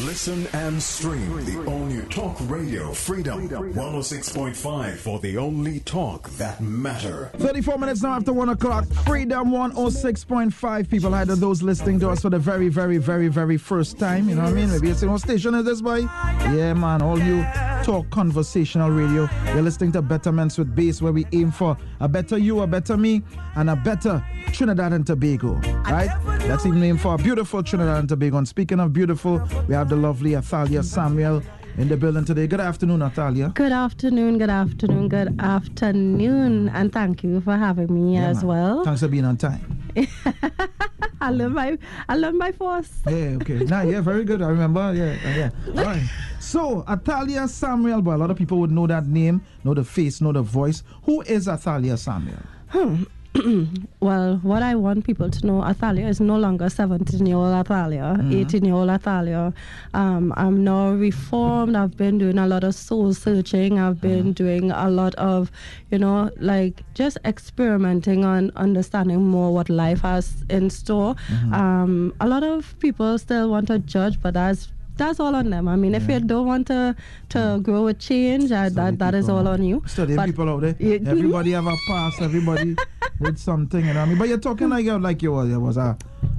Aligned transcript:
Listen 0.00 0.44
and 0.54 0.82
stream 0.82 1.44
the 1.44 1.56
only 1.70 2.04
Talk 2.06 2.36
Radio 2.48 2.92
Freedom 2.92 3.48
106.5 3.48 4.96
for 4.96 5.20
the 5.20 5.38
only 5.38 5.78
talk 5.80 6.28
that 6.30 6.60
matter. 6.60 7.30
34 7.34 7.78
minutes 7.78 8.02
now 8.02 8.14
after 8.14 8.32
1 8.32 8.48
o'clock. 8.48 8.86
Freedom 9.06 9.52
106.5. 9.52 10.90
People, 10.90 11.14
either 11.14 11.36
those 11.36 11.62
listening 11.62 12.00
to 12.00 12.10
us 12.10 12.22
for 12.22 12.30
the 12.30 12.40
very, 12.40 12.68
very, 12.68 12.98
very, 12.98 13.28
very 13.28 13.56
first 13.56 13.96
time. 13.96 14.28
You 14.28 14.34
know 14.34 14.42
what 14.42 14.50
I 14.50 14.54
mean? 14.54 14.70
Maybe 14.72 14.90
it's 14.90 15.04
in 15.04 15.12
what 15.12 15.20
station 15.20 15.54
is 15.54 15.64
this, 15.64 15.80
boy? 15.80 16.00
Yeah, 16.00 16.74
man. 16.74 17.00
All 17.00 17.16
you 17.16 17.46
talk 17.84 18.10
conversational 18.10 18.90
radio. 18.90 19.28
You're 19.52 19.62
listening 19.62 19.92
to 19.92 20.02
Betterments 20.02 20.58
with 20.58 20.74
Bass, 20.74 21.02
where 21.02 21.12
we 21.12 21.24
aim 21.32 21.52
for 21.52 21.76
a 22.00 22.08
better 22.08 22.36
you, 22.36 22.62
a 22.62 22.66
better 22.66 22.96
me, 22.96 23.22
and 23.54 23.70
a 23.70 23.76
better 23.76 24.26
Trinidad 24.52 24.92
and 24.92 25.06
Tobago. 25.06 25.52
Right? 25.84 26.10
That's 26.40 26.66
even 26.66 26.80
name 26.80 26.96
for 26.98 27.14
a 27.14 27.18
beautiful 27.18 27.62
Trinidad 27.62 27.98
and 27.98 28.08
Tobago. 28.08 28.38
And 28.38 28.48
speaking 28.48 28.80
of 28.80 28.92
beautiful, 28.92 29.40
we 29.68 29.74
have 29.74 29.83
the 29.88 29.96
lovely 29.96 30.34
Athalia 30.34 30.82
Samuel 30.82 31.42
in 31.76 31.88
the 31.88 31.96
building 31.96 32.24
today. 32.24 32.46
Good 32.46 32.60
afternoon, 32.60 33.00
Natalia. 33.00 33.50
Good 33.54 33.72
afternoon, 33.72 34.38
good 34.38 34.50
afternoon, 34.50 35.08
good 35.08 35.40
afternoon, 35.40 36.68
and 36.70 36.92
thank 36.92 37.22
you 37.24 37.40
for 37.40 37.56
having 37.56 37.92
me 37.92 38.14
Yeah, 38.14 38.28
as 38.28 38.38
man. 38.38 38.46
well. 38.48 38.84
Thanks 38.84 39.00
for 39.00 39.08
being 39.08 39.24
on 39.24 39.36
time. 39.36 39.80
I 41.20 41.30
learn 41.30 41.52
my 41.54 41.78
I 42.08 42.16
learn 42.16 42.38
by 42.38 42.52
force. 42.52 42.90
Yeah, 43.06 43.36
okay. 43.40 43.58
nah, 43.64 43.82
yeah, 43.82 44.00
very 44.00 44.24
good. 44.24 44.42
I 44.42 44.48
remember. 44.48 44.92
Yeah, 44.94 45.16
uh, 45.24 45.36
yeah. 45.36 45.50
All 45.78 45.84
right. 45.84 46.02
So, 46.40 46.84
Athalia 46.86 47.48
Samuel, 47.48 48.02
but 48.02 48.12
a 48.16 48.18
lot 48.18 48.30
of 48.30 48.36
people 48.36 48.58
would 48.58 48.70
know 48.70 48.86
that 48.86 49.06
name, 49.06 49.42
know 49.64 49.74
the 49.74 49.84
face, 49.84 50.20
know 50.20 50.32
the 50.32 50.42
voice. 50.42 50.82
Who 51.04 51.22
is 51.22 51.48
Athalia 51.48 51.96
Samuel? 51.96 52.42
Well, 54.00 54.36
what 54.42 54.62
I 54.62 54.74
want 54.74 55.04
people 55.04 55.30
to 55.30 55.46
know, 55.46 55.62
Athalia 55.62 56.06
is 56.08 56.20
no 56.20 56.36
longer 56.36 56.68
17 56.68 57.24
year 57.26 57.36
old 57.36 57.54
Athalia, 57.54 58.16
18 58.30 58.64
year 58.64 58.74
old 58.74 58.90
Athalia. 58.90 59.52
Um, 59.94 60.32
I'm 60.36 60.62
now 60.62 60.90
reformed. 60.90 61.74
I've 61.74 61.96
been 61.96 62.18
doing 62.18 62.38
a 62.38 62.46
lot 62.46 62.64
of 62.64 62.74
soul 62.74 63.14
searching. 63.14 63.80
I've 63.80 64.00
been 64.00 64.34
doing 64.34 64.70
a 64.70 64.90
lot 64.90 65.14
of, 65.14 65.50
you 65.90 65.98
know, 65.98 66.30
like 66.36 66.82
just 66.94 67.16
experimenting 67.24 68.24
on 68.24 68.52
understanding 68.56 69.26
more 69.26 69.52
what 69.54 69.68
life 69.70 70.02
has 70.02 70.44
in 70.50 70.68
store. 70.70 71.16
Um, 71.52 72.14
a 72.20 72.28
lot 72.28 72.42
of 72.42 72.78
people 72.78 73.18
still 73.18 73.50
want 73.50 73.68
to 73.68 73.78
judge, 73.78 74.20
but 74.20 74.34
that's 74.34 74.68
that's 74.96 75.18
all 75.20 75.34
on 75.34 75.50
them. 75.50 75.66
I 75.68 75.76
mean, 75.76 75.94
if 75.94 76.08
Yeah. 76.08 76.18
you 76.18 76.24
don't 76.24 76.46
want 76.46 76.66
to 76.68 76.94
to 77.30 77.58
grow 77.62 77.86
a 77.88 77.94
change, 77.94 78.52
uh, 78.52 78.68
that 78.70 78.98
that 78.98 79.14
is 79.14 79.28
all 79.28 79.46
on 79.48 79.62
you. 79.62 79.82
Studying 79.86 80.16
But- 80.16 80.26
people 80.26 80.48
out 80.48 80.60
there. 80.62 80.76
Yeah. 80.78 80.98
Everybody 81.10 81.50
have 81.58 81.66
a 81.66 81.76
past. 81.88 82.22
Everybody 82.22 82.76
did 83.22 83.38
something, 83.38 83.84
you 83.84 83.92
know 83.94 84.00
I 84.02 84.06
mean? 84.06 84.18
But 84.18 84.28
you're 84.28 84.38
talking 84.38 84.68
like 84.68 84.84
you 84.84 84.98
like 84.98 85.22
you 85.22 85.32
was, 85.32 85.48
you 85.48 85.60
was 85.60 85.76
a, 85.76 85.96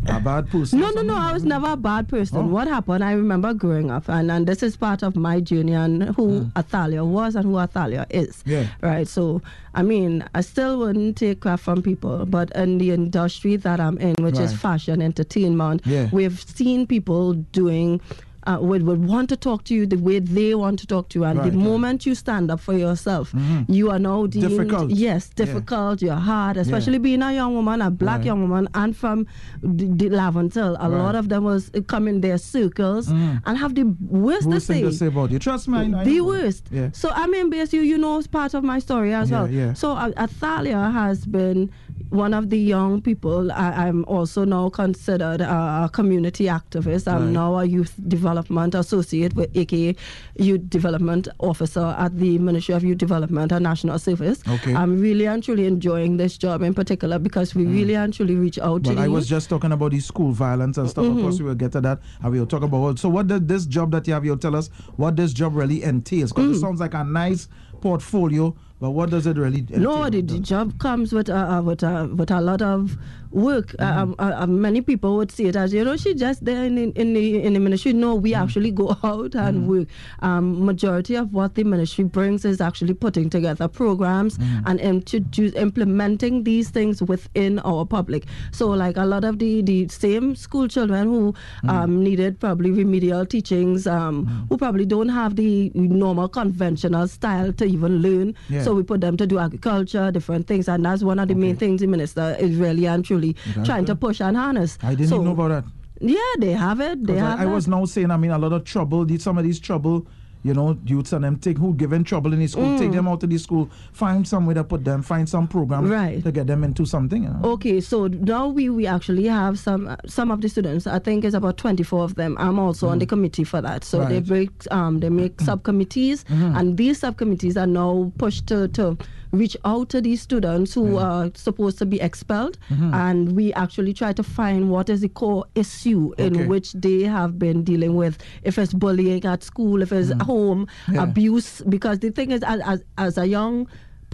a 0.07 0.19
bad 0.19 0.49
person. 0.49 0.79
No, 0.79 0.89
no, 0.91 1.01
no. 1.01 1.15
I 1.15 1.33
was 1.33 1.43
never 1.43 1.71
a 1.71 1.77
bad 1.77 2.07
person. 2.07 2.37
Oh. 2.37 2.45
What 2.47 2.67
happened? 2.67 3.03
I 3.03 3.11
remember 3.13 3.53
growing 3.53 3.91
up, 3.91 4.07
and, 4.09 4.29
and 4.31 4.47
this 4.47 4.63
is 4.63 4.75
part 4.77 5.03
of 5.03 5.15
my 5.15 5.39
journey 5.39 5.73
and 5.73 6.03
who 6.15 6.49
Athalia 6.55 7.03
was 7.05 7.35
and 7.35 7.45
who 7.45 7.57
Athalia 7.57 8.05
is. 8.09 8.43
Yeah. 8.45 8.67
Right. 8.81 9.07
So, 9.07 9.41
I 9.73 9.83
mean, 9.83 10.23
I 10.33 10.41
still 10.41 10.79
wouldn't 10.79 11.17
take 11.17 11.41
crap 11.41 11.59
from 11.59 11.81
people, 11.81 12.25
but 12.25 12.51
in 12.55 12.77
the 12.77 12.91
industry 12.91 13.55
that 13.57 13.79
I'm 13.79 13.97
in, 13.97 14.15
which 14.23 14.39
is 14.39 14.53
fashion 14.53 15.01
entertainment, 15.01 15.81
Yeah. 15.85 16.09
we've 16.11 16.39
seen 16.41 16.87
people 16.87 17.33
doing. 17.33 17.99
Uh, 18.47 18.59
would, 18.61 18.83
would 18.83 19.03
want 19.07 19.27
to 19.27 19.35
talk 19.35 19.63
to 19.63 19.73
you 19.73 19.87
the 19.87 19.97
way 19.97 20.19
they 20.19 20.53
want 20.53 20.77
to 20.77 20.85
talk 20.85 21.09
to 21.09 21.17
you, 21.17 21.25
and 21.25 21.39
Right, 21.39 21.51
the 21.51 21.57
right. 21.57 21.67
moment 21.67 22.05
you 22.05 22.13
stand 22.13 22.51
up 22.51 22.59
for 22.59 22.73
yourself, 22.77 23.31
Mhm. 23.31 23.65
you 23.67 23.89
are 23.89 23.97
now 23.97 24.27
deemed 24.27 24.49
Difficult. 24.49 24.91
yes 24.91 25.31
Yeah. 25.35 25.45
difficult. 25.45 26.01
You're 26.03 26.13
hard, 26.33 26.55
especially 26.57 26.99
being 26.99 27.23
a 27.23 27.33
young 27.33 27.55
woman, 27.55 27.81
a 27.81 27.89
black 27.89 28.17
Right. 28.19 28.27
young 28.27 28.41
woman, 28.47 28.67
and 28.75 28.95
from 28.95 29.25
the, 29.63 29.87
the 29.87 30.09
Laventille. 30.09 30.75
A 30.79 30.87
lot 30.87 31.15
of 31.15 31.29
them 31.29 31.43
was 31.43 31.71
uh, 31.73 31.81
come 31.81 32.07
in 32.07 32.21
their 32.21 32.37
circles 32.37 33.07
Mhm. 33.07 33.41
and 33.47 33.57
have 33.57 33.73
the 33.73 33.85
worst, 34.09 34.45
Worst 34.45 34.67
to 34.67 34.73
thing 34.73 34.83
say. 34.83 34.89
to 34.91 34.93
say 34.93 35.07
about 35.07 35.31
you. 35.31 35.39
Trust 35.39 35.67
me, 35.67 35.79
I. 35.79 36.01
I 36.01 36.03
The 36.03 36.17
know. 36.17 36.25
worst. 36.25 36.63
Yeah. 36.71 36.89
So 36.93 37.09
I 37.15 37.25
mean, 37.25 37.49
basically, 37.49 37.87
you 37.87 37.97
know, 37.97 38.19
it's 38.19 38.27
part 38.27 38.53
of 38.53 38.63
my 38.63 38.77
story 38.77 39.11
as 39.15 39.31
Yeah, 39.31 39.41
well. 39.41 39.49
yeah. 39.51 39.73
So 39.73 39.93
uh, 39.93 40.11
Athalia 40.17 40.91
has 40.91 41.25
been 41.25 41.71
one 42.09 42.33
of 42.33 42.49
the 42.49 42.57
young 42.57 43.01
people. 43.01 43.51
I, 43.51 43.87
I'm 43.87 44.05
also 44.05 44.45
now 44.45 44.69
considered 44.69 45.41
a, 45.41 45.89
community 45.93 46.45
activist. 46.45 47.07
I'm 47.07 47.25
Right. 47.25 47.31
now 47.31 47.55
a 47.57 47.65
youth 47.65 47.93
development 48.07 48.75
associate 48.75 49.35
with 49.35 49.55
AKA 49.55 49.95
Youth 50.37 50.69
Development 50.69 51.27
Officer 51.39 51.95
at 51.97 52.17
the 52.17 52.37
Ministry 52.39 52.73
of 52.73 52.83
Youth 52.83 52.97
Development 52.97 53.51
and 53.51 53.63
National 53.63 53.99
Service. 53.99 54.41
Okay. 54.47 54.73
I'm 54.73 54.99
really 54.99 55.25
and 55.25 55.43
truly 55.43 55.65
enjoying 55.65 56.17
this 56.17 56.37
job 56.37 56.61
in 56.61 56.73
particular 56.73 57.19
because 57.19 57.55
we 57.55 57.65
mm. 57.65 57.73
really 57.73 57.95
and 57.95 58.13
truly 58.13 58.35
reach 58.35 58.59
out 58.59 58.83
to 58.83 58.89
Well, 58.89 58.95
the 58.97 59.03
I 59.03 59.07
was 59.07 59.27
just 59.27 59.49
talking 59.49 59.71
about 59.71 59.91
the 59.91 59.99
school 59.99 60.31
violence 60.31 60.77
and 60.77 60.89
stuff. 60.89 61.05
Of 61.05 61.13
course, 61.13 61.35
mm-hmm. 61.35 61.43
we 61.43 61.49
will 61.49 61.55
get 61.55 61.71
to 61.73 61.81
that 61.81 61.99
and 62.21 62.31
we'll 62.31 62.45
talk 62.45 62.63
about. 62.63 62.99
So, 62.99 63.09
what 63.09 63.27
does 63.27 63.41
this 63.41 63.65
job 63.65 63.91
that 63.91 64.07
you 64.07 64.13
have? 64.13 64.25
You'll 64.25 64.37
tell 64.37 64.55
us 64.55 64.69
what 64.95 65.15
this 65.15 65.33
job 65.33 65.55
really 65.55 65.83
entails 65.83 66.31
because 66.31 66.51
it 66.51 66.59
mm. 66.59 66.61
sounds 66.61 66.79
like 66.79 66.93
a 66.93 67.03
nice 67.03 67.47
portfolio, 67.81 68.55
but 68.79 68.91
what 68.91 69.09
does 69.09 69.25
it 69.25 69.37
really? 69.37 69.65
No, 69.69 70.09
the, 70.09 70.21
the 70.21 70.39
job 70.39 70.77
comes 70.79 71.13
with 71.13 71.29
uh, 71.29 71.33
uh, 71.33 71.61
with 71.61 71.83
uh, 71.83 72.07
with 72.13 72.31
a 72.31 72.41
lot 72.41 72.61
of 72.61 72.97
work. 73.35 73.67
Mm-hmm. 73.75 73.99
um, 73.99 74.15
uh, 74.17 74.31
uh, 74.43 74.47
many 74.47 74.81
people 74.81 75.15
would 75.17 75.31
see 75.31 75.45
it 75.45 75.55
as 75.55 75.73
you 75.73 75.83
know 75.83 75.95
she 75.97 76.13
just 76.13 76.43
there 76.45 76.63
in, 76.65 76.77
in, 76.77 76.91
in 76.93 77.13
the 77.13 77.43
in 77.43 77.53
the 77.53 77.59
ministry. 77.59 77.93
No, 77.93 78.15
we 78.15 78.31
Mm-hmm. 78.31 78.43
actually 78.43 78.71
go 78.71 78.97
out 79.03 79.35
and 79.35 79.67
work. 79.67 79.87
Um, 80.21 80.65
majority 80.65 81.15
of 81.15 81.33
what 81.33 81.55
the 81.55 81.63
ministry 81.63 82.03
brings 82.05 82.45
is 82.45 82.61
actually 82.61 82.93
putting 82.93 83.29
together 83.29 83.67
programs 83.67 84.37
Mm-hmm. 84.37 84.67
and 84.67 84.79
introduce 84.79 85.53
implementing 85.53 86.43
these 86.43 86.69
things 86.69 87.01
within 87.03 87.59
our 87.59 87.85
public. 87.85 88.25
So 88.51 88.69
like 88.69 88.97
a 88.97 89.05
lot 89.05 89.23
of 89.23 89.39
the 89.39 89.61
the 89.61 89.87
same 89.89 90.35
school 90.35 90.67
children 90.67 91.07
who 91.07 91.25
Mm-hmm. 91.35 91.69
um, 91.69 92.03
needed 92.03 92.39
probably 92.39 92.71
remedial 92.71 93.25
teachings, 93.25 93.87
um, 93.87 94.25
who 94.49 94.57
probably 94.57 94.85
don't 94.85 95.09
have 95.09 95.35
the 95.35 95.71
normal 95.75 96.27
conventional 96.29 97.07
style 97.07 97.51
to 97.53 97.65
even 97.65 97.97
learn. 98.01 98.33
Yeah. 98.49 98.63
So 98.63 98.73
we 98.75 98.83
put 98.83 99.01
them 99.01 99.17
to 99.17 99.27
do 99.27 99.39
agriculture, 99.39 100.11
different 100.11 100.47
things, 100.47 100.67
and 100.69 100.85
that's 100.85 101.03
one 101.03 101.19
of 101.19 101.27
the 101.27 101.35
main 101.35 101.55
things 101.57 101.81
the 101.81 101.87
minister 101.87 102.35
is 102.39 102.55
really 102.55 102.85
and 102.87 103.03
truly 103.03 103.24
That's 103.33 103.67
trying 103.67 103.85
to 103.85 103.95
push 103.95 104.21
and 104.21 104.35
harness. 104.37 104.77
I 104.83 104.95
didn't 104.95 105.09
so, 105.09 105.21
know 105.23 105.31
about 105.31 105.49
that. 105.49 105.63
Yeah, 106.01 106.17
they 106.39 106.51
have 106.51 106.81
it. 106.81 107.05
They 107.07 107.17
have 107.17 107.39
I, 107.39 107.43
I 107.43 107.45
was 107.45 107.67
now 107.67 107.85
saying, 107.85 108.11
I 108.11 108.17
mean, 108.17 108.31
a 108.31 108.37
lot 108.37 108.51
of 108.53 108.63
trouble. 108.65 109.07
Some 109.17 109.37
of 109.37 109.43
these 109.45 109.59
trouble, 109.61 110.05
you 110.43 110.53
know, 110.53 110.77
youths 110.85 111.13
and 111.13 111.23
them 111.23 111.37
take 111.37 111.57
who 111.57 111.73
given 111.73 112.03
trouble 112.03 112.33
in 112.33 112.39
the 112.39 112.47
school, 112.47 112.77
take 112.77 112.91
them 112.91 113.07
out 113.07 113.23
of 113.23 113.29
the 113.29 113.37
school, 113.37 113.69
find 113.93 114.27
somewhere 114.27 114.55
to 114.55 114.63
put 114.63 114.83
them, 114.83 115.01
find 115.01 115.27
some 115.27 115.47
program 115.47 115.85
Mm. 115.85 115.91
Right. 115.91 116.23
to 116.23 116.31
get 116.31 116.47
them 116.47 116.63
into 116.65 116.85
something. 116.85 117.23
You 117.23 117.29
know? 117.29 117.39
Okay, 117.53 117.79
so 117.81 118.07
now 118.07 118.47
we, 118.49 118.69
we 118.69 118.85
actually 118.85 119.25
have 119.27 119.57
some 119.57 119.95
some 120.05 120.29
of 120.31 120.41
the 120.41 120.49
students. 120.49 120.85
I 120.85 120.99
think 120.99 121.23
it's 121.23 121.33
about 121.33 121.57
twenty 121.57 121.81
four 121.83 122.03
of 122.03 122.15
them. 122.15 122.35
I'm 122.39 122.59
also 122.59 122.89
on 122.89 122.99
the 122.99 123.05
committee 123.05 123.45
for 123.45 123.61
that. 123.61 123.83
So 123.85 123.99
they 123.99 124.05
Mm. 124.05 124.09
Right. 124.09 124.23
Mm-hmm. 124.23 124.27
break 124.33 124.51
um 124.71 124.99
they 124.99 125.09
make 125.09 125.39
subcommittees, 125.41 126.25
and 126.29 126.77
these 126.77 126.99
subcommittees 126.99 127.55
are 127.57 127.67
now 127.67 128.11
pushed 128.17 128.45
to, 128.47 128.67
to 128.69 128.97
reach 129.37 129.55
out 129.65 129.89
to 129.89 130.01
these 130.01 130.21
students 130.21 130.73
who 130.73 130.97
are 130.97 131.29
supposed 131.35 131.77
to 131.79 131.85
be 131.85 131.99
expelled, 132.01 132.57
Mm-hmm. 132.69 132.93
and 132.93 133.31
we 133.35 133.53
actually 133.53 133.93
try 133.93 134.11
to 134.13 134.23
find 134.23 134.69
what 134.69 134.89
is 134.89 135.01
the 135.01 135.09
core 135.09 135.45
issue 135.55 136.11
Okay. 136.13 136.25
in 136.27 136.47
which 136.47 136.73
they 136.73 137.01
have 137.03 137.37
been 137.37 137.63
dealing 137.63 137.95
with. 137.95 138.17
If 138.43 138.57
it's 138.57 138.73
bullying 138.73 139.23
at 139.25 139.43
school, 139.43 139.81
if 139.81 139.91
it's 139.91 140.11
home 140.23 140.67
Mm-hmm. 140.67 140.95
Yeah. 140.95 141.03
abuse, 141.03 141.61
because 141.75 141.99
the 141.99 142.11
thing 142.11 142.31
is, 142.31 142.41
as 142.43 142.59
as, 142.61 142.83
as 142.97 143.17
a 143.17 143.25
young 143.27 143.67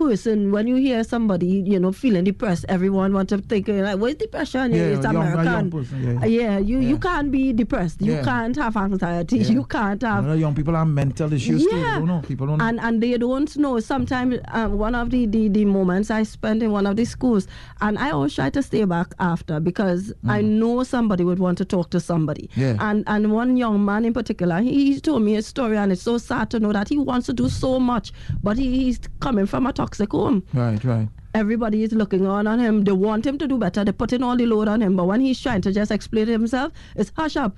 person, 0.06 0.51
when 0.51 0.66
you 0.67 0.75
hear 0.75 1.03
somebody, 1.03 1.47
you 1.73 1.79
know, 1.79 1.91
feeling 1.91 2.23
depressed, 2.23 2.66
everyone 2.67 3.13
want 3.13 3.29
to 3.29 3.38
think 3.38 3.67
like, 3.67 3.97
"Where's 4.00 4.16
depression? 4.16 4.73
Yeah, 4.73 4.94
it's 4.95 5.03
young- 5.03 5.16
American." 5.16 5.69
person, 5.72 5.97
yeah, 6.03 6.22
Uh, 6.22 6.25
yeah, 6.25 6.57
you 6.57 6.79
Yeah. 6.79 6.89
you 6.89 6.97
can't 6.97 7.29
be 7.31 7.53
depressed. 7.53 8.01
You 8.01 8.17
can't 8.23 8.56
have 8.56 8.75
anxiety. 8.78 9.38
You 9.57 9.63
can't 9.66 10.01
have. 10.01 10.25
lot 10.25 10.34
of 10.34 10.39
young 10.39 10.56
people 10.56 10.73
have 10.75 10.88
mental 10.88 11.31
issues. 11.34 11.66
Yeah, 11.72 12.00
don't 12.00 12.07
know. 12.07 12.22
People 12.28 12.47
don't 12.47 12.57
know. 12.57 12.66
and 12.67 12.79
and 12.79 13.01
they 13.03 13.17
don't 13.17 13.56
know. 13.57 13.79
Sometimes 13.79 14.38
um, 14.51 14.78
one 14.78 14.95
of 14.95 15.09
the, 15.12 15.25
the 15.28 15.47
the 15.50 15.66
moments 15.66 16.09
I 16.12 16.23
spent 16.23 16.63
in 16.63 16.72
one 16.72 16.88
of 16.88 16.95
the 16.95 17.06
schools, 17.06 17.47
and 17.81 17.97
I 18.00 18.09
always 18.12 18.33
try 18.35 18.50
to 18.50 18.63
stay 18.63 18.83
back 18.85 19.13
after 19.19 19.59
because 19.59 20.12
I 20.28 20.41
know 20.41 20.83
somebody 20.83 21.23
would 21.23 21.39
want 21.39 21.57
to 21.59 21.66
talk 21.66 21.89
to 21.91 22.00
somebody. 22.00 22.50
Mm. 22.56 22.62
Yeah. 22.63 22.75
And 22.89 23.03
and 23.07 23.31
one 23.31 23.56
young 23.57 23.83
man 23.85 24.06
in 24.06 24.13
particular, 24.13 24.59
he, 24.62 24.94
he 24.94 25.00
told 25.00 25.21
me 25.21 25.36
a 25.36 25.42
story, 25.42 25.77
and 25.77 25.92
it's 25.92 26.01
so 26.12 26.18
sad 26.18 26.50
to 26.51 26.59
know 26.59 26.74
that 26.74 26.89
he 26.89 26.98
wants 26.98 27.27
to 27.27 27.33
do 27.33 27.50
so 27.50 27.80
much, 27.80 28.12
but 28.44 28.57
he, 28.57 28.68
he's 28.83 29.00
coming 29.19 29.45
from 29.45 29.68
a 29.68 29.74
toxic 29.74 29.90
home 29.99 30.43
right, 30.53 30.83
right. 30.83 31.07
everybody 31.33 31.83
is 31.83 31.91
looking 31.93 32.25
on 32.27 32.47
on 32.47 32.59
him. 32.59 32.83
They 32.83 32.91
want 32.91 33.25
him 33.25 33.38
to 33.38 33.47
do 33.47 33.57
better. 33.57 33.83
They're 33.83 33.93
putting 33.93 34.23
all 34.23 34.35
the 34.35 34.45
load 34.45 34.67
on 34.67 34.81
him. 34.81 34.95
But 34.95 35.05
when 35.05 35.21
he's 35.21 35.39
trying 35.39 35.61
to 35.61 35.71
just 35.71 35.91
explain 35.91 36.27
himself, 36.27 36.73
it's 36.95 37.11
hush 37.15 37.38
up. 37.38 37.55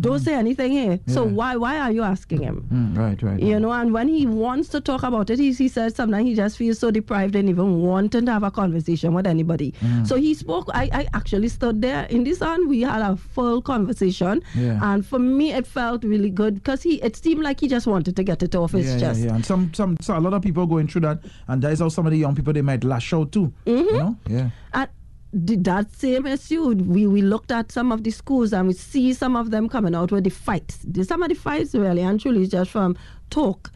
Don't 0.00 0.20
say 0.20 0.34
anything 0.34 0.72
here. 0.72 0.98
So 1.06 1.22
why 1.22 1.54
why 1.56 1.78
are 1.78 1.92
you 1.92 2.02
asking 2.02 2.40
him? 2.42 2.66
Mm, 2.72 2.96
right, 2.96 3.22
right. 3.22 3.38
You 3.38 3.60
know, 3.60 3.70
and 3.72 3.92
when 3.92 4.08
he 4.08 4.26
wants 4.26 4.68
to 4.70 4.80
talk 4.80 5.02
about 5.02 5.28
it, 5.28 5.38
he, 5.38 5.52
he 5.52 5.68
says 5.68 5.94
sometimes 5.94 6.24
he 6.26 6.34
just 6.34 6.56
feels 6.56 6.78
so 6.78 6.90
deprived 6.90 7.36
and 7.36 7.48
even 7.50 7.82
wanting 7.82 8.24
to 8.26 8.32
have 8.32 8.42
a 8.42 8.50
conversation 8.50 9.12
with 9.12 9.26
anybody. 9.26 9.72
Mm. 9.80 10.06
So 10.06 10.16
he 10.16 10.32
spoke. 10.32 10.70
I, 10.72 10.88
I 10.92 11.06
actually 11.12 11.48
stood 11.48 11.82
there 11.82 12.04
in 12.04 12.24
the 12.24 12.32
sun. 12.34 12.68
We 12.68 12.80
had 12.80 13.02
a 13.02 13.16
full 13.16 13.60
conversation, 13.60 14.42
Yeah. 14.54 14.78
and 14.82 15.04
for 15.04 15.18
me, 15.18 15.52
it 15.52 15.66
felt 15.66 16.04
really 16.04 16.30
good 16.30 16.54
because 16.54 16.82
he. 16.82 16.94
It 17.02 17.14
seemed 17.16 17.42
like 17.42 17.60
he 17.60 17.68
just 17.68 17.86
wanted 17.86 18.16
to 18.16 18.22
get 18.24 18.42
it 18.42 18.54
off 18.54 18.72
his 18.72 18.86
yeah, 18.94 18.98
chest. 18.98 19.20
yeah, 19.20 19.26
yeah. 19.26 19.34
And 19.34 19.44
some, 19.44 19.72
some, 19.74 19.96
so 20.00 20.16
a 20.16 20.20
lot 20.20 20.32
of 20.32 20.40
people 20.42 20.66
going 20.66 20.88
through 20.88 21.02
that, 21.02 21.20
and 21.48 21.60
that 21.62 21.72
is 21.72 21.80
how 21.80 21.90
some 21.90 22.06
of 22.06 22.12
the 22.12 22.18
young 22.18 22.34
people 22.34 22.52
they 22.54 22.62
might 22.62 22.82
lash 22.82 23.12
out 23.12 23.30
too. 23.30 23.52
Mm-hmm. 23.66 23.94
You 23.94 23.98
know? 23.98 24.16
Yeah. 24.26 24.50
And 24.72 24.88
the, 25.32 25.56
that 25.56 25.94
same 25.94 26.26
issue, 26.26 26.68
we, 26.74 27.06
we 27.06 27.22
looked 27.22 27.50
at 27.50 27.72
some 27.72 27.90
of 27.90 28.04
the 28.04 28.10
schools 28.10 28.52
and 28.52 28.68
we 28.68 28.74
see 28.74 29.14
some 29.14 29.34
of 29.34 29.50
them 29.50 29.68
coming 29.68 29.94
out 29.94 30.12
with 30.12 30.24
the 30.24 30.30
fights. 30.30 30.84
Some 31.02 31.22
of 31.22 31.28
the 31.30 31.34
fights 31.34 31.74
really 31.74 32.02
and 32.02 32.20
truly 32.20 32.42
is 32.42 32.50
just 32.50 32.70
from 32.70 32.96
talk. 33.30 33.70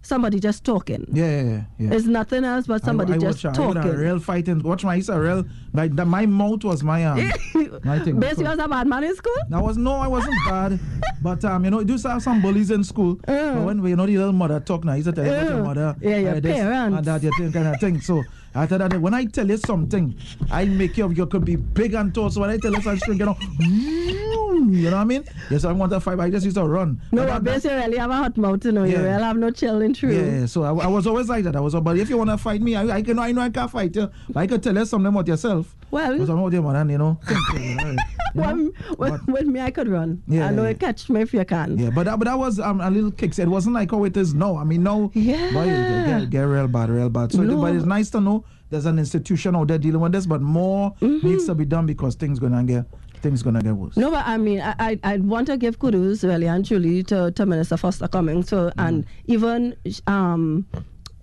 Somebody 0.00 0.38
just 0.38 0.64
talking. 0.64 1.06
Yeah, 1.10 1.42
yeah, 1.42 1.62
yeah. 1.78 1.94
It's 1.94 2.04
nothing 2.04 2.44
else 2.44 2.66
but 2.66 2.84
somebody 2.84 3.14
I, 3.14 3.16
I 3.16 3.18
just 3.20 3.42
watch, 3.42 3.56
talking. 3.56 3.78
I 3.78 3.88
a 3.88 3.96
real 3.96 4.18
fighting. 4.18 4.62
Watch 4.62 4.84
my, 4.84 4.96
it's 4.96 5.08
a 5.08 5.18
real, 5.18 5.46
like, 5.72 5.96
the, 5.96 6.04
my 6.04 6.26
mouth 6.26 6.62
was 6.62 6.82
my, 6.82 7.06
um, 7.06 7.30
my 7.84 7.98
thing. 8.00 8.20
Basically, 8.20 8.44
was 8.44 8.58
a 8.58 8.68
bad 8.68 8.86
man 8.86 9.04
in 9.04 9.16
school? 9.16 9.32
I 9.50 9.62
was, 9.62 9.78
no, 9.78 9.92
I 9.94 10.06
wasn't 10.06 10.36
bad. 10.46 10.78
But, 11.22 11.42
um, 11.46 11.64
you 11.64 11.70
know, 11.70 11.78
you 11.78 11.86
do 11.86 11.96
have 12.06 12.22
some 12.22 12.42
bullies 12.42 12.70
in 12.70 12.84
school. 12.84 13.18
Uh. 13.26 13.54
But 13.54 13.64
when, 13.64 13.86
you 13.86 13.96
know, 13.96 14.04
the 14.04 14.18
little 14.18 14.32
mother 14.32 14.60
talk 14.60 14.84
now, 14.84 14.92
he's 14.92 15.06
a 15.06 15.12
tell 15.12 15.24
you 15.24 15.32
about 15.32 15.48
your 15.48 15.64
mother. 15.64 15.96
Yeah, 16.02 16.16
your 16.18 16.30
uh, 16.32 16.40
this 16.40 16.54
parents. 16.54 16.98
And 16.98 17.06
that, 17.06 17.22
you 17.22 17.30
think, 17.38 17.54
kind 17.54 17.68
of 17.68 17.80
thing. 17.80 18.00
So, 18.02 18.22
after 18.54 18.78
that, 18.78 19.00
when 19.00 19.14
I 19.14 19.24
tell 19.24 19.48
you 19.48 19.56
something, 19.56 20.14
I 20.50 20.64
make 20.64 20.96
you, 20.96 21.10
you 21.10 21.26
could 21.26 21.44
be 21.44 21.56
big 21.56 21.94
and 21.94 22.14
tall. 22.14 22.30
So 22.30 22.40
when 22.40 22.50
I 22.50 22.56
tell 22.58 22.72
you 22.72 22.80
something, 22.82 23.18
you 23.18 23.24
know, 23.26 23.36
you 23.60 24.90
know 24.90 24.96
what 24.96 25.02
I 25.02 25.04
mean? 25.04 25.24
Yes, 25.50 25.64
I 25.64 25.72
want 25.72 25.90
to 25.92 26.00
fight, 26.00 26.16
but 26.16 26.24
I 26.24 26.30
just 26.30 26.44
used 26.44 26.56
to 26.56 26.64
run. 26.64 27.00
No, 27.12 27.22
But 27.22 27.26
but 27.26 27.26
that- 27.26 27.44
that- 27.44 27.52
basically, 27.54 27.76
really 27.76 27.96
have 27.98 28.10
a 28.10 28.14
hot 28.16 28.36
mouth, 28.36 28.64
you 28.64 28.72
know. 28.72 28.84
You 28.84 28.92
Yeah. 28.92 29.02
really 29.02 29.22
have 29.22 29.36
no 29.36 29.50
chilling 29.50 29.94
through. 29.94 30.14
Yeah, 30.14 30.40
yeah, 30.40 30.46
so 30.46 30.62
I, 30.62 30.84
I 30.84 30.86
was 30.86 31.06
always 31.06 31.28
like 31.28 31.44
that. 31.44 31.56
I 31.56 31.60
was, 31.60 31.74
but 31.74 31.98
if 31.98 32.08
you 32.08 32.16
want 32.16 32.30
to 32.30 32.38
fight 32.38 32.62
me, 32.62 32.76
I, 32.76 32.96
I 32.96 33.02
can. 33.02 33.18
I 33.18 33.32
know 33.32 33.40
I 33.42 33.50
can't 33.50 33.70
fight 33.70 33.94
you. 33.96 34.08
But 34.28 34.40
I 34.40 34.46
could 34.46 34.62
tell 34.62 34.74
you 34.76 34.84
something 34.86 35.06
about 35.08 35.26
yourself. 35.26 35.74
Well- 35.90 36.12
Because 36.12 36.28
I'm 36.30 36.36
not 36.40 36.52
your 36.52 36.62
man, 36.62 36.88
you 36.88 36.98
know. 36.98 37.18
Think, 38.34 38.46
you 38.46 38.52
know, 38.54 38.54
you 38.54 38.54
Well, 38.54 38.56
know? 38.56 38.72
with, 38.98 39.26
But- 39.26 39.32
with 39.32 39.46
me, 39.46 39.60
I 39.60 39.70
could 39.70 39.88
run. 39.88 40.22
Yeah, 40.26 40.48
I 40.48 40.50
know 40.50 40.64
yeah. 40.64 40.72
catch 40.74 41.08
me 41.08 41.20
if 41.22 41.32
you 41.32 41.44
can. 41.44 41.78
Yeah, 41.78 41.90
but 41.90 42.04
that, 42.04 42.18
but 42.18 42.26
that 42.26 42.38
was 42.38 42.58
um, 42.60 42.80
a 42.80 42.90
little 42.90 43.10
kick. 43.10 43.38
It 43.38 43.48
wasn't 43.48 43.74
like 43.74 43.90
how 43.90 44.04
it 44.04 44.16
is 44.16 44.34
now. 44.34 44.56
I 44.56 44.64
mean, 44.64 44.82
now, 44.82 45.10
Yeah. 45.14 45.52
boy, 45.52 45.62
it 45.68 46.06
get, 46.06 46.30
get 46.30 46.42
real 46.42 46.68
bad, 46.68 46.90
real 46.90 47.08
bad. 47.10 47.32
So, 47.32 47.42
it- 47.42 47.46
No. 47.46 47.60
but 47.60 47.74
it's 47.74 47.84
nice 47.86 48.10
to 48.10 48.20
know 48.20 48.44
there's 48.70 48.86
an 48.86 48.98
institution 48.98 49.54
out 49.56 49.68
there 49.68 49.78
dealing 49.78 50.00
with 50.00 50.12
this, 50.12 50.26
but 50.26 50.40
more 50.42 50.92
Mm-hmm. 51.00 51.26
needs 51.26 51.46
to 51.46 51.54
be 51.54 51.64
done 51.64 51.86
because 51.86 52.14
things 52.16 52.38
gonna 52.38 52.64
get 52.64 52.86
things 53.22 53.42
gonna 53.42 53.62
get 53.62 53.74
worse. 53.74 53.96
No, 53.96 54.10
but 54.10 54.22
I 54.26 54.36
mean, 54.36 54.60
I, 54.60 54.74
I, 54.78 54.98
I 55.02 55.16
want 55.16 55.46
to 55.46 55.56
give 55.56 55.78
kudos 55.78 56.22
really 56.24 56.46
and 56.46 56.62
truly 56.62 57.02
to, 57.04 57.30
to 57.30 57.46
Minister 57.46 57.78
Foster 57.78 58.06
Cummings. 58.06 58.48
So, 58.50 58.70
and 58.76 59.06
even 59.26 59.74
um, 60.06 60.66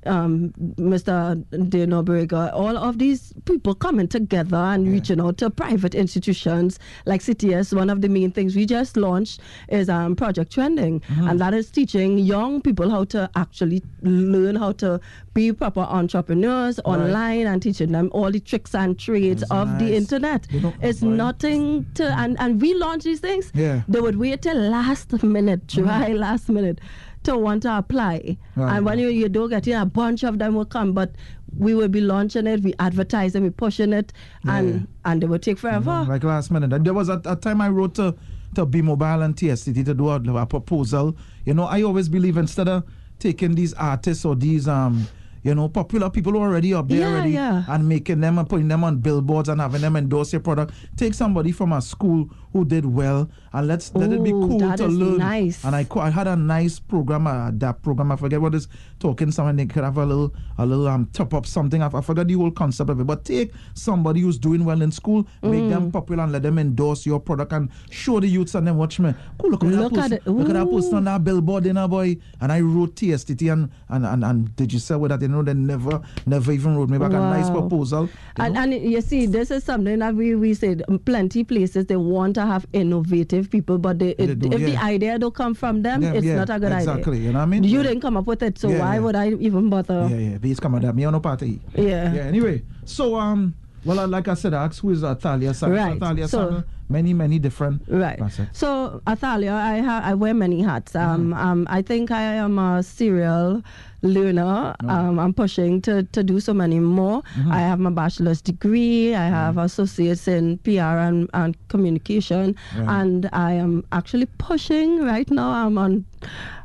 um, 0.05 0.51
Mr. 0.77 1.43
Dino 1.69 2.03
Borrega, 2.03 2.51
all 2.53 2.77
of 2.77 2.97
these 2.99 3.33
people 3.45 3.75
coming 3.75 4.07
together 4.07 4.57
and 4.57 4.87
reaching 4.91 5.19
out 5.21 5.37
to 5.37 5.49
private 5.49 5.95
institutions 5.95 6.79
like 7.05 7.21
CTS. 7.21 7.75
One 7.75 7.89
of 7.89 8.01
the 8.01 8.09
main 8.09 8.31
things 8.31 8.55
we 8.55 8.65
just 8.65 8.97
launched 8.97 9.41
is 9.69 9.89
um, 9.89 10.15
Project 10.15 10.51
Trending, 10.51 11.01
and 11.09 11.39
that 11.39 11.53
is 11.53 11.69
teaching 11.69 12.17
young 12.17 12.61
people 12.61 12.89
how 12.89 13.03
to 13.05 13.29
actually 13.35 13.83
learn 14.01 14.55
how 14.55 14.71
to 14.73 14.99
be 15.33 15.53
proper 15.53 15.81
entrepreneurs 15.81 16.79
online 16.83 17.47
and 17.47 17.61
teaching 17.61 17.91
them 17.91 18.09
all 18.11 18.31
the 18.31 18.39
tricks 18.39 18.75
and 18.75 18.99
trades 18.99 19.41
That's 19.41 19.51
of 19.51 19.79
the 19.79 19.95
internet. 19.95 20.47
It's 20.81 20.99
boy. 20.99 21.07
nothing 21.07 21.85
to, 21.95 22.05
and, 22.17 22.37
and 22.39 22.59
we 22.61 22.73
launch 22.73 23.03
these 23.03 23.19
things. 23.19 23.51
Yeah. 23.53 23.81
They 23.87 24.01
would 24.01 24.17
wait 24.17 24.41
till 24.41 24.57
last 24.57 25.23
minute, 25.23 25.67
try 25.67 26.09
last 26.13 26.49
minute 26.49 26.79
to 27.23 27.37
want 27.37 27.63
to 27.63 27.77
apply. 27.77 28.37
Right. 28.55 28.77
And 28.77 28.85
when 28.85 28.99
you, 28.99 29.09
you 29.09 29.29
don't 29.29 29.49
get 29.49 29.67
in, 29.67 29.77
a 29.77 29.85
bunch 29.85 30.23
of 30.23 30.39
them 30.39 30.55
will 30.55 30.65
come, 30.65 30.93
but 30.93 31.13
we 31.57 31.75
will 31.75 31.87
be 31.87 32.01
launching 32.01 32.47
it, 32.47 32.61
we 32.63 32.73
advertise 32.79 33.35
it, 33.35 33.41
we 33.41 33.49
pushing 33.49 33.93
it, 33.93 34.13
and 34.47 34.87
and 35.05 35.23
it 35.23 35.27
will 35.27 35.39
take 35.39 35.57
forever. 35.57 36.05
like 36.07 36.23
last 36.23 36.49
minute. 36.51 36.83
There 36.83 36.93
was 36.93 37.09
a, 37.09 37.21
a 37.25 37.35
time 37.35 37.61
I 37.61 37.69
wrote 37.69 37.95
to, 37.95 38.15
to 38.55 38.65
B 38.65 38.81
Mobile 38.81 39.21
and 39.21 39.35
TSTT 39.35 39.85
to 39.85 39.93
do 39.93 40.09
a, 40.09 40.15
a 40.41 40.45
proposal. 40.45 41.15
You 41.45 41.53
know, 41.53 41.65
I 41.65 41.83
always 41.83 42.07
believe 42.09 42.37
instead 42.37 42.67
of 42.69 42.83
taking 43.19 43.55
these 43.55 43.73
artists 43.73 44.25
or 44.25 44.35
these 44.35 44.67
um 44.67 45.07
you 45.43 45.55
know 45.55 45.67
popular 45.69 46.09
people 46.09 46.33
who 46.33 46.39
are 46.39 46.47
already 46.49 46.73
up 46.73 46.87
there 46.87 46.99
Yeah, 46.99 47.07
already 47.09 47.31
yeah. 47.31 47.63
and 47.67 47.87
making 47.89 48.19
them 48.21 48.37
and 48.37 48.47
putting 48.47 48.67
them 48.67 48.83
on 48.83 48.97
billboards 48.97 49.49
and 49.49 49.59
having 49.61 49.81
them 49.81 49.95
endorse 49.95 50.31
your 50.33 50.41
product. 50.41 50.73
Take 50.97 51.13
somebody 51.13 51.51
from 51.51 51.71
a 51.73 51.81
school 51.81 52.29
who 52.53 52.65
did 52.65 52.85
well 52.85 53.29
and 53.53 53.67
let's 53.67 53.93
let 53.95 54.11
it 54.11 54.23
be 54.23 54.31
cool 54.31 54.59
to 54.59 54.87
learn. 54.87 55.17
nice. 55.17 55.63
And 55.63 55.75
I 55.75 55.85
I 55.95 56.09
had 56.09 56.27
a 56.27 56.35
nice 56.35 56.79
program, 56.79 57.25
uh, 57.27 57.51
that 57.53 57.81
program. 57.81 58.11
I 58.11 58.15
forget 58.17 58.39
what 58.41 58.53
is 58.55 58.67
talking. 58.99 59.31
Someone 59.31 59.55
they 59.55 59.65
could 59.65 59.83
have 59.83 59.97
a 59.97 60.05
little 60.05 60.33
a 60.57 60.65
little 60.65 60.87
um 60.87 61.07
top 61.13 61.33
up 61.33 61.45
something. 61.45 61.81
I, 61.81 61.87
I 61.87 62.01
forgot 62.01 62.27
the 62.27 62.33
whole 62.33 62.51
concept 62.51 62.89
of 62.89 62.99
it. 62.99 63.05
But 63.07 63.25
take 63.25 63.51
somebody 63.73 64.21
who's 64.21 64.37
doing 64.37 64.63
well 64.65 64.81
in 64.81 64.91
school, 64.91 65.27
make 65.41 65.61
Mm. 65.63 65.69
them 65.69 65.91
popular, 65.91 66.23
and 66.23 66.31
let 66.31 66.43
them 66.43 66.57
endorse 66.59 67.05
your 67.05 67.19
product 67.19 67.53
and 67.53 67.69
show 67.89 68.19
the 68.19 68.27
youths 68.27 68.55
and 68.55 68.67
them 68.67 68.77
watch 68.77 68.99
me. 68.99 69.13
Cool, 69.39 69.51
look, 69.51 69.63
at 69.63 69.69
Look 69.71 69.93
that 69.93 70.11
at 70.11 70.11
it. 70.13 70.27
look 70.27 70.49
at 70.49 70.53
that 70.53 70.67
Ooh. 70.67 70.95
on 70.95 71.03
that 71.05 71.23
billboard, 71.23 71.65
in 71.65 71.77
a 71.77 71.87
boy. 71.87 72.17
And 72.41 72.51
I 72.51 72.59
wrote 72.61 72.95
TSTT 72.95 73.51
and 73.51 73.69
and 73.89 74.05
and, 74.05 74.23
and 74.25 74.55
did 74.55 74.73
you 74.73 74.79
say 74.79 74.95
with 74.95 75.09
that? 75.11 75.21
Know, 75.31 75.41
they 75.41 75.53
never 75.53 76.01
never 76.25 76.51
even 76.51 76.75
wrote 76.77 76.89
me 76.89 76.97
back 76.97 77.11
a 77.11 77.19
nice 77.19 77.49
proposal. 77.49 78.09
And, 78.37 78.53
know? 78.53 78.61
and 78.61 78.73
you 78.73 79.01
see, 79.01 79.25
this 79.25 79.49
is 79.51 79.63
something 79.63 79.99
that 79.99 80.13
we, 80.15 80.35
we 80.35 80.53
said 80.53 80.83
um, 80.87 80.99
plenty 80.99 81.43
places 81.43 81.85
they 81.87 81.95
want 81.95 82.35
to 82.35 82.45
have 82.45 82.65
innovative 82.73 83.49
people, 83.49 83.77
but 83.77 83.99
they, 83.99 84.13
They 84.13 84.25
it, 84.25 84.39
do, 84.39 84.51
if 84.51 84.59
the 84.61 84.77
idea 84.77 85.17
don't 85.17 85.33
come 85.33 85.53
from 85.53 85.81
them, 85.81 86.01
Them, 86.01 86.15
it's 86.15 86.25
yeah, 86.25 86.35
not 86.35 86.49
a 86.49 86.59
good 86.59 86.71
exactly, 86.71 87.17
idea. 87.17 87.27
you 87.27 87.33
know 87.33 87.39
what 87.39 87.43
I 87.43 87.47
mean? 87.47 87.63
You 87.63 87.77
Yeah. 87.77 87.83
didn't 87.83 88.01
come 88.01 88.17
up 88.17 88.27
with 88.27 88.43
it, 88.43 88.57
so 88.57 88.69
Yeah, 88.69 88.79
why 88.79 88.95
yeah. 88.95 88.99
would 88.99 89.15
I 89.15 89.29
even 89.31 89.69
bother? 89.69 90.07
Yeah, 90.09 90.17
yeah. 90.17 90.37
Please 90.37 90.59
come 90.59 90.79
that. 90.79 90.95
Me 90.95 91.05
on 91.05 91.15
a 91.15 91.19
party. 91.19 91.61
Yeah. 91.75 92.13
Yeah. 92.13 92.21
Anyway, 92.23 92.63
so 92.85 93.15
um, 93.15 93.53
well, 93.85 93.99
uh, 93.99 94.07
like 94.07 94.27
I 94.27 94.33
said, 94.35 94.53
I 94.53 94.65
asked 94.65 94.79
who 94.79 94.91
is 94.91 95.03
Athalia 95.03 95.53
Sang. 95.53 95.71
Right, 95.71 95.95
Athalia 95.95 96.27
so- 96.27 96.63
many, 96.89 97.13
many 97.13 97.39
different. 97.39 97.81
Right. 97.87 98.19
facets. 98.19 98.59
So, 98.59 99.01
Athalia, 99.07 99.53
I 99.53 99.79
ha- 99.79 100.01
I 100.03 100.13
wear 100.13 100.33
many 100.33 100.61
hats. 100.61 100.93
Um, 100.95 101.31
Mm-hmm. 101.31 101.33
um, 101.33 101.67
I 101.69 101.81
think 101.81 102.11
I 102.11 102.21
am 102.21 102.59
a 102.59 102.83
serial 102.83 103.63
learner. 104.01 104.75
Oh. 104.83 104.89
Um, 104.89 105.19
I'm 105.19 105.33
pushing 105.33 105.81
to, 105.83 106.03
to 106.03 106.21
do 106.23 106.39
so 106.41 106.53
many 106.53 106.79
more. 106.81 107.21
Mm-hmm. 107.37 107.51
I 107.51 107.59
have 107.61 107.79
my 107.79 107.91
bachelor's 107.91 108.41
degree. 108.41 109.15
I 109.15 109.27
have 109.27 109.57
associates 109.57 110.27
in 110.27 110.57
PR 110.59 110.97
and, 111.07 111.29
and 111.33 111.55
communication, 111.69 112.55
and 112.75 113.29
I 113.31 113.53
am 113.53 113.85
actually 113.93 114.25
pushing 114.37 115.03
right 115.05 115.29
now. 115.31 115.49
I'm 115.49 115.77
on. 115.77 116.05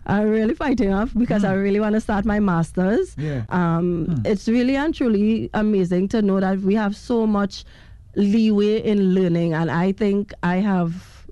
I'm 0.07 0.29
really 0.29 0.55
fighting 0.55 0.93
off 0.93 1.13
because 1.15 1.45
I 1.45 1.55
really 1.55 1.81
want 1.81 1.95
to 1.95 2.01
start 2.01 2.25
my 2.25 2.39
master's. 2.41 3.15
Mm. 3.17 3.23
Yeah. 3.25 3.45
Um, 3.49 4.23
It's 4.25 4.49
really 4.49 4.77
and 4.77 4.95
truly 4.95 5.51
amazing 5.53 6.09
to 6.09 6.23
know 6.23 6.41
that 6.41 6.61
we 6.61 6.75
have 6.75 6.95
so 6.97 7.27
much 7.27 7.65
leeway 8.15 8.81
in 8.83 9.15
learning, 9.15 9.53
and 9.55 9.71
I 9.71 9.93
think 9.93 10.33
I 10.43 10.57
have 10.57 11.27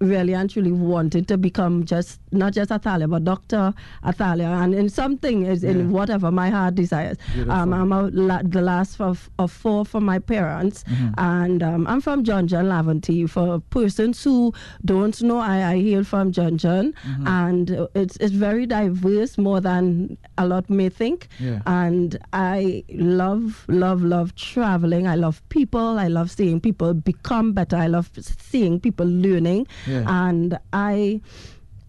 really 0.00 0.32
and 0.34 0.48
truly 0.48 0.70
wanted 0.70 1.26
to 1.28 1.36
become 1.36 1.84
just 1.84 2.20
not 2.32 2.52
just 2.52 2.70
Athalia 2.70 3.08
but 3.08 3.24
Doctor 3.24 3.72
Athalia, 4.04 4.48
and 4.62 4.74
in 4.74 4.88
something 4.88 5.46
is 5.46 5.62
Yeah. 5.62 5.70
in 5.70 5.90
whatever 5.92 6.30
my 6.30 6.50
heart 6.50 6.74
desires. 6.74 7.16
Um, 7.48 7.72
I'm 7.72 7.92
a, 7.92 8.02
la- 8.12 8.42
the 8.42 8.60
last 8.60 9.00
of, 9.00 9.30
of 9.38 9.50
four 9.52 9.84
from 9.84 10.04
my 10.04 10.18
parents, 10.18 10.84
Mm-hmm. 10.88 11.08
and 11.18 11.62
um, 11.62 11.86
I'm 11.86 12.00
from 12.00 12.24
John 12.24 12.46
John 12.48 12.66
Laventille. 12.66 13.28
For 13.28 13.60
persons 13.70 14.22
who 14.24 14.52
don't 14.84 15.20
know, 15.22 15.38
I, 15.38 15.72
I 15.72 15.80
hail 15.80 16.04
from 16.04 16.32
John 16.32 16.58
John, 16.58 16.92
Mm-hmm. 17.06 17.26
and 17.28 17.88
it's 17.94 18.16
it's 18.18 18.32
very 18.32 18.66
diverse, 18.66 19.38
more 19.38 19.60
than 19.60 20.16
a 20.36 20.46
lot 20.46 20.68
may 20.70 20.88
think. 20.88 21.28
Yeah. 21.38 21.60
And 21.66 22.18
I 22.32 22.84
love, 22.90 23.64
love, 23.68 24.02
love 24.02 24.34
traveling. 24.34 25.06
I 25.06 25.14
love 25.16 25.42
people. 25.48 25.98
I 25.98 26.08
love 26.08 26.30
seeing 26.30 26.60
people 26.60 26.94
become 26.94 27.52
better. 27.52 27.76
I 27.76 27.86
love 27.86 28.10
seeing 28.20 28.80
people 28.80 29.06
learning. 29.06 29.66
Yeah. 29.86 30.04
And 30.08 30.58
I. 30.72 31.20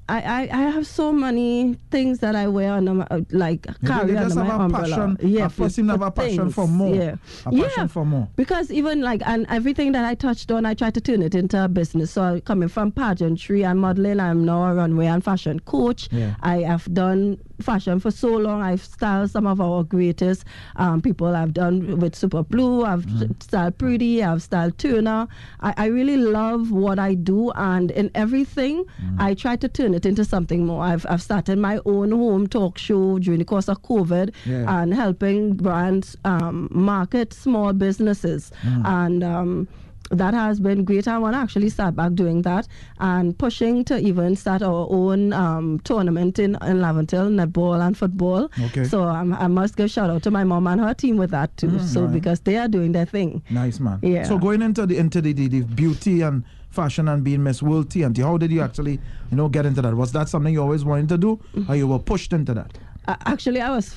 I, 0.10 0.22
I, 0.22 0.42
I 0.52 0.62
have 0.72 0.88
so 0.88 1.12
many 1.14 1.76
things 1.92 2.20
that 2.20 2.36
I 2.36 2.48
wear 2.48 2.74
under 2.74 2.94
my, 2.96 3.08
uh, 3.12 3.22
like 3.32 3.66
You 3.82 3.88
carry 3.88 4.14
just 4.14 4.32
under 4.38 4.44
my 4.44 4.46
have 4.52 4.60
a 4.62 4.64
umbrella. 4.64 4.88
passion. 5.16 5.18
Yeah, 5.30 5.50
a- 5.58 5.64
you 5.64 5.70
seem 5.70 5.86
to 5.88 5.94
have 5.94 6.02
a 6.02 6.12
passion 6.12 6.50
for 6.52 6.68
more. 6.68 6.96
Yeah, 6.96 7.16
A 7.46 7.52
passion 7.52 7.72
yeah. 7.78 7.88
for 7.88 8.06
more. 8.06 8.28
Because 8.36 8.72
even 8.72 9.02
like 9.02 9.22
and 9.26 9.46
everything 9.50 9.92
that 9.92 10.06
I 10.06 10.16
touched 10.16 10.52
on, 10.52 10.66
I 10.66 10.74
try 10.74 10.90
to 10.92 11.00
turn 11.02 11.22
it 11.22 11.36
into 11.36 11.64
a 11.64 11.68
business. 11.68 12.12
So 12.12 12.42
coming 12.42 12.70
from 12.70 12.92
pageantry 12.92 13.64
and 13.64 13.80
modeling, 13.80 14.20
I'm 14.20 14.44
now 14.46 14.64
a 14.66 14.74
runway 14.74 15.06
and 15.06 15.24
fashion 15.24 15.60
coach. 15.60 16.10
Yeah. 16.12 16.36
I 16.42 16.58
have 16.62 16.92
done 16.94 17.38
fashion 17.62 18.00
for 18.00 18.12
so 18.12 18.30
long. 18.36 18.62
I've 18.62 18.84
styled 18.84 19.32
some 19.32 19.46
of 19.48 19.60
our 19.62 19.84
greatest 19.84 20.46
um, 20.76 21.02
people. 21.02 21.36
I've 21.36 21.54
done 21.54 22.00
with 22.00 22.16
Super 22.16 22.44
Blue. 22.44 22.84
I've 22.86 23.06
Mm. 23.06 23.42
styled 23.42 23.78
Preedy. 23.78 24.22
I've 24.22 24.42
styled 24.42 24.78
Turner. 24.78 25.28
I, 25.62 25.74
I 25.78 25.86
really 25.88 26.18
love 26.18 26.72
what 26.72 27.00
I 27.00 27.14
do, 27.16 27.52
and 27.56 27.92
in 27.92 28.12
everything, 28.16 28.86
Mm. 29.04 29.20
I 29.20 29.34
try 29.34 29.56
to 29.58 29.68
turn 29.68 29.94
it 29.94 30.06
into 30.06 30.24
something 30.26 30.66
more. 30.66 30.84
I've 30.84 31.06
I've 31.10 31.22
started 31.22 31.58
my 31.60 31.80
own 31.86 32.12
home 32.12 32.48
talk 32.48 32.78
show 32.78 33.20
during 33.20 33.40
the 33.40 33.46
course 33.46 33.68
of 33.70 33.82
COVID, 33.84 34.34
Yeah. 34.46 34.82
and 34.82 34.94
helping 34.94 35.54
brands 35.56 36.16
um, 36.26 36.68
market 36.72 37.34
small 37.34 37.74
businesses 37.74 38.52
and. 38.86 39.24
Um, 39.24 39.68
that 40.10 40.34
has 40.34 40.60
been 40.60 40.84
great. 40.84 41.08
I 41.08 41.18
want 41.18 41.36
to 41.36 41.40
actually 41.40 41.70
start 41.70 41.96
back 41.96 42.14
doing 42.14 42.42
that 42.44 42.68
and 43.00 43.38
pushing 43.38 43.84
to 43.86 44.00
even 44.00 44.36
start 44.36 44.62
our 44.62 44.88
own 44.90 45.34
um, 45.34 45.80
tournament 45.84 46.40
in, 46.40 46.56
in 46.56 46.80
Laventille, 46.80 47.30
netball 47.30 47.86
and 47.86 47.98
football. 47.98 48.50
Okay. 48.62 48.86
So 48.86 49.04
um, 49.04 49.34
I 49.34 49.48
must 49.48 49.76
give 49.76 49.92
shout 49.92 50.10
out 50.10 50.24
to 50.24 50.32
my 50.32 50.44
mom 50.44 50.68
and 50.68 50.82
her 50.82 50.94
team 50.94 51.18
with 51.18 51.32
that 51.32 51.56
too. 51.58 51.80
so 51.80 52.04
right. 52.04 52.14
because 52.14 52.40
they 52.42 52.58
are 52.58 52.68
doing 52.68 52.92
their 52.92 53.06
thing. 53.06 53.44
Nice 53.50 53.80
man. 53.80 54.00
Yeah. 54.02 54.24
So 54.24 54.38
going 54.38 54.62
into 54.62 54.86
the 54.86 54.98
into 54.98 55.22
the, 55.22 55.34
the, 55.34 55.48
the 55.48 55.62
beauty 55.62 56.22
and 56.22 56.44
fashion 56.70 57.08
and 57.08 57.24
being 57.24 57.44
Miss 57.44 57.62
World 57.62 57.90
TNT, 57.90 58.24
how 58.24 58.38
did 58.38 58.52
you 58.52 58.62
actually, 58.62 59.00
you 59.32 59.38
know, 59.38 59.50
get 59.50 59.66
into 59.66 59.82
that? 59.82 59.96
Was 59.96 60.12
that 60.12 60.30
something 60.30 60.54
you 60.54 60.62
always 60.62 60.86
wanted 60.86 61.10
to 61.10 61.18
do, 61.18 61.40
or 61.68 61.76
you 61.76 61.88
were 61.88 62.00
pushed 62.00 62.32
into 62.34 62.54
that? 62.54 62.78
Uh, 63.08 63.16
actually 63.26 63.62
I 63.62 63.72
was 63.72 63.94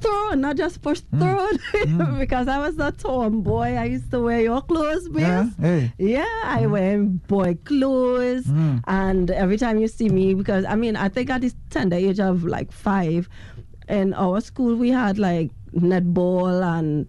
thrown, 0.00 0.40
not 0.40 0.56
just 0.56 0.82
pushed, 0.82 1.10
Mm. 1.12 1.20
thrown, 1.20 2.18
because 2.18 2.48
I 2.48 2.58
was 2.58 2.78
a 2.78 2.92
tomboy. 2.92 3.74
I 3.76 3.84
used 3.84 4.10
to 4.10 4.20
wear 4.20 4.40
your 4.40 4.60
clothes, 4.62 5.08
Bill. 5.08 5.20
Yeah, 5.22 5.48
hey. 5.60 5.92
Yeah, 5.98 6.40
I 6.44 6.66
wear 6.66 6.98
boy 7.02 7.54
clothes, 7.64 8.44
Mm. 8.46 8.82
and 8.86 9.30
every 9.30 9.56
time 9.58 9.78
you 9.78 9.88
see 9.88 10.08
me, 10.08 10.34
because 10.34 10.64
I 10.64 10.74
mean, 10.76 10.96
I 10.96 11.08
think 11.08 11.30
at 11.30 11.40
this 11.40 11.54
tender 11.70 11.96
age 11.96 12.20
of 12.20 12.44
like 12.44 12.70
five, 12.72 13.28
in 13.88 14.14
our 14.14 14.40
school 14.40 14.76
we 14.76 14.90
had 14.90 15.18
like 15.18 15.50
netball 15.74 16.62
and 16.78 17.08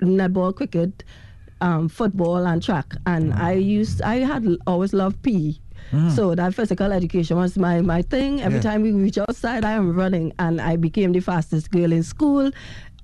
netball, 0.00 0.54
cricket, 0.54 1.02
um, 1.60 1.88
football, 1.88 2.46
and 2.46 2.62
track, 2.62 2.94
and 3.06 3.32
I 3.34 3.52
used 3.52 4.02
I 4.02 4.16
had 4.16 4.46
always 4.66 4.92
loved 4.92 5.22
PE. 5.22 5.54
So 6.14 6.34
that 6.34 6.54
physical 6.54 6.92
education 6.92 7.36
was 7.36 7.56
my, 7.58 7.80
my 7.80 8.02
thing. 8.02 8.40
Every 8.40 8.58
Yeah. 8.58 8.62
time 8.70 8.82
we 8.82 8.92
reach 8.92 9.18
outside, 9.18 9.64
I 9.64 9.72
am 9.72 9.94
running, 9.94 10.32
and 10.38 10.60
I 10.60 10.76
became 10.76 11.12
the 11.12 11.20
fastest 11.20 11.70
girl 11.70 11.92
in 11.92 12.02
school, 12.02 12.50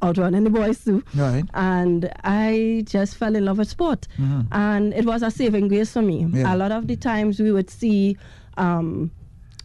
outrunning 0.02 0.45
the 0.45 0.50
boys 0.50 0.85
too 0.85 1.02
Right. 1.14 1.45
and 1.54 2.11
I 2.23 2.85
just 2.87 3.16
fell 3.16 3.35
in 3.35 3.45
love 3.47 3.59
with 3.59 3.68
sport. 3.71 4.06
And 4.52 4.92
it 4.95 5.04
was 5.06 5.23
a 5.23 5.30
saving 5.30 5.68
grace 5.68 5.92
for 5.92 6.02
me. 6.02 6.23
Mm-hmm. 6.25 6.37
Yeah. 6.37 6.54
A 6.54 6.56
lot 6.56 6.71
of 6.71 6.87
the 6.87 6.97
times 6.97 7.40
we 7.40 7.50
would 7.50 7.71
see 7.71 8.16
um, 8.59 9.11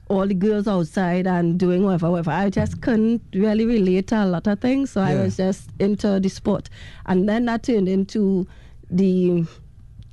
all 0.08 0.26
the 0.28 0.34
girls 0.34 0.68
outside 0.68 1.28
and 1.28 1.58
doing 1.60 1.84
whatever, 1.84 2.10
whatever. 2.12 2.32
I 2.32 2.50
just 2.50 2.82
couldn't 2.82 3.22
really 3.34 3.66
relate 3.66 4.08
to 4.08 4.24
a 4.24 4.26
lot 4.26 4.48
of 4.48 4.60
things, 4.60 4.92
so 4.92 5.02
I 5.02 5.16
was 5.16 5.38
just 5.38 5.70
into 5.80 6.20
the 6.20 6.30
sport. 6.30 6.70
And 7.06 7.30
then 7.30 7.46
that 7.46 7.64
turned 7.64 7.88
into 7.88 8.48
the 8.90 9.46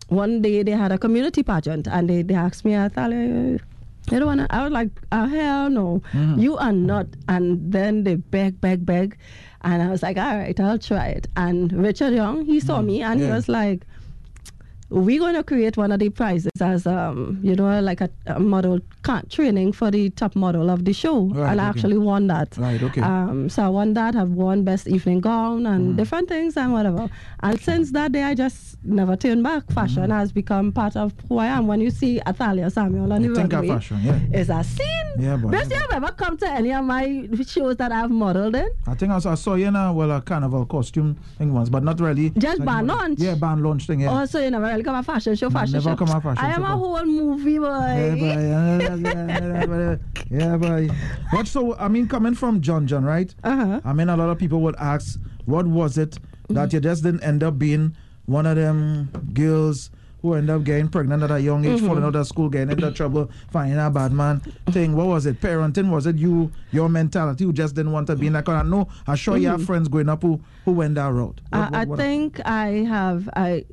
one 0.09 0.41
day 0.43 0.63
they 0.63 0.73
had 0.73 0.93
a 0.93 0.99
community 0.99 1.43
pageant 1.43 1.87
and 1.87 2.09
they, 2.09 2.23
they 2.23 2.35
asked 2.35 2.65
me, 2.65 2.77
I 2.77 2.89
thought, 2.89 3.11
you 3.13 3.59
don't 4.11 4.27
want 4.27 4.41
to, 4.41 4.47
I 4.55 4.63
was 4.65 4.73
like, 4.73 4.89
oh, 5.13 5.27
hell 5.27 5.69
no, 5.71 6.03
Mm-hmm. 6.13 6.39
you 6.41 6.57
are 6.57 6.73
not. 6.73 7.07
And 7.29 7.73
then 7.73 8.05
they 8.05 8.15
beg, 8.17 8.61
beg, 8.61 8.87
beg. 8.87 9.19
And 9.63 9.83
I 9.83 9.89
was 9.91 10.03
like, 10.03 10.17
all 10.17 10.37
right, 10.39 10.59
I'll 10.59 10.79
try 10.79 11.09
it. 11.09 11.27
And 11.37 11.73
Richard 11.73 12.15
Young, 12.15 12.45
he 12.47 12.59
saw 12.61 12.81
me 12.81 13.03
and 13.03 13.21
Mm. 13.21 13.23
Yeah. 13.23 13.27
he 13.29 13.33
was 13.33 13.49
like, 13.49 13.85
we're 14.91 15.19
going 15.21 15.35
to 15.35 15.43
create 15.45 15.77
one 15.77 15.93
of 15.93 15.99
the 15.99 16.09
prizes 16.09 16.51
as 16.63 16.87
um 16.87 17.39
you 17.43 17.55
know 17.55 17.79
like 17.81 18.01
a, 18.01 18.09
a 18.27 18.41
model 18.41 18.81
training 19.31 19.73
for 19.73 19.91
the 19.91 20.11
top 20.11 20.35
model 20.37 20.69
of 20.71 20.85
the 20.85 20.93
show 20.93 21.27
Right, 21.29 21.51
and 21.53 21.61
I 21.61 21.69
okay. 21.71 21.79
actually 21.79 21.99
won 21.99 22.27
that 22.29 22.57
Right, 22.59 22.83
okay. 22.83 23.01
um 23.01 23.49
so 23.49 23.63
I 23.65 23.69
won 23.69 23.95
that 23.95 24.15
I've 24.17 24.31
won 24.31 24.65
best 24.65 24.87
evening 24.87 25.21
gown 25.21 25.67
and 25.67 25.95
Mm. 25.95 25.97
different 25.97 26.29
things 26.29 26.57
and 26.57 26.73
whatever 26.73 27.09
and 27.43 27.61
since 27.61 27.93
that 27.93 28.13
day 28.13 28.23
I 28.23 28.35
just 28.35 28.77
never 28.85 29.17
turned 29.17 29.43
back 29.43 29.63
fashion 29.73 30.03
Mm-hmm. 30.05 30.13
has 30.21 30.33
become 30.33 30.73
part 30.73 30.97
of 30.97 31.13
who 31.29 31.39
I 31.39 31.47
am 31.47 31.67
when 31.67 31.81
you 31.81 31.91
see 31.91 32.21
Athalia 32.27 32.71
Samuel 32.71 33.13
on 33.13 33.23
You 33.23 33.31
the 33.35 33.41
think 33.41 33.53
runway 33.53 33.69
fashion, 33.69 33.99
yeah. 34.05 34.19
it's 34.39 34.51
a 34.51 34.63
scene 34.65 35.11
Yeah, 35.19 35.37
boy. 35.37 35.51
best 35.51 35.71
you 35.71 35.77
have 35.77 35.93
ever 36.03 36.13
come 36.13 36.37
to 36.39 36.49
any 36.61 36.73
of 36.73 36.85
my 36.85 37.05
shows 37.47 37.77
that 37.77 37.91
I've 37.93 38.11
modeled 38.11 38.55
in 38.57 38.69
I 38.87 38.95
think 38.95 39.11
I 39.13 39.19
saw, 39.21 39.33
I 39.33 39.37
saw 39.37 39.55
you 39.55 39.69
a, 39.69 39.93
well, 39.93 40.11
a 40.13 40.21
carnival 40.21 40.67
costume 40.67 41.17
thing 41.39 41.53
once, 41.53 41.69
but 41.69 41.83
not 41.83 41.99
really. 42.01 42.31
Just 42.31 42.59
like 42.61 42.67
band 42.67 42.87
launch? 42.89 43.19
Yeah, 43.21 43.35
band 43.35 43.63
launch 43.63 43.87
thing, 43.87 44.01
yeah. 44.01 44.11
also 44.11 44.37
you 44.45 44.51
never 44.51 44.67
really 44.67 44.83
come 44.83 44.97
a 44.97 45.03
fashion 45.03 45.35
show 45.35 45.51
fashion 45.51 45.75
never 45.75 45.91
show 45.91 45.97
come 45.97 46.09
a 46.17 46.21
fashion 46.21 46.45
I 46.45 46.51
am 46.57 46.63
show. 46.65 46.73
a 46.73 46.77
whole 46.77 47.05
movie 47.05 47.59
boy 47.59 47.67
Yeah, 47.67 48.15
boy. 48.15 48.27
Yeah, 48.27 48.95
yeah, 50.31 50.57
boy. 50.57 50.89
Uh, 50.89 50.95
what 51.31 51.47
so? 51.47 51.77
I 51.77 51.89
mean, 51.89 52.09
coming 52.09 52.35
from 52.35 52.61
John 52.61 52.87
John, 52.87 53.05
right? 53.05 53.35
uh-huh 53.45 53.81
I 53.85 53.93
mean, 53.93 54.09
a 54.09 54.17
lot 54.17 54.29
of 54.29 54.39
people 54.39 54.61
would 54.63 54.77
ask, 54.77 55.19
what 55.47 55.67
was 55.67 55.99
it 55.99 56.19
that 56.49 56.69
mm-hmm. 56.69 56.77
you 56.77 56.81
just 56.81 57.03
didn't 57.03 57.23
end 57.23 57.43
up 57.43 57.59
being 57.59 57.97
one 58.27 58.47
of 58.47 58.57
them 58.57 59.11
girls 59.33 59.91
who 60.21 60.35
end 60.35 60.51
up 60.51 60.65
getting 60.65 60.89
pregnant 60.89 61.23
at 61.23 61.31
a 61.31 61.41
young 61.41 61.65
age, 61.65 61.81
falling 61.81 61.97
mm-hmm. 61.97 62.07
out 62.07 62.17
of 62.17 62.27
school, 62.27 62.49
getting 62.49 62.71
into 62.71 62.91
trouble, 62.91 63.31
finding 63.51 63.79
a 63.79 63.89
bad 63.91 64.13
man 64.13 64.41
thing? 64.71 64.97
What 64.97 65.07
was 65.07 65.27
it? 65.27 65.41
Parenting? 65.41 65.91
Was 65.91 66.07
it 66.07 66.17
you, 66.17 66.51
your 66.73 66.89
mentality, 66.89 67.45
who 67.45 67.53
just 67.53 67.75
didn't 67.75 67.93
want 67.93 68.09
to 68.09 68.17
be 68.17 68.27
in 68.27 68.33
that? 68.33 68.45
Cause 68.45 68.55
I 68.55 68.63
know, 68.63 68.89
I'm 69.07 69.17
sure 69.17 69.37
you 69.37 69.49
have 69.49 69.59
mm-hmm. 69.59 69.67
friends 69.67 69.89
growing 69.89 70.09
up 70.09 70.23
who, 70.23 70.41
who 70.65 70.73
went 70.73 70.97
that 70.97 71.13
route. 71.13 71.41
What- 71.51 71.75
I, 71.75 71.85
what- 71.85 72.01
I 72.01 72.03
think 72.03 72.41
I 72.45 72.67
have 72.89 73.29
I 73.37 73.65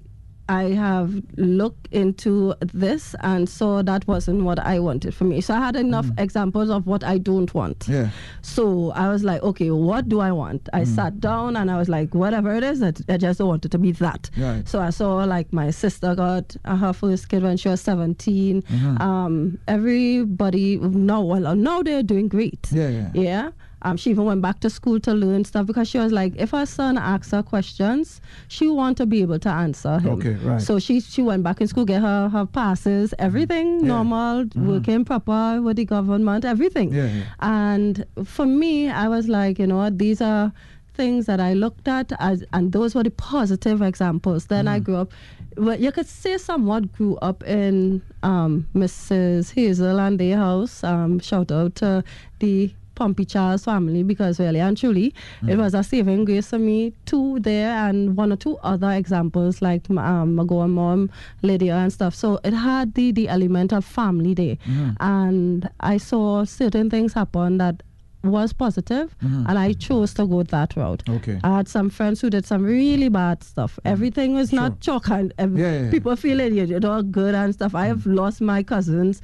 I 0.47 0.63
have 0.73 1.11
looked 1.37 1.87
into 1.91 2.53
this 2.73 3.15
and 3.21 3.49
saw 3.49 3.81
that 3.81 4.07
wasn't 4.07 4.43
what 4.43 4.59
I 4.59 4.79
wanted 4.79 5.15
for 5.15 5.23
me. 5.23 5.41
So 5.41 5.53
I 5.55 5.59
had 5.59 5.75
enough 5.75 6.07
examples 6.19 6.69
of 6.69 6.85
what 6.85 7.03
I 7.03 7.17
don't 7.17 7.51
want. 7.53 7.79
Mm. 7.79 7.93
Yeah. 7.93 8.09
So 8.41 8.91
I 8.91 9.09
was 9.09 9.23
like, 9.23 9.41
okay, 9.41 9.71
what 9.71 10.07
do 10.07 10.19
I 10.19 10.31
want? 10.31 10.69
I 10.73 10.81
Mm. 10.81 10.87
sat 10.95 11.19
down 11.19 11.55
and 11.57 11.71
I 11.71 11.77
was 11.77 11.89
like, 11.89 12.13
whatever 12.13 12.53
it 12.55 12.63
is, 12.63 12.83
I, 12.83 12.93
I 13.09 13.17
just 13.17 13.39
don't 13.39 13.47
want 13.47 13.65
it 13.65 13.71
to 13.71 13.79
be 13.79 13.91
that. 13.93 14.29
Right. 14.37 14.67
So 14.67 14.79
I 14.79 14.91
saw 14.91 15.15
like 15.23 15.51
my 15.51 15.71
sister 15.71 16.13
got 16.15 16.55
her 16.63 16.93
first 16.93 17.27
kid 17.29 17.41
when 17.43 17.57
she 17.57 17.69
was 17.69 17.81
17. 17.81 18.61
Mm-hmm. 18.61 19.01
Um, 19.01 19.57
everybody, 19.67 20.77
no, 20.77 21.21
well, 21.21 21.55
now 21.55 21.81
they're 21.81 22.03
doing 22.03 22.27
great. 22.27 22.67
Yeah, 22.71 22.89
yeah. 22.89 23.09
Yeah. 23.13 23.49
Um, 23.85 23.97
she 23.97 24.09
even 24.09 24.25
went 24.25 24.41
back 24.41 24.59
to 24.61 24.69
school 24.69 24.99
to 25.01 25.13
learn 25.13 25.45
stuff 25.45 25.65
because 25.67 25.87
she 25.87 25.97
was 25.99 26.11
like, 26.11 26.33
if 26.37 26.51
her 26.51 26.65
son 26.65 26.97
asks 26.97 27.31
her 27.31 27.43
questions, 27.43 28.19
she 28.47 28.67
want 28.67 28.97
to 28.97 29.05
be 29.05 29.21
able 29.21 29.39
to 29.39 29.49
answer 29.49 29.99
him. 29.99 30.13
Okay, 30.15 30.33
right. 30.49 30.61
So 30.61 30.79
she 30.79 30.99
she 31.01 31.21
went 31.21 31.43
back 31.43 31.61
in 31.61 31.67
school, 31.67 31.85
get 31.85 32.01
her 32.01 32.27
her 32.29 32.45
passes, 32.45 33.13
everything 33.19 33.67
Yeah. 33.81 33.87
normal, 33.93 34.45
working 34.55 35.05
proper 35.05 35.61
with 35.61 35.77
the 35.77 35.85
government, 35.85 36.45
everything. 36.45 36.91
Yeah, 36.93 37.05
yeah. 37.17 37.23
And 37.41 38.05
for 38.25 38.45
me, 38.45 38.89
I 38.89 39.07
was 39.07 39.27
like, 39.27 39.59
you 39.59 39.67
know 39.67 39.77
what, 39.77 39.99
these 39.99 40.19
are 40.21 40.51
things 40.95 41.25
that 41.27 41.39
I 41.41 41.53
looked 41.53 41.87
at 41.89 42.11
as, 42.19 42.43
and 42.53 42.71
those 42.71 42.95
were 42.95 43.03
the 43.03 43.11
positive 43.11 43.81
examples. 43.81 44.45
Then 44.47 44.65
Mm. 44.65 44.69
I 44.75 44.79
grew 44.79 44.95
up. 44.95 45.11
Well, 45.57 45.79
you 45.79 45.91
could 45.91 46.07
say 46.07 46.37
somewhat 46.37 46.91
grew 46.93 47.15
up 47.17 47.43
in 47.43 48.01
um, 48.23 48.65
Mrs. 48.75 49.53
Hazel 49.53 49.99
and 49.99 50.19
their 50.19 50.37
house. 50.37 50.83
Um, 50.83 51.19
shout 51.19 51.51
out 51.51 51.75
to 51.75 52.03
the 52.39 52.73
Pompey 52.95 53.25
Charles 53.25 53.65
family 53.65 54.03
because 54.03 54.39
really 54.39 54.59
and 54.59 54.77
truly 54.77 55.13
Mm. 55.41 55.49
it 55.49 55.55
hmm. 55.55 55.61
was 55.61 55.73
a 55.73 55.83
saving 55.83 56.25
grace 56.25 56.49
for 56.49 56.59
me 56.59 56.93
too 57.05 57.39
there 57.41 57.71
and 57.71 58.15
one 58.17 58.31
or 58.31 58.35
two 58.37 58.57
other 58.63 58.91
examples 58.91 59.61
like 59.61 59.89
m- 59.89 59.97
um, 59.97 60.35
my 60.35 60.43
Goa 60.43 60.67
mom 60.67 61.09
Lydia 61.41 61.75
and 61.75 61.91
stuff. 61.93 62.15
So 62.15 62.39
it 62.43 62.53
had 62.53 62.93
the 62.95 63.11
the 63.11 63.27
element 63.29 63.73
of 63.73 63.83
family 63.85 64.33
there 64.33 64.55
hmm. 64.65 64.91
and 64.99 65.69
I 65.79 65.97
saw 65.97 66.45
certain 66.45 66.89
things 66.89 67.13
happen 67.13 67.57
that 67.57 67.83
was 68.23 68.53
positive 68.53 69.15
hmm. 69.21 69.43
and 69.47 69.59
I 69.59 69.73
chose 69.73 70.13
to 70.15 70.25
go 70.25 70.41
that 70.43 70.75
route. 70.75 71.03
Okay. 71.07 71.39
I 71.43 71.57
had 71.57 71.67
some 71.67 71.89
friends 71.91 72.21
who 72.21 72.29
did 72.31 72.45
some 72.45 72.63
really 72.63 73.07
bad 73.09 73.43
stuff. 73.43 73.77
Everything 73.85 74.33
was 74.33 74.51
not 74.51 74.79
chalk 74.79 75.09
and 75.09 75.31
ev- 75.37 75.55
Yeah, 75.57 75.71
yeah, 75.71 75.81
yeah. 75.83 75.91
people 75.91 76.15
feel 76.15 76.39
it 76.39 76.83
all 76.85 77.03
good 77.03 77.35
and 77.35 77.53
stuff. 77.53 77.75
I 77.75 77.85
have 77.85 78.05
lost 78.07 78.41
my 78.41 78.63
cousins 78.63 79.21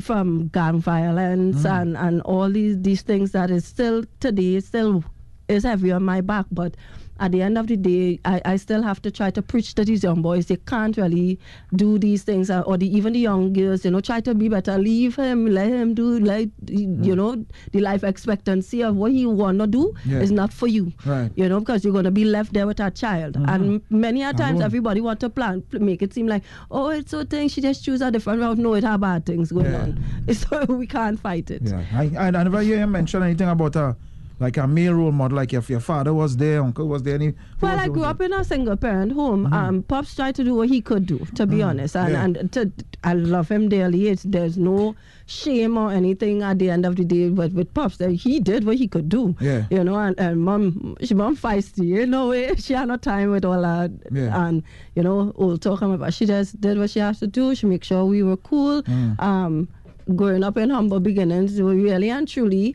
from 0.00 0.48
gang 0.48 0.78
violence 0.80 1.62
Mm. 1.64 1.80
and, 1.82 1.96
and 1.96 2.20
all 2.22 2.48
these 2.48 2.80
these 2.80 3.02
things 3.02 3.32
that 3.32 3.50
is 3.50 3.64
still 3.64 4.04
today 4.20 4.58
still 4.60 5.04
is 5.48 5.64
heavy 5.64 5.92
on 5.92 6.02
my 6.02 6.20
back 6.20 6.46
but 6.50 6.76
at 7.20 7.30
the 7.32 7.40
end 7.42 7.56
of 7.58 7.66
the 7.66 7.76
day 7.76 8.18
I, 8.24 8.40
I 8.44 8.56
still 8.56 8.82
have 8.82 9.00
to 9.02 9.10
try 9.10 9.30
to 9.30 9.42
preach 9.42 9.74
to 9.74 9.84
these 9.84 10.02
young 10.02 10.22
boys. 10.22 10.46
They 10.46 10.56
can't 10.56 10.96
really 10.96 11.38
do 11.76 11.98
these 11.98 12.22
things 12.24 12.50
uh, 12.50 12.62
or 12.62 12.76
the, 12.76 12.86
even 12.96 13.12
the 13.12 13.20
young 13.20 13.52
girls 13.52 13.84
you 13.84 13.90
know 13.90 14.00
try 14.00 14.20
to 14.20 14.34
be 14.34 14.48
better. 14.48 14.78
Leave 14.78 15.16
him 15.16 15.46
let 15.46 15.68
him 15.68 15.94
do 15.94 16.18
like 16.20 16.50
you 16.68 17.14
know 17.14 17.44
the 17.72 17.80
life 17.80 18.02
expectancy 18.04 18.82
of 18.82 18.96
what 18.96 19.12
he 19.12 19.26
want 19.26 19.58
to 19.60 19.66
do 19.66 19.94
Yeah. 20.04 20.20
is 20.20 20.32
not 20.32 20.52
for 20.52 20.66
you. 20.66 20.92
Right. 21.06 21.30
you 21.36 21.48
know 21.48 21.60
because 21.60 21.84
you're 21.84 21.92
going 21.92 22.04
to 22.04 22.10
be 22.10 22.24
left 22.24 22.52
there 22.54 22.66
with 22.66 22.80
a 22.80 22.90
child. 22.90 23.36
And 23.36 23.82
many 23.90 24.22
a 24.22 24.32
times 24.32 24.60
everybody 24.60 25.00
want 25.00 25.20
to 25.20 25.30
plan 25.30 25.62
make 25.72 26.02
it 26.02 26.12
seem 26.14 26.26
like 26.26 26.42
oh 26.70 26.88
it's 26.88 27.10
so 27.10 27.24
thing 27.24 27.48
she 27.48 27.60
just 27.60 27.84
choose 27.84 28.00
a 28.00 28.10
different 28.10 28.40
route. 28.40 28.58
No 28.58 28.74
it 28.74 28.84
have 28.84 29.00
bad 29.00 29.26
things 29.26 29.52
going 29.52 29.66
Yeah. 29.66 29.82
on. 29.82 30.04
So 30.34 30.64
we 30.66 30.86
can't 30.86 31.18
fight 31.20 31.50
it. 31.50 31.62
Yeah, 31.64 31.84
I, 31.94 32.10
I, 32.18 32.26
I 32.28 32.30
never 32.30 32.60
hear 32.62 32.78
him 32.78 32.92
mention 32.92 33.22
anything 33.22 33.48
about 33.48 33.76
a 33.76 33.96
like 34.42 34.56
a 34.56 34.66
male 34.66 34.94
role 34.94 35.12
model, 35.12 35.36
like 35.36 35.52
if 35.54 35.70
your 35.70 35.80
father 35.80 36.12
was 36.12 36.36
there, 36.36 36.62
uncle 36.62 36.88
was 36.88 37.02
there, 37.02 37.14
any. 37.14 37.34
Well, 37.60 37.78
I 37.78 37.88
grew 37.88 38.04
up 38.04 38.20
in 38.20 38.32
a 38.32 38.44
single 38.44 38.76
parent 38.76 39.12
home. 39.12 39.52
Um, 39.52 39.82
Pops 39.84 40.14
tried 40.14 40.34
to 40.34 40.44
do 40.44 40.54
what 40.54 40.68
he 40.68 40.80
could 40.80 41.06
do, 41.06 41.18
to 41.36 41.46
be 41.46 41.62
honest, 41.62 41.96
and, 41.96 42.12
Yeah. 42.12 42.24
and 42.24 42.52
to, 42.52 42.70
I 43.04 43.14
love 43.14 43.48
him 43.50 43.68
dearly. 43.68 44.08
It's, 44.08 44.24
there's 44.24 44.58
no 44.58 44.94
shame 45.26 45.78
or 45.78 45.90
anything 45.92 46.42
at 46.42 46.58
the 46.58 46.68
end 46.70 46.84
of 46.84 46.96
the 46.96 47.04
day. 47.04 47.28
But 47.30 47.52
with 47.52 47.72
Pops, 47.72 47.98
he 47.98 48.40
did 48.40 48.64
what 48.64 48.76
he 48.76 48.88
could 48.88 49.08
do. 49.08 49.34
Yeah. 49.40 49.64
You 49.70 49.84
know, 49.84 49.96
and, 49.96 50.18
and 50.18 50.40
mom, 50.40 50.96
she 51.02 51.14
mom 51.14 51.36
feisty. 51.36 51.84
You 51.86 52.06
know, 52.06 52.30
eh, 52.32 52.54
she 52.58 52.74
had 52.74 52.88
no 52.88 52.96
time 52.96 53.30
with 53.30 53.44
all 53.44 53.62
that. 53.62 53.90
Yeah. 54.10 54.46
And 54.46 54.62
you 54.94 55.02
know, 55.02 55.30
all 55.36 55.56
talking 55.56 55.94
about. 55.94 56.12
She 56.14 56.26
just 56.26 56.60
did 56.60 56.78
what 56.78 56.90
she 56.90 56.98
has 57.00 57.20
to 57.20 57.26
do. 57.26 57.54
She 57.54 57.66
make 57.66 57.84
sure 57.84 58.04
we 58.04 58.22
were 58.22 58.36
cool. 58.36 58.82
Mm. 58.82 59.20
Um, 59.20 59.68
growing 60.16 60.42
up 60.42 60.56
in 60.56 60.68
humble 60.68 60.98
beginnings, 60.98 61.60
really 61.62 62.10
and 62.10 62.26
truly. 62.26 62.74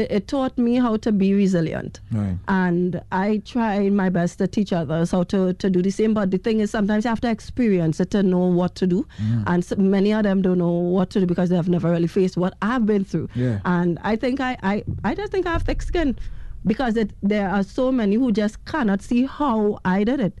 It, 0.00 0.06
it 0.16 0.28
taught 0.28 0.56
me 0.66 0.72
how 0.84 0.96
to 1.06 1.10
be 1.12 1.28
resilient 1.34 2.00
Right. 2.12 2.36
and 2.48 3.00
I 3.10 3.42
try 3.52 3.88
my 4.00 4.08
best 4.16 4.38
to 4.38 4.46
teach 4.56 4.72
others 4.72 5.10
how 5.16 5.22
to, 5.32 5.52
to 5.54 5.70
do 5.70 5.80
the 5.82 5.90
same. 5.90 6.12
But 6.14 6.30
the 6.30 6.38
thing 6.38 6.60
is, 6.60 6.70
sometimes 6.70 7.04
you 7.04 7.08
have 7.08 7.20
to 7.22 7.30
experience 7.30 8.00
it 8.04 8.10
to 8.16 8.22
know 8.22 8.46
what 8.60 8.74
to 8.76 8.86
do, 8.86 9.06
Mm. 9.22 9.42
and 9.46 9.64
so 9.64 9.76
many 9.76 10.12
of 10.12 10.22
them 10.28 10.42
don't 10.42 10.58
know 10.58 10.70
what 10.96 11.10
to 11.10 11.20
do 11.20 11.26
because 11.26 11.48
they 11.50 11.56
have 11.56 11.68
never 11.76 11.90
really 11.90 12.08
faced 12.18 12.36
what 12.36 12.54
I've 12.62 12.84
been 12.86 13.04
through. 13.04 13.28
Yeah. 13.34 13.60
And 13.64 13.98
I 14.02 14.16
think 14.16 14.40
I, 14.40 14.56
I, 14.62 14.84
I 15.04 15.14
just 15.14 15.32
think 15.32 15.46
I 15.46 15.52
have 15.52 15.62
thick 15.62 15.82
skin. 15.82 16.16
Because 16.66 16.96
it, 16.96 17.10
there 17.22 17.48
are 17.48 17.62
so 17.62 17.92
many 17.92 18.16
who 18.16 18.32
just 18.32 18.56
cannot 18.64 19.00
see 19.00 19.24
how 19.24 19.78
I 19.84 20.02
did 20.02 20.18
it, 20.20 20.34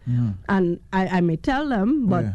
and 0.48 0.80
I, 0.92 1.06
I 1.18 1.20
may 1.20 1.36
tell 1.36 1.68
them, 1.68 2.08
but 2.08 2.24
Yeah. 2.24 2.32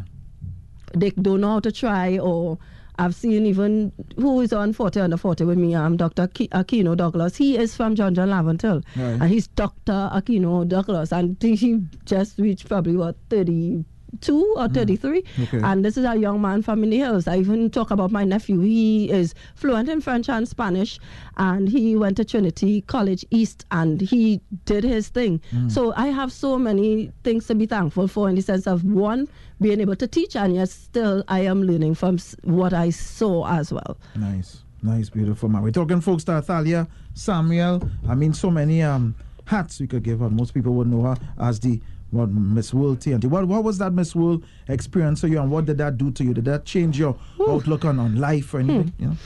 they 0.96 1.10
don't 1.10 1.40
know 1.42 1.50
how 1.56 1.60
to 1.60 1.72
try 1.72 2.18
or 2.18 2.58
I've 2.98 3.14
seen 3.14 3.46
even 3.46 3.90
who 4.16 4.40
is 4.42 4.52
on 4.52 4.72
40 4.72 5.00
under 5.00 5.16
40 5.16 5.44
with 5.44 5.58
me, 5.58 5.74
um, 5.74 5.96
Dr. 5.96 6.28
Ki- 6.28 6.48
Aquino 6.48 6.96
Douglas. 6.96 7.36
He 7.36 7.56
is 7.56 7.74
from 7.74 7.94
John 7.94 8.14
John 8.14 8.28
Laventille. 8.28 8.84
Right. 8.96 9.20
And 9.20 9.24
he's 9.24 9.46
Dr. 9.48 10.10
Aquino 10.12 10.68
Douglas. 10.68 11.10
And 11.12 11.36
he 11.42 11.80
just 12.04 12.38
reached 12.38 12.68
probably, 12.68 12.96
what, 12.96 13.16
30 13.30 13.84
32 14.20 14.54
or 14.56 14.68
33. 14.68 15.24
Okay. 15.42 15.60
And 15.62 15.84
this 15.84 15.96
is 15.96 16.04
a 16.04 16.16
young 16.16 16.40
man 16.40 16.62
from 16.62 16.82
in 16.84 16.90
the 16.90 16.98
hills. 16.98 17.26
I 17.26 17.38
even 17.38 17.70
talk 17.70 17.90
about 17.90 18.10
my 18.10 18.24
nephew. 18.24 18.60
He 18.60 19.10
is 19.10 19.34
fluent 19.54 19.88
in 19.88 20.00
French 20.00 20.28
and 20.28 20.46
Spanish, 20.48 20.98
and 21.36 21.68
he 21.68 21.96
went 21.96 22.16
to 22.18 22.24
Trinity 22.24 22.82
College 22.82 23.24
East 23.30 23.64
and 23.70 24.00
he 24.00 24.40
did 24.64 24.84
his 24.84 25.08
thing. 25.08 25.40
So 25.68 25.92
I 25.96 26.08
have 26.08 26.32
so 26.32 26.58
many 26.58 27.12
things 27.24 27.46
to 27.46 27.54
be 27.54 27.66
thankful 27.66 28.08
for 28.08 28.28
in 28.28 28.34
the 28.36 28.42
sense 28.42 28.66
of 28.66 28.84
one, 28.84 29.28
being 29.60 29.80
able 29.80 29.96
to 29.96 30.06
teach, 30.06 30.36
and 30.36 30.54
yet 30.54 30.68
still 30.68 31.24
I 31.28 31.40
am 31.40 31.62
learning 31.62 31.94
from 31.94 32.18
what 32.42 32.72
I 32.72 32.90
saw 32.90 33.46
as 33.48 33.72
well. 33.72 33.96
Nice, 34.16 34.62
nice, 34.82 35.08
beautiful 35.08 35.48
man. 35.48 35.62
We're 35.62 35.70
talking 35.70 36.00
folks 36.00 36.24
to 36.24 36.42
Thalia 36.42 36.88
Samuel. 37.14 37.82
I 38.08 38.14
mean, 38.14 38.32
so 38.32 38.50
many 38.50 38.82
um 38.82 39.14
hats 39.46 39.80
we 39.80 39.86
could 39.86 40.02
give 40.02 40.20
her. 40.20 40.30
Most 40.30 40.54
people 40.54 40.72
would 40.74 40.88
know 40.88 41.02
her 41.02 41.16
as 41.38 41.60
the 41.60 41.80
what 42.12 42.30
Miss 42.30 42.72
World 42.72 43.00
TNT. 43.00 43.24
What 43.24 43.46
what 43.46 43.64
was 43.64 43.78
that 43.78 43.92
Miss 43.92 44.14
World 44.14 44.44
experience 44.68 45.22
for 45.22 45.28
you, 45.28 45.40
and 45.40 45.50
what 45.50 45.64
did 45.64 45.78
that 45.78 45.98
do 45.98 46.10
to 46.12 46.24
you? 46.24 46.34
Did 46.34 46.44
that 46.44 46.64
change 46.64 46.98
your 46.98 47.16
outlook 47.40 47.84
on, 47.84 47.98
on 47.98 48.16
life 48.16 48.54
or 48.54 48.60
anything? 48.60 48.88
Hmm. 48.88 49.02
You 49.02 49.08
know? 49.08 49.16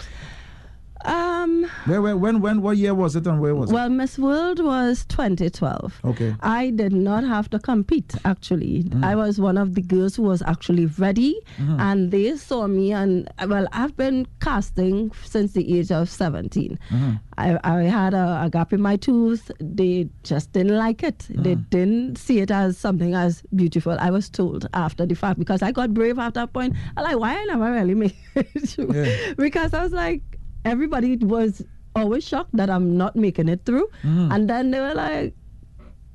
Um, 1.07 1.65
Where, 1.85 2.03
where, 2.03 2.17
when, 2.17 2.41
when, 2.41 2.63
what 2.63 2.77
year 2.77 2.95
was 2.95 3.15
it, 3.17 3.27
and 3.27 3.41
where 3.41 3.55
was 3.55 3.73
well, 3.73 3.89
Miss 3.89 4.19
World 4.19 4.59
was 4.63 5.05
2012. 5.07 6.01
Okay. 6.05 6.35
I 6.41 6.71
did 6.71 6.93
not 6.93 7.25
have 7.25 7.49
to 7.51 7.59
compete 7.59 8.15
actually. 8.25 8.83
Mm. 8.85 9.05
I 9.05 9.15
was 9.15 9.41
one 9.41 9.57
of 9.57 9.75
the 9.75 9.83
girls 9.83 10.17
who 10.17 10.23
was 10.25 10.43
actually 10.43 10.87
ready 10.87 11.41
Mm-hmm. 11.59 11.81
and 11.81 12.11
they 12.11 12.37
saw 12.37 12.67
me 12.67 12.93
and 12.93 13.29
well 13.47 13.67
I've 13.73 13.97
been 13.97 14.27
casting 14.41 15.11
since 15.25 15.53
the 15.53 15.79
age 15.79 15.91
of 15.91 16.09
17. 16.11 16.79
Mm-hmm. 16.91 17.13
I, 17.39 17.59
I 17.65 17.83
had 17.85 18.15
a, 18.15 18.43
a 18.45 18.51
gap 18.51 18.73
in 18.73 18.81
my 18.81 18.97
tooth. 18.97 19.51
They 19.61 20.09
just 20.25 20.53
didn't 20.53 20.77
like 20.77 21.03
it. 21.03 21.27
They 21.31 21.55
Mm. 21.57 21.71
didn't 21.71 22.19
see 22.19 22.41
it 22.41 22.51
as 22.51 22.77
something 22.79 23.15
as 23.15 23.43
beautiful. 23.55 23.97
I 23.99 24.11
was 24.11 24.29
told 24.29 24.67
after 24.75 25.07
the 25.07 25.15
fact 25.15 25.39
because 25.39 25.63
I 25.63 25.71
got 25.73 25.95
brave 25.95 26.19
at 26.19 26.35
that 26.35 26.53
point. 26.53 26.75
I 26.97 27.03
like 27.03 27.19
why 27.19 27.35
I 27.39 27.45
never 27.45 27.71
really 27.73 27.95
made 28.03 28.15
it. 28.35 28.77
Yeah. 28.79 29.35
because 29.37 29.73
I 29.75 29.83
was 29.83 29.93
like 29.93 30.23
everybody 30.67 31.17
was 31.17 31.63
always 31.95 32.27
shocked 32.27 32.55
that 32.57 32.69
I'm 32.69 32.97
not 32.97 33.17
making 33.17 33.49
it 33.49 33.65
through. 33.65 33.89
Mm-hmm. 34.03 34.33
And 34.33 34.51
then 34.51 34.71
they 34.71 34.81
were 34.81 34.95
like, 34.95 35.35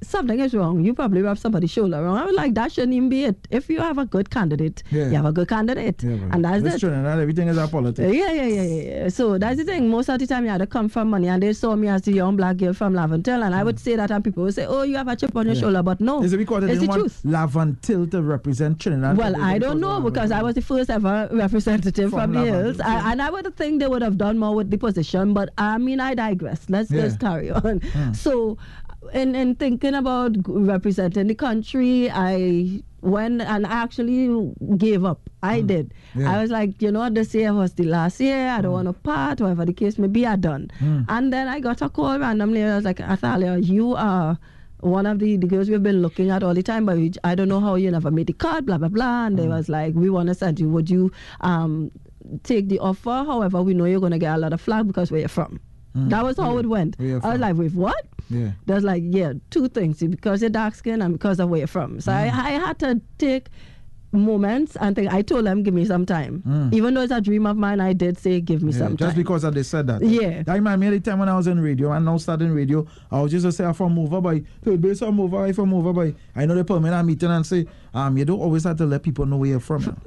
something 0.04 0.40
is 0.40 0.54
wrong. 0.54 0.84
You 0.84 0.94
probably 0.94 1.22
rub 1.22 1.38
somebody's 1.38 1.70
shoulder 1.72 2.02
wrong. 2.04 2.18
I 2.18 2.26
was 2.26 2.36
like, 2.36 2.54
that 2.56 2.72
shouldn't 2.72 2.94
even 2.94 3.10
be 3.10 3.24
it. 3.26 3.48
If 3.52 3.70
you 3.70 3.80
have 3.80 3.98
a 3.98 4.06
good 4.06 4.30
candidate, 4.30 4.84
Yeah. 4.92 5.06
you 5.10 5.16
have 5.16 5.26
a 5.26 5.32
good 5.32 5.48
candidate. 5.48 6.02
Yeah, 6.04 6.18
and 6.32 6.44
that's 6.44 6.64
this 6.64 6.76
it. 6.76 6.80
Trinidad, 6.80 7.20
everything 7.20 7.48
is 7.48 7.58
a 7.58 7.68
politics. 7.68 8.14
Yeah, 8.14 8.32
yeah, 8.32 8.46
yeah, 8.48 8.64
yeah. 9.04 9.10
So 9.10 9.38
that's 9.38 9.58
the 9.58 9.64
thing. 9.64 9.90
Most 9.90 10.10
of 10.10 10.20
the 10.20 10.28
time, 10.28 10.44
you 10.46 10.50
had 10.52 10.58
to 10.60 10.68
come 10.68 10.90
from 10.90 11.10
money, 11.10 11.28
and 11.28 11.42
they 11.44 11.54
saw 11.54 11.76
me 11.76 11.88
as 11.88 12.02
the 12.02 12.14
young 12.14 12.36
black 12.36 12.58
girl 12.58 12.74
from 12.74 12.94
Laventille, 12.94 13.44
and 13.46 13.54
I 13.54 13.64
would 13.64 13.80
say 13.80 13.96
that, 13.96 14.10
and 14.12 14.24
people 14.24 14.44
would 14.44 14.54
say, 14.56 14.66
"Oh, 14.66 14.82
you 14.84 14.96
have 14.98 15.08
a 15.08 15.16
chip 15.16 15.36
on 15.36 15.46
your 15.46 15.54
Mm. 15.56 15.58
Yeah. 15.58 15.62
shoulder," 15.62 15.84
but 15.84 16.02
no, 16.02 16.24
Is 16.24 16.34
it 16.34 16.38
because 16.38 16.64
it's 16.64 16.80
the 16.82 16.88
truth. 16.88 17.22
Laventille 17.26 18.10
to 18.12 18.22
represent 18.22 18.80
Trinidad? 18.80 19.18
Well, 19.18 19.40
I 19.42 19.60
don't 19.60 19.80
know 19.80 20.02
because 20.02 20.32
I 20.32 20.42
was 20.42 20.56
the 20.56 20.62
first 20.62 20.90
ever 20.90 21.30
representative 21.32 22.10
From 22.12 22.20
from, 22.22 22.34
the 22.34 22.52
hills. 22.52 22.80
I, 22.80 23.12
and 23.12 23.22
I 23.22 23.30
would 23.30 23.56
think 23.56 23.80
they 23.80 23.88
would 23.88 24.02
have 24.02 24.18
done 24.18 24.38
more 24.38 24.56
with 24.56 24.70
the 24.72 24.78
position. 24.78 25.34
But 25.34 25.50
I 25.58 25.78
mean, 25.78 26.00
I 26.00 26.14
digress. 26.16 26.62
Let's 26.70 26.90
just 26.90 27.20
carry 27.20 27.52
on. 27.52 27.82
So, 28.14 28.58
in 29.14 29.36
in 29.36 29.56
thinking 29.56 29.94
about 29.94 30.36
representing 30.48 31.28
the 31.28 31.36
country, 31.36 32.10
I 32.12 32.82
went 33.02 33.42
and 33.42 33.66
I 33.66 33.72
actually 33.72 34.54
gave 34.78 35.04
up. 35.04 35.30
I 35.44 35.62
hmm. 35.62 35.68
did. 35.68 35.94
Yeah. 36.16 36.32
I 36.32 36.42
was 36.42 36.52
like, 36.52 36.82
you 36.82 36.92
know, 36.92 37.00
what, 37.00 37.16
this 37.16 37.34
year 37.34 37.54
was 37.54 37.74
the 37.74 37.84
last 37.84 38.20
year. 38.20 38.50
I 38.50 38.62
don't 38.62 38.72
hmm. 38.72 38.86
want 38.86 38.88
to 38.88 38.94
part, 38.94 39.42
whatever 39.42 39.66
the 39.66 39.74
case 39.74 39.98
may 39.98 40.08
be. 40.08 40.26
I 40.26 40.36
done. 40.36 40.72
Hmm. 40.80 41.02
And 41.10 41.34
then 41.34 41.48
I 41.48 41.60
got 41.60 41.82
a 41.82 41.90
call 41.90 42.18
randomly. 42.20 42.64
I 42.64 42.76
was 42.76 42.86
like, 42.86 43.00
Athalia, 43.00 43.58
you 43.58 43.96
are 43.96 44.38
one 44.82 45.06
of 45.06 45.20
the, 45.20 45.38
the 45.38 45.48
girls 45.48 45.70
we've 45.70 45.84
been 45.84 46.02
looking 46.02 46.30
at 46.30 46.44
all 46.44 46.54
the 46.54 46.64
time, 46.64 46.86
but 46.86 46.98
we, 46.98 47.12
I 47.24 47.36
don't 47.36 47.50
know 47.50 47.60
how 47.60 47.76
you 47.76 47.92
never 47.92 48.10
made 48.12 48.28
the 48.28 48.34
cut, 48.34 48.66
blah, 48.66 48.78
blah, 48.78 48.88
blah. 48.88 49.28
And 49.28 49.38
they 49.38 49.48
was 49.48 49.70
like, 49.70 49.94
we 49.94 50.10
want 50.10 50.30
to 50.30 50.36
send 50.36 50.60
you. 50.60 50.70
Would 50.70 50.90
you 50.90 51.12
um, 51.42 51.92
take 52.44 52.68
the 52.70 52.80
offer? 52.80 53.24
However, 53.28 53.62
we 53.62 53.74
know 53.74 53.86
you're 53.86 54.00
going 54.00 54.12
to 54.12 54.20
get 54.20 54.36
a 54.36 54.38
lot 54.38 54.54
of 54.54 54.62
flag 54.62 54.88
because 54.88 55.12
where 55.12 55.20
you're 55.20 55.30
from. 55.30 55.60
Mm. 55.96 56.10
That 56.10 56.24
was 56.24 56.38
how 56.38 56.58
it 56.58 56.66
went. 56.68 56.96
I 57.00 57.16
was 57.32 57.40
like, 57.40 57.56
with 57.56 57.74
what? 57.74 58.06
Yeah. 58.30 58.52
There's 58.66 58.84
like, 58.84 59.04
yeah, 59.06 59.34
two 59.50 59.68
things 59.68 60.00
because 60.00 60.42
you're 60.42 60.50
dark 60.50 60.76
skinned 60.76 61.04
and 61.04 61.14
because 61.14 61.40
of 61.40 61.50
where 61.50 61.60
you're 61.60 61.68
from. 61.68 62.00
So 62.00 62.12
I, 62.14 62.30
mm. 62.30 62.34
I 62.34 62.50
had 62.52 62.80
to 62.80 63.02
take 63.18 63.50
moments 64.14 64.76
and 64.78 64.96
think, 64.96 65.12
I 65.12 65.22
told 65.22 65.46
them, 65.46 65.64
give 65.64 65.74
me 65.74 65.86
some 65.86 66.06
time. 66.06 66.44
Mm. 66.46 66.74
Even 66.74 66.94
though 66.94 67.02
it's 67.02 67.12
a 67.12 67.22
dream 67.22 67.46
of 67.46 67.58
mine, 67.58 67.80
I 67.80 67.94
did 67.94 68.18
say, 68.18 68.42
give 68.42 68.62
me 68.62 68.72
Yeah, 68.72 68.80
some 68.80 68.98
just 68.98 69.00
time. 69.00 69.08
Just 69.10 69.18
because 69.18 69.42
they 69.54 69.64
said 69.64 69.88
that. 69.88 70.02
Yeah. 70.02 70.44
I 70.48 70.56
remember 70.56 70.78
me 70.86 70.98
the 70.98 71.00
time 71.00 71.20
when 71.20 71.30
I 71.30 71.36
was 71.36 71.48
in 71.48 71.60
radio 71.60 71.92
and 71.92 72.06
now 72.06 72.18
starting 72.18 72.52
radio, 72.54 72.86
I 73.10 73.22
was 73.22 73.32
just 73.32 73.46
to 73.46 73.52
say 73.52 73.64
I'm 73.66 73.74
from 73.74 73.98
over 74.00 74.22
by 74.22 74.44
to 74.64 74.78
be 74.78 74.94
some 74.96 75.20
over 75.20 75.44
I 75.44 75.52
from 75.54 75.74
over 75.74 75.94
by. 75.94 76.14
I 76.36 76.46
know 76.46 76.56
the 76.56 76.64
put 76.64 76.82
me 76.82 76.90
in 76.90 76.94
a 76.94 77.04
meeting 77.04 77.32
and 77.32 77.46
say, 77.46 77.66
um, 77.94 78.18
you 78.18 78.26
don't 78.26 78.40
always 78.40 78.64
have 78.66 78.78
to 78.78 78.86
let 78.86 79.04
people 79.04 79.26
know 79.26 79.38
where 79.38 79.50
you're 79.52 79.60
from. 79.60 79.98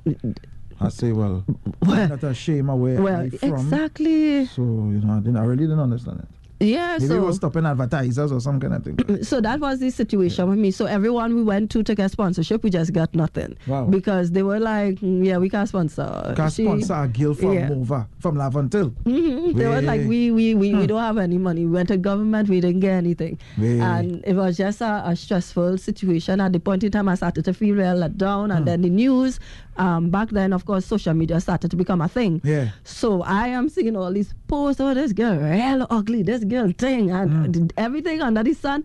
I 0.81 0.89
say, 0.89 1.13
well, 1.13 1.45
Well- 1.87 2.09
not 2.09 2.23
ashamed 2.25 2.71
of 2.71 2.79
where 2.79 3.01
well, 3.01 3.31
from. 3.31 3.51
exactly. 3.55 4.47
So, 4.47 4.63
you 4.63 5.01
know, 5.01 5.15
I, 5.15 5.19
didn't, 5.21 5.37
I 5.37 5.45
really 5.45 5.65
didn't 5.65 5.81
understand 5.81 6.21
it. 6.21 6.29
Yeah, 6.61 6.93
Maybe 6.99 7.09
so. 7.09 7.17
it 7.17 7.21
was 7.21 7.37
stopping 7.37 7.67
advertisers 7.67 8.31
or 8.33 8.41
some 8.41 8.59
kind 8.61 8.75
of 8.75 8.85
thing. 8.85 9.23
so 9.25 9.41
that 9.41 9.59
was 9.61 9.81
the 9.81 9.91
situation 9.91 10.49
with 10.49 10.59
me. 10.59 10.71
So 10.71 10.87
everyone 10.87 11.35
we 11.35 11.43
went 11.43 11.71
to 11.73 11.83
to 11.83 11.95
get 11.97 12.13
sponsorship, 12.13 12.63
we 12.63 12.71
just 12.71 12.93
got 12.93 13.13
nothing. 13.15 13.59
Wow. 13.67 13.85
Because 13.87 14.31
they 14.31 14.45
were 14.45 14.61
like, 14.61 14.95
"Mm, 15.01 15.27
yeah, 15.27 15.37
we 15.39 15.51
can't 15.51 15.69
sponsor. 15.69 16.33
Can 16.37 16.49
She- 16.51 16.65
sponsor 16.65 16.95
a 16.95 17.09
girl 17.09 17.35
from 17.35 17.53
yeah. 17.55 17.71
over, 17.71 18.07
from 18.21 18.37
Laventille. 18.37 18.91
Mhm. 19.05 19.57
They 19.57 19.67
were 19.67 19.83
like, 19.83 20.03
we 20.07 20.31
we, 20.31 20.55
we, 20.55 20.75
we 20.75 20.87
don't 20.87 21.01
have 21.03 21.19
any 21.19 21.39
money. 21.39 21.67
We 21.67 21.73
went 21.73 21.89
to 21.89 21.99
government, 21.99 22.49
we 22.49 22.61
didn't 22.61 22.81
get 22.81 22.93
anything. 22.95 23.37
Way. 23.59 23.81
And 23.81 24.23
it 24.25 24.35
was 24.35 24.57
just 24.57 24.81
a, 24.81 25.03
a 25.07 25.17
stressful 25.17 25.77
situation. 25.79 26.41
At 26.41 26.53
the 26.53 26.61
point 26.61 26.85
in 26.85 26.93
time, 26.93 27.09
I 27.09 27.17
started 27.17 27.45
to 27.47 27.53
feel 27.53 27.75
real 27.75 27.97
let 27.97 28.17
down. 28.17 28.53
And 28.53 28.65
then 28.67 28.83
the 28.83 28.91
news, 28.91 29.39
um, 29.77 30.11
back 30.11 30.31
then, 30.31 30.53
of 30.53 30.65
course, 30.67 30.87
social 30.87 31.15
media 31.15 31.41
started 31.41 31.71
to 31.71 31.77
become 31.77 32.01
a 32.01 32.09
thing. 32.09 32.41
Yeah. 32.45 32.71
So 32.85 33.23
I 33.23 33.49
am 33.49 33.69
seeing 33.69 33.97
all 33.97 34.13
these 34.13 34.35
posts, 34.49 34.81
oh, 34.81 34.95
this 34.95 35.13
girl 35.13 35.37
real 35.37 35.87
ugly, 35.91 36.23
this 36.23 36.45
girl 36.45 36.73
thing, 36.77 37.11
and 37.11 37.55
mm. 37.55 37.73
everything 37.77 38.23
under 38.23 38.43
the 38.43 38.55
sun. 38.55 38.85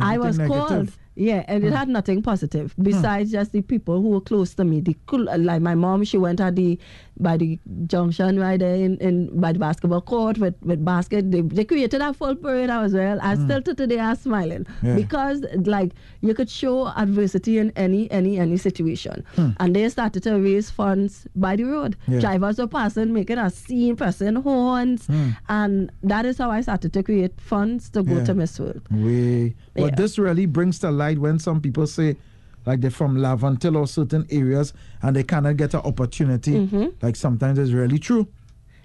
I 0.00 0.18
was 0.18 0.38
negative. 0.38 0.66
called. 0.68 0.92
Yeah, 1.14 1.44
and 1.46 1.62
it 1.62 1.72
mm. 1.72 1.76
had 1.76 1.88
nothing 1.90 2.22
positive 2.22 2.74
mm. 2.76 2.84
besides 2.84 3.30
just 3.32 3.52
the 3.52 3.60
people 3.60 4.00
who 4.00 4.08
were 4.08 4.22
close 4.22 4.54
to 4.54 4.64
me. 4.64 4.80
The 4.80 4.96
cool, 5.06 5.24
like 5.24 5.60
my 5.60 5.74
mom, 5.74 6.04
she 6.04 6.16
went 6.16 6.40
at 6.40 6.56
the 6.56 6.78
by 7.22 7.36
the 7.36 7.58
junction 7.86 8.38
right 8.38 8.58
there 8.58 8.74
in, 8.74 8.96
in 8.98 9.40
by 9.40 9.52
the 9.52 9.58
basketball 9.58 10.00
court 10.00 10.38
with, 10.38 10.54
with 10.62 10.84
basket. 10.84 11.30
They, 11.30 11.40
they 11.40 11.64
created 11.64 12.00
a 12.00 12.12
full 12.12 12.34
parade 12.34 12.70
as 12.70 12.92
well. 12.94 13.18
I 13.22 13.34
mm. 13.36 13.44
still 13.44 13.62
to 13.62 13.74
today 13.74 13.98
are 13.98 14.16
smiling 14.16 14.66
Yeah. 14.82 14.94
because 14.96 15.44
like 15.64 15.92
you 16.20 16.34
could 16.34 16.50
show 16.50 16.88
adversity 16.88 17.58
in 17.58 17.72
any 17.76 18.10
any 18.10 18.38
any 18.38 18.56
situation. 18.56 19.24
Hmm. 19.36 19.50
And 19.60 19.76
they 19.76 19.88
started 19.88 20.22
to 20.24 20.34
raise 20.38 20.70
funds 20.70 21.26
by 21.36 21.56
the 21.56 21.64
road. 21.64 21.96
Yeah. 22.08 22.20
Drivers 22.20 22.58
were 22.58 22.66
passing, 22.66 23.12
making 23.12 23.38
a 23.38 23.50
scene, 23.50 23.96
pressing 23.96 24.36
horns, 24.36 25.06
hmm. 25.06 25.30
and 25.48 25.90
that 26.02 26.26
is 26.26 26.38
how 26.38 26.50
I 26.50 26.60
started 26.60 26.92
to 26.92 27.02
create 27.02 27.40
funds 27.40 27.90
to 27.90 28.02
go 28.02 28.16
Yeah. 28.16 28.24
to 28.24 28.34
Miss 28.34 28.58
World. 28.58 28.82
Yeah. 28.90 29.50
this 29.96 30.18
really 30.18 30.46
brings 30.46 30.78
to 30.80 30.90
light 30.90 31.18
when 31.18 31.38
some 31.38 31.60
people 31.60 31.86
say, 31.86 32.16
like 32.66 32.80
they're 32.80 32.90
from 32.90 33.16
Laventille 33.16 33.76
or 33.76 33.86
certain 33.86 34.26
areas 34.30 34.72
and 35.02 35.16
they 35.16 35.22
cannot 35.22 35.56
get 35.56 35.74
an 35.74 35.80
opportunity. 35.80 36.52
Mm-hmm. 36.52 36.86
Like 37.00 37.16
sometimes 37.16 37.58
it's 37.58 37.72
really 37.72 37.98
true. 37.98 38.28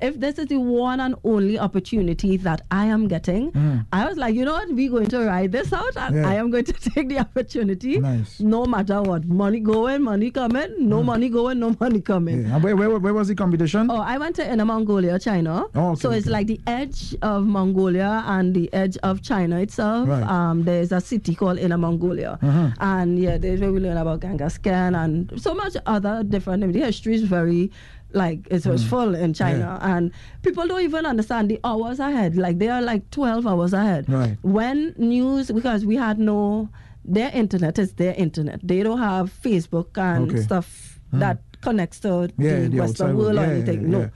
if 0.03 0.19
this 0.21 0.39
is 0.39 0.47
the 0.47 0.57
one 0.59 1.01
and 1.01 1.15
only 1.25 1.59
opportunity 1.59 2.37
that 2.39 2.63
I 2.71 2.87
am 2.87 3.09
getting, 3.09 3.51
hmm. 3.51 3.79
I 3.93 4.07
was 4.07 4.17
like, 4.17 4.35
you 4.35 4.45
know 4.45 4.53
what, 4.53 4.69
we're 4.73 4.91
going 4.91 5.09
to 5.09 5.25
ride 5.27 5.53
this 5.53 5.73
out, 5.73 5.97
and 5.97 6.17
Yeah. 6.17 6.29
I 6.29 6.35
am 6.35 6.51
going 6.51 6.65
to 6.65 6.73
take 6.91 7.09
the 7.09 7.19
opportunity, 7.19 7.99
Nice. 7.99 8.41
no 8.41 8.65
matter 8.67 9.03
what. 9.03 9.25
Money 9.25 9.61
going, 9.61 10.03
money 10.03 10.31
coming, 10.31 10.89
no 10.89 11.01
hmm. 11.01 11.07
money 11.07 11.29
going, 11.29 11.59
no 11.61 11.77
money 11.81 12.01
coming. 12.01 12.47
Yeah. 12.47 12.59
Where, 12.59 12.77
where, 12.77 12.99
where 12.99 13.15
was 13.15 13.29
the 13.29 13.35
competition? 13.35 13.91
Oh, 13.91 14.01
I 14.01 14.19
went 14.19 14.37
to 14.37 14.51
Inner 14.51 14.65
Mongolia, 14.65 15.19
China. 15.19 15.65
Oh, 15.75 15.91
okay, 15.93 16.01
so 16.01 16.11
it's 16.11 16.27
okay. 16.27 16.33
like 16.33 16.47
the 16.47 16.61
edge 16.67 17.15
of 17.23 17.47
Mongolia 17.47 18.23
and 18.27 18.55
the 18.55 18.73
edge 18.73 18.97
of 19.03 19.23
China 19.23 19.61
itself. 19.61 20.09
Right. 20.09 20.23
Um, 20.23 20.65
there's 20.65 20.93
a 20.93 21.01
city 21.01 21.35
called 21.35 21.59
Inner 21.59 21.79
Mongolia, 21.79 22.39
mm-hmm. 22.43 22.69
and 22.81 23.19
yeah, 23.19 23.39
there's 23.39 23.61
where 23.61 23.73
we 23.73 23.81
learn 23.81 23.97
about 23.97 24.21
Genghis 24.21 24.59
Khan 24.59 24.95
and 24.95 25.41
so 25.41 25.55
much 25.55 25.77
other 25.87 26.23
different. 26.23 26.73
The 26.73 26.81
history 26.81 27.15
is 27.15 27.23
very. 27.23 27.71
Like 28.12 28.46
it 28.51 28.66
was 28.66 28.85
mm. 28.85 28.88
full 28.88 29.14
in 29.14 29.35
China, 29.35 29.79
and 29.83 30.11
people 30.42 30.66
don't 30.66 30.81
even 30.83 31.07
understand 31.07 31.51
the 31.51 31.61
hours 31.64 32.01
ahead. 32.01 32.37
Like 32.37 32.59
they 32.59 32.68
are 32.68 32.83
like 32.83 33.09
twelve 33.11 33.46
hours 33.46 33.73
ahead. 33.73 34.09
Right. 34.09 34.37
When 34.42 34.94
news, 34.99 35.51
because 35.53 35.87
we 35.87 35.96
had 35.96 36.18
no, 36.18 36.68
their 37.05 37.31
internet 37.33 37.79
is 37.79 37.92
their 37.94 38.14
internet. 38.14 38.61
They 38.66 38.83
don't 38.83 38.99
have 38.99 39.33
Facebook 39.42 39.96
and 39.96 40.31
Okay. 40.31 40.40
stuff 40.42 40.99
mm. 41.14 41.20
that 41.20 41.38
connects 41.61 42.01
to 42.01 42.31
Yeah, 42.37 42.61
the, 42.61 42.68
the 42.68 42.79
Western 42.81 43.16
world 43.16 43.37
world. 43.37 43.38
or 43.38 43.42
Yeah, 43.42 43.53
anything. 43.53 43.83
yeah, 43.83 43.88
no. 43.99 44.11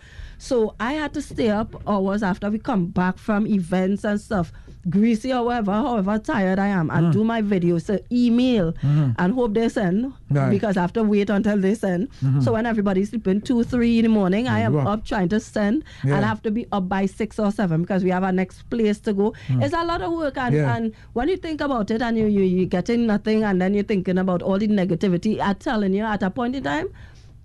So 0.44 0.74
I 0.78 0.92
had 0.92 1.14
to 1.14 1.22
stay 1.22 1.48
up 1.48 1.74
hours 1.88 2.22
after 2.22 2.50
we 2.50 2.58
come 2.58 2.88
back 2.88 3.16
from 3.16 3.46
events 3.46 4.04
and 4.04 4.20
stuff, 4.20 4.52
greasy 4.90 5.32
or 5.32 5.42
whatever, 5.46 5.72
however 5.72 6.18
tired 6.18 6.58
I 6.58 6.66
am, 6.66 6.90
and 6.90 7.06
mm. 7.06 7.12
do 7.14 7.24
my 7.24 7.40
videos, 7.40 7.84
so 7.86 7.98
email 8.12 8.74
mm-hmm. 8.74 9.12
and 9.18 9.32
hope 9.32 9.54
they 9.54 9.70
send 9.70 10.12
Right. 10.28 10.50
because 10.50 10.76
I 10.76 10.82
have 10.82 10.92
to 10.94 11.02
wait 11.02 11.30
until 11.30 11.56
they 11.56 11.74
send. 11.74 12.10
Mm-hmm. 12.22 12.42
So 12.42 12.52
when 12.52 12.66
everybody's 12.66 13.08
sleeping 13.08 13.40
two, 13.40 13.64
three 13.64 14.00
in 14.00 14.02
the 14.02 14.10
morning, 14.10 14.46
I 14.46 14.60
am 14.60 14.76
are. 14.76 14.86
up 14.86 15.06
trying 15.06 15.30
to 15.30 15.40
send 15.40 15.82
Yeah. 16.04 16.16
and 16.16 16.24
I 16.26 16.28
have 16.28 16.42
to 16.42 16.50
be 16.50 16.66
up 16.72 16.90
by 16.90 17.06
six 17.06 17.38
or 17.38 17.50
seven 17.50 17.80
because 17.80 18.04
we 18.04 18.10
have 18.10 18.22
our 18.24 18.32
next 18.32 18.68
place 18.68 19.00
to 19.00 19.14
go. 19.14 19.32
Mm. 19.48 19.64
It's 19.64 19.72
a 19.72 19.82
lot 19.82 20.02
of 20.02 20.12
work 20.12 20.36
and, 20.36 20.54
Yeah. 20.54 20.76
and 20.76 20.92
when 21.14 21.30
you 21.30 21.38
think 21.38 21.62
about 21.62 21.90
it 21.90 22.02
and 22.02 22.18
you, 22.18 22.26
you, 22.26 22.42
you're 22.42 22.66
getting 22.66 23.06
nothing 23.06 23.44
and 23.44 23.62
then 23.62 23.72
you're 23.72 23.84
thinking 23.84 24.18
about 24.18 24.42
all 24.42 24.58
the 24.58 24.68
negativity, 24.68 25.40
I'm 25.40 25.54
telling 25.54 25.94
you, 25.94 26.04
at 26.04 26.22
a 26.22 26.28
point 26.28 26.54
in 26.56 26.64
time, 26.64 26.88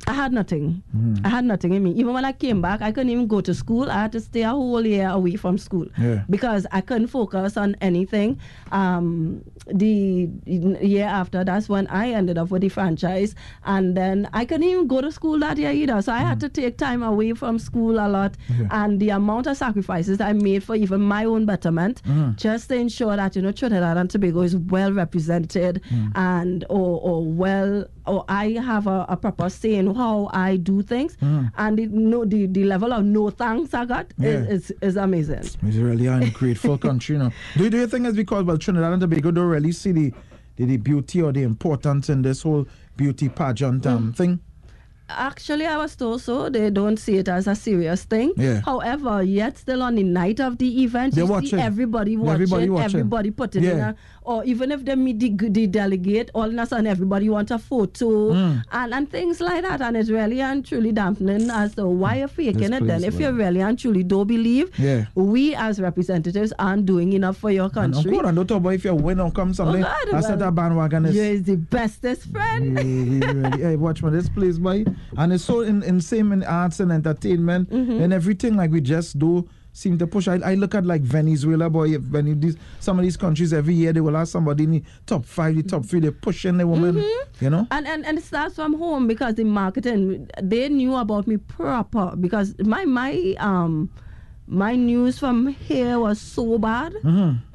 I 0.07 0.13
had 0.13 0.33
nothing. 0.33 0.81
Mm-hmm. 0.95 1.25
I 1.25 1.29
had 1.29 1.45
nothing 1.45 1.73
in 1.73 1.83
me. 1.83 1.91
Even 1.91 2.13
when 2.13 2.25
I 2.25 2.31
came 2.31 2.61
back, 2.61 2.81
I 2.81 2.91
couldn't 2.91 3.11
even 3.11 3.27
go 3.27 3.41
to 3.41 3.53
school. 3.53 3.91
I 3.91 3.95
had 4.01 4.11
to 4.13 4.19
stay 4.19 4.41
a 4.41 4.49
whole 4.49 4.83
year 4.85 5.07
away 5.09 5.35
from 5.35 5.57
school 5.57 5.87
Yeah. 5.99 6.23
because 6.29 6.65
I 6.71 6.81
couldn't 6.81 7.07
focus 7.07 7.57
on 7.57 7.75
anything. 7.81 8.39
Um, 8.71 9.43
the 9.67 10.29
year 10.47 11.05
after, 11.05 11.43
that's 11.43 11.69
when 11.69 11.85
I 11.87 12.11
ended 12.11 12.37
up 12.39 12.49
with 12.49 12.61
the 12.61 12.69
franchise, 12.69 13.35
and 13.65 13.95
then 13.95 14.27
I 14.33 14.45
couldn't 14.45 14.63
even 14.67 14.87
go 14.87 15.01
to 15.01 15.11
school 15.11 15.37
that 15.39 15.57
year 15.57 15.71
either. 15.71 16.01
So 16.01 16.11
I 16.11 16.19
had 16.19 16.39
to 16.39 16.49
take 16.49 16.77
time 16.77 17.03
away 17.03 17.33
from 17.33 17.59
school 17.59 17.99
a 17.99 18.07
lot, 18.07 18.35
Mm. 18.49 18.59
Yeah. 18.61 18.67
and 18.83 18.99
the 18.99 19.09
amount 19.09 19.45
of 19.47 19.57
sacrifices 19.57 20.21
I 20.21 20.33
made 20.33 20.63
for 20.63 20.75
even 20.75 21.01
my 21.01 21.25
own 21.25 21.45
betterment, 21.45 22.01
Mm. 22.07 22.35
just 22.37 22.69
to 22.69 22.75
ensure 22.75 23.15
that 23.15 23.35
you 23.35 23.41
know 23.43 23.51
Trinidad 23.51 23.97
and 23.97 24.09
Tobago 24.09 24.41
is 24.41 24.55
well 24.55 24.91
represented 24.91 25.81
Mm. 25.91 26.11
and 26.15 26.65
or, 26.69 26.99
or 27.01 27.23
well 27.25 27.85
or 28.09 28.25
I 28.27 28.51
have 28.53 28.87
a, 28.87 29.05
a 29.07 29.15
proper 29.17 29.49
say 29.49 29.75
in 29.75 29.93
how 29.95 30.29
I 30.33 30.57
do 30.57 30.81
things, 30.81 31.15
and 31.21 31.77
the, 31.77 31.85
no, 31.87 32.25
the 32.25 32.47
the 32.47 32.63
level 32.63 32.91
of 32.93 33.05
no 33.05 33.29
thanks 33.29 33.73
I 33.73 33.85
got 33.85 34.09
Mm. 34.19 34.23
Yeah. 34.23 34.29
is, 34.55 34.71
is 34.71 34.77
is 34.81 34.97
amazing. 34.97 35.37
It's 35.39 35.75
really 35.75 36.07
an 36.07 36.23
ungrateful 36.23 36.77
country, 36.87 37.15
you 37.15 37.23
know. 37.23 37.31
Do 37.57 37.63
you, 37.65 37.69
do 37.69 37.77
you 37.77 37.87
think 37.87 38.05
it's 38.07 38.15
because, 38.17 38.43
well, 38.43 38.57
Trinidad 38.57 38.91
and 38.93 39.01
Tobago 39.01 39.31
don't 39.31 39.47
really 39.47 39.71
see 39.71 39.91
the, 39.91 40.13
the, 40.55 40.65
the 40.65 40.77
beauty 40.77 41.21
or 41.21 41.31
the 41.31 41.43
importance 41.43 42.09
in 42.09 42.21
this 42.23 42.41
whole 42.41 42.65
beauty 42.97 43.29
pageant 43.29 43.83
Mm. 43.83 43.91
um, 43.91 44.13
thing? 44.13 44.39
Actually, 45.09 45.65
I 45.65 45.75
was 45.77 45.95
told 45.95 46.21
so. 46.21 46.49
They 46.49 46.69
don't 46.69 46.97
see 46.97 47.17
it 47.17 47.27
as 47.27 47.47
a 47.47 47.55
serious 47.55 48.03
thing. 48.03 48.33
Yeah. 48.37 48.61
However, 48.63 49.23
yet 49.23 49.57
still 49.57 49.81
on 49.83 49.95
the 49.95 50.03
night 50.03 50.39
of 50.39 50.57
the 50.57 50.83
event, 50.83 51.15
They're 51.15 51.23
you 51.25 51.29
watching. 51.31 51.49
see 51.49 51.59
everybody 51.59 52.15
watching, 52.15 52.33
Everybody 52.33 52.69
watching. 52.69 52.85
everybody 52.99 53.31
putting 53.31 53.63
in 53.63 53.77
Yeah. 53.77 53.89
a, 53.89 53.95
or 54.23 54.43
even 54.45 54.71
if 54.71 54.85
they 54.85 54.95
meet 54.95 55.19
the, 55.19 55.29
the 55.49 55.65
delegate, 55.67 56.29
all 56.35 56.43
of 56.43 56.53
a 56.55 56.65
sudden 56.65 56.85
everybody 56.87 57.29
want 57.29 57.49
a 57.51 57.57
photo 57.57 58.33
Mm. 58.33 58.63
and, 58.71 58.93
and 58.93 59.09
things 59.11 59.41
like 59.41 59.63
that. 59.63 59.81
And 59.81 59.97
it's 59.97 60.09
really 60.11 60.41
and 60.41 60.63
truly 60.63 60.91
dampening 60.91 61.49
as 61.49 61.73
to 61.75 61.87
why 61.87 62.17
you're 62.17 62.27
faking 62.27 62.69
This 62.71 62.81
it 62.81 62.87
then. 62.87 63.03
If 63.03 63.19
you 63.19 63.31
really 63.31 63.61
and 63.61 63.77
truly 63.79 64.03
don't 64.03 64.27
believe, 64.27 64.71
Yeah. 64.79 65.05
we 65.15 65.55
as 65.55 65.79
representatives 65.81 66.53
aren't 66.59 66.85
doing 66.85 67.13
enough 67.13 67.37
for 67.37 67.49
your 67.51 67.65
And 67.65 67.73
country. 67.73 68.11
of 68.11 68.15
course, 68.17 68.27
and 68.27 68.35
don't 68.35 68.47
talk 68.47 68.57
about 68.57 68.73
if 68.75 68.85
you 68.85 68.93
win 68.93 69.19
or 69.19 69.31
come 69.31 69.53
something. 69.53 69.81
God, 69.81 69.95
I 70.13 70.21
said 70.21 70.29
well, 70.39 70.51
that 70.51 70.55
bandwagon 70.55 71.05
is. 71.05 71.15
you 71.15 71.23
is 71.23 71.43
the 71.43 71.55
bestest 71.55 72.23
friend. 72.31 72.77
really. 72.77 73.59
Hey, 73.59 73.75
watch 73.75 74.03
me, 74.03 74.09
this 74.11 74.29
place, 74.29 74.57
boy. 74.57 74.85
And 75.17 75.33
it's 75.33 75.43
so 75.43 75.61
in, 75.61 75.83
in 75.83 76.01
same 76.01 76.31
in 76.31 76.43
arts 76.43 76.79
and 76.79 76.91
entertainment 76.91 77.69
Mm-hmm. 77.69 78.01
and 78.01 78.13
everything 78.13 78.55
like 78.55 78.71
we 78.71 78.81
just 78.81 79.17
do 79.19 79.47
seem 79.71 79.97
to 79.99 80.07
push. 80.07 80.27
I, 80.27 80.35
I 80.43 80.55
look 80.55 80.73
at 80.75 80.85
like 80.85 81.01
Venezuela, 81.01 81.69
boy. 81.69 81.93
If 81.93 82.01
Vene- 82.01 82.39
these, 82.39 82.57
some 82.79 82.97
of 82.99 83.03
these 83.03 83.15
countries 83.17 83.53
every 83.53 83.73
year 83.75 83.93
they 83.93 84.01
will 84.01 84.15
have 84.15 84.27
somebody 84.27 84.63
in 84.63 84.71
the 84.71 84.83
top 85.05 85.25
five, 85.25 85.55
the 85.55 85.63
top 85.63 85.85
three. 85.85 85.99
They're 85.99 86.11
pushing 86.11 86.57
the 86.57 86.65
woman, 86.67 86.95
Mm-hmm. 86.95 87.43
you 87.45 87.49
know. 87.49 87.67
And, 87.71 87.87
and 87.87 88.05
and 88.05 88.17
it 88.17 88.23
starts 88.23 88.55
from 88.55 88.73
home 88.77 89.07
because 89.07 89.35
the 89.35 89.43
marketing 89.43 90.29
they 90.41 90.69
knew 90.69 90.95
about 90.95 91.27
me 91.27 91.37
proper 91.37 92.15
because 92.19 92.55
my 92.59 92.85
my 92.85 93.35
um 93.39 93.89
my 94.51 94.75
news 94.75 95.19
from 95.19 95.47
here 95.47 95.99
was 95.99 96.19
so 96.19 96.57
bad. 96.57 96.91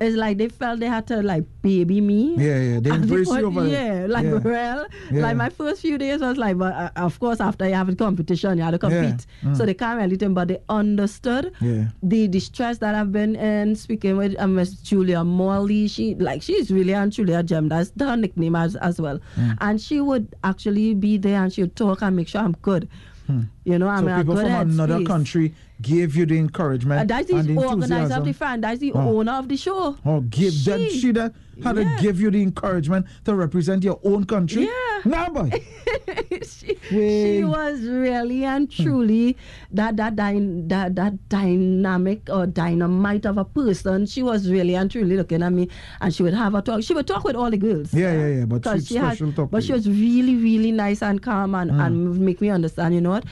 It's 0.00 0.14
like 0.16 0.38
they 0.38 0.48
felt 0.48 0.78
they 0.78 0.86
had 0.86 1.08
to 1.08 1.22
like 1.22 1.42
baby 1.60 2.00
me. 2.00 2.36
Mm-hmm. 2.36 2.40
Yeah, 2.40 2.60
yeah. 2.60 2.80
They 2.80 2.90
embrace 2.98 3.28
put- 3.28 3.40
you 3.40 3.46
over 3.46 3.66
Yeah, 3.66 4.06
like 4.08 4.24
yeah. 4.24 4.34
well, 4.38 4.86
Yeah. 5.10 5.22
like 5.22 5.36
my 5.36 5.48
first 5.50 5.80
few 5.82 5.98
days 5.98 6.20
was 6.20 6.36
like, 6.36 6.56
but 6.56 6.72
uh, 6.72 6.90
of 6.96 7.18
course 7.18 7.40
after 7.40 7.66
you 7.68 7.74
have 7.74 7.88
a 7.88 7.96
competition, 7.96 8.58
you 8.58 8.62
have 8.64 8.78
to 8.78 8.88
Yeah. 8.88 9.02
compete. 9.02 9.26
Mm. 9.42 9.56
So 9.56 9.66
they 9.66 9.74
can't 9.74 9.98
really 10.00 10.14
think, 10.16 10.34
but 10.34 10.46
they 10.48 10.58
understood 10.68 11.52
Yeah. 11.60 11.86
the 12.02 12.28
distress 12.28 12.78
that 12.78 12.94
I've 12.94 13.10
been 13.10 13.34
in. 13.34 13.74
Speaking 13.74 14.16
with 14.16 14.36
uh, 14.38 14.46
Miss 14.46 14.74
Julia 14.74 15.24
Morley, 15.24 15.88
she 15.88 16.14
like 16.14 16.42
she's 16.42 16.70
really 16.70 16.94
and 16.94 17.10
Julia 17.10 17.42
gem. 17.42 17.68
That's 17.68 17.90
her 17.98 18.16
nickname 18.16 18.54
as 18.54 18.76
as 18.76 19.00
well. 19.00 19.18
Mm. 19.36 19.56
And 19.60 19.80
she 19.80 20.00
would 20.00 20.34
actually 20.44 20.94
be 20.94 21.18
there 21.18 21.42
and 21.42 21.52
she 21.52 21.62
would 21.62 21.74
talk 21.74 22.02
and 22.02 22.14
make 22.14 22.28
sure 22.28 22.40
I'm 22.40 22.54
good. 22.62 22.88
You 23.64 23.78
know, 23.78 23.88
I'm 23.88 24.02
Hmm. 24.04 24.08
so 24.08 24.14
a 24.14 24.18
people 24.18 24.36
from 24.36 24.70
another 24.70 25.04
country 25.04 25.54
gave 25.80 26.14
you 26.14 26.24
the 26.26 26.38
encouragement 26.38 27.00
And 27.00 27.10
that's 27.10 27.28
the 27.28 27.36
and 27.36 27.48
the 27.48 27.56
organizer 27.56 28.14
of 28.14 28.24
the 28.24 28.32
fan. 28.32 28.60
That's 28.60 28.78
the 28.78 28.92
Oh. 28.92 29.18
owner 29.18 29.32
of 29.32 29.48
the 29.48 29.56
show. 29.56 29.96
Oh, 30.04 30.20
give 30.20 30.52
that 30.66 30.80
She- 30.80 30.98
she 31.00 31.12
that 31.12 31.34
had 31.62 31.76
Yeah. 31.76 31.96
to 31.96 32.02
give 32.02 32.20
you 32.20 32.30
the 32.30 32.42
encouragement 32.42 33.06
to 33.24 33.34
represent 33.34 33.82
your 33.82 33.98
own 34.04 34.24
country. 34.24 34.64
Yeah. 34.64 34.70
Nah, 35.04 35.28
boy. 35.30 35.50
she, 36.46 36.76
she 36.88 37.44
was 37.44 37.80
really 37.82 38.44
and 38.44 38.70
truly 38.70 39.36
that 39.72 39.96
that, 39.96 40.16
that 40.16 40.94
that 40.96 41.28
dynamic 41.28 42.28
or 42.30 42.46
dynamite 42.46 43.26
of 43.26 43.38
a 43.38 43.44
person. 43.44 44.06
She 44.06 44.22
was 44.22 44.50
really 44.50 44.74
and 44.76 44.90
truly 44.90 45.16
looking 45.16 45.42
at 45.42 45.52
me, 45.52 45.68
and 46.00 46.14
she 46.14 46.22
would 46.22 46.34
have 46.34 46.54
a 46.54 46.62
talk. 46.62 46.82
She 46.82 46.94
would 46.94 47.06
talk 47.06 47.24
with 47.24 47.36
all 47.36 47.50
the 47.50 47.56
girls. 47.58 47.92
Yeah, 47.94 48.12
yeah, 48.12 48.26
yeah, 48.38 48.44
but 48.46 48.62
Because 48.62 48.86
she 48.88 48.96
had, 48.96 49.18
talk 49.34 49.50
but 49.50 49.62
she 49.64 49.72
was 49.72 49.88
really, 49.88 50.36
really 50.36 50.72
nice 50.72 51.02
and 51.02 51.20
calm 51.22 51.54
and, 51.54 51.70
and 51.70 52.18
make 52.20 52.40
me 52.40 52.50
understand. 52.50 52.94
You 52.94 53.00
know 53.00 53.10
what? 53.10 53.24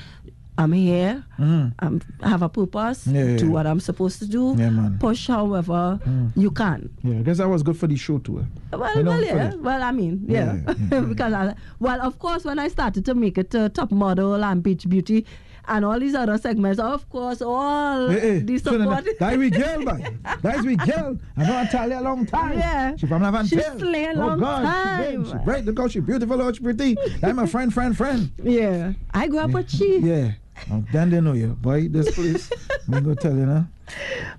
I'm 0.62 0.72
here. 0.72 1.24
Mhm. 1.38 1.72
I'm, 1.78 2.00
I 2.22 2.28
have 2.28 2.42
a 2.42 2.48
purpose. 2.48 3.06
Yeah, 3.06 3.24
yeah, 3.24 3.36
do 3.36 3.46
yeah. 3.46 3.50
what 3.52 3.66
I'm 3.66 3.80
supposed 3.80 4.18
to 4.20 4.26
do. 4.26 4.54
Yeah, 4.56 4.70
man. 4.70 4.98
Push 4.98 5.26
however 5.28 5.98
you 6.36 6.50
can. 6.50 6.88
Yeah, 7.02 7.18
I 7.18 7.22
guess 7.22 7.38
that 7.38 7.48
was 7.48 7.62
good 7.62 7.76
for 7.76 7.86
the 7.86 7.96
show 7.96 8.18
too. 8.18 8.40
eh? 8.40 8.76
Well, 8.76 8.96
You 8.96 9.02
know, 9.02 9.10
well, 9.10 9.22
yeah. 9.24 9.54
Well, 9.54 9.82
I 9.82 9.90
mean, 9.92 10.24
Yeah, 10.28 10.56
yeah. 10.66 10.74
yeah, 10.90 11.00
because, 11.12 11.32
I, 11.32 11.54
well, 11.80 12.00
of 12.00 12.18
course, 12.18 12.44
when 12.44 12.58
I 12.58 12.68
started 12.68 13.04
to 13.06 13.14
make 13.14 13.36
it 13.38 13.50
to 13.50 13.68
top 13.68 13.90
model 13.90 14.42
and 14.42 14.62
beach 14.62 14.88
beauty 14.88 15.26
and 15.68 15.84
all 15.84 15.98
these 16.00 16.14
other 16.16 16.36
segments, 16.38 16.80
of 16.80 17.08
course, 17.08 17.40
all 17.40 18.08
Hey, 18.08 18.20
hey, 18.20 18.38
the 18.40 18.58
support. 18.58 19.06
That 19.20 19.38
we 19.38 19.48
girl, 19.50 19.84
boy. 19.84 20.04
That's 20.42 20.62
we 20.64 20.74
girl. 20.74 21.18
I 21.36 21.44
know 21.46 21.86
you 21.86 21.98
a 21.98 22.02
long 22.02 22.26
time. 22.26 22.58
Yeah. 22.58 22.96
She 22.96 23.06
from 23.06 23.22
Laventille. 23.22 23.78
Slay 23.78 24.06
a 24.06 24.10
oh 24.10 24.14
long 24.14 24.40
God, 24.40 24.58
She, 24.60 24.64
time. 24.66 25.22
big, 25.22 25.32
she 25.32 25.44
great. 25.44 25.64
Look 25.64 25.78
how 25.78 25.86
she 25.88 26.00
beautiful, 26.00 26.38
how 26.42 26.50
she 26.52 26.60
pretty. 26.64 26.96
That's 27.20 27.34
my 27.36 27.46
friend, 27.46 27.72
friend, 27.72 27.96
friend. 27.96 28.30
yeah. 28.42 28.92
I 29.14 29.28
grew 29.28 29.38
up 29.38 29.52
with 29.52 29.70
she. 29.70 29.98
Yeah. 30.00 30.32
Oh, 30.70 30.84
then 30.92 31.10
they 31.10 31.20
know 31.20 31.32
you. 31.32 31.48
Boy, 31.60 31.88
this 31.88 32.14
place. 32.14 32.50
me 32.88 33.00
go 33.00 33.14
tell 33.14 33.34
you 33.34 33.46
now. 33.46 33.66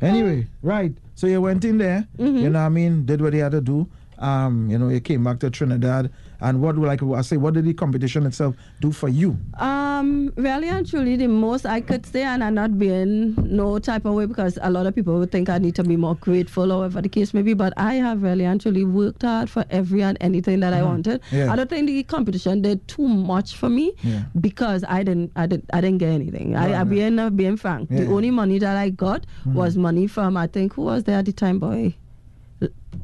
Anyway, 0.02 0.48
right. 0.62 0.94
So 1.16 1.28
you 1.28 1.42
went 1.42 1.64
in 1.66 1.78
there, 1.78 2.08
Mm-hmm. 2.18 2.38
you 2.38 2.50
know 2.50 2.60
what 2.60 2.66
I 2.66 2.70
mean, 2.70 3.06
did 3.06 3.22
what 3.22 3.34
you 3.34 3.42
had 3.44 3.52
to 3.54 3.62
do. 3.62 3.88
Um, 4.20 4.70
you 4.70 4.78
know, 4.78 4.90
you 4.90 5.00
came 5.02 5.24
back 5.24 5.40
to 5.40 5.50
Trinidad, 5.50 6.12
and 6.44 6.62
what 6.62 6.78
like 6.78 7.02
I 7.02 7.22
say, 7.22 7.38
what 7.38 7.54
did 7.56 7.66
the 7.66 7.74
competition 7.74 8.26
itself 8.26 8.56
do 8.82 8.92
for 8.92 9.10
you? 9.10 9.38
Um, 9.58 10.32
really 10.36 10.68
and 10.68 10.88
truly, 10.88 11.16
the 11.16 11.28
most 11.28 11.66
I 11.66 11.82
could 11.82 12.06
say, 12.06 12.24
and 12.24 12.44
I'm 12.44 12.54
not 12.54 12.78
being 12.78 13.36
no 13.58 13.80
type 13.80 14.06
of 14.06 14.14
way 14.16 14.26
because 14.26 14.60
a 14.62 14.70
lot 14.70 14.86
of 14.86 14.94
people 14.94 15.18
would 15.20 15.32
think 15.32 15.50
I 15.50 15.58
need 15.58 15.76
to 15.76 15.84
be 15.84 15.96
more 15.96 16.16
grateful 16.16 16.72
or 16.72 16.80
whatever 16.80 17.02
the 17.02 17.10
case 17.10 17.34
may 17.34 17.42
be. 17.42 17.54
But 17.54 17.74
I 17.78 17.96
have 17.96 18.22
really 18.24 18.46
and 18.46 18.60
truly 18.60 18.84
worked 18.84 19.22
hard 19.24 19.50
for 19.50 19.64
every 19.70 20.04
and 20.04 20.18
anything 20.22 20.60
that 20.60 20.74
I 20.74 20.84
wanted. 20.84 21.22
Yeah. 21.32 21.52
I 21.52 21.56
don't 21.56 21.70
think 21.70 21.88
the 21.88 22.04
competition 22.04 22.62
did 22.62 22.86
too 22.88 23.08
much 23.08 23.56
for 23.56 23.70
me 23.70 23.94
Yeah. 24.04 24.24
because 24.40 24.84
I 24.88 25.04
didn't, 25.04 25.32
I 25.36 25.48
didn't, 25.48 25.70
I 25.74 25.82
didn't 25.82 26.00
get 26.00 26.10
anything. 26.12 26.56
I, 26.56 26.82
I 26.82 26.84
being, 26.84 27.18
uh, 27.20 27.30
being 27.30 27.58
frank, 27.58 27.90
the 27.90 28.04
Yeah. 28.04 28.10
only 28.10 28.32
money 28.32 28.60
that 28.60 28.76
I 28.78 28.90
got 28.90 29.26
was 29.46 29.78
money 29.78 30.08
from 30.08 30.36
I 30.38 30.48
think 30.48 30.74
who 30.74 30.84
was 30.84 31.04
there 31.06 31.20
at 31.20 31.26
the 31.26 31.32
time, 31.34 31.60
boy. 31.60 31.96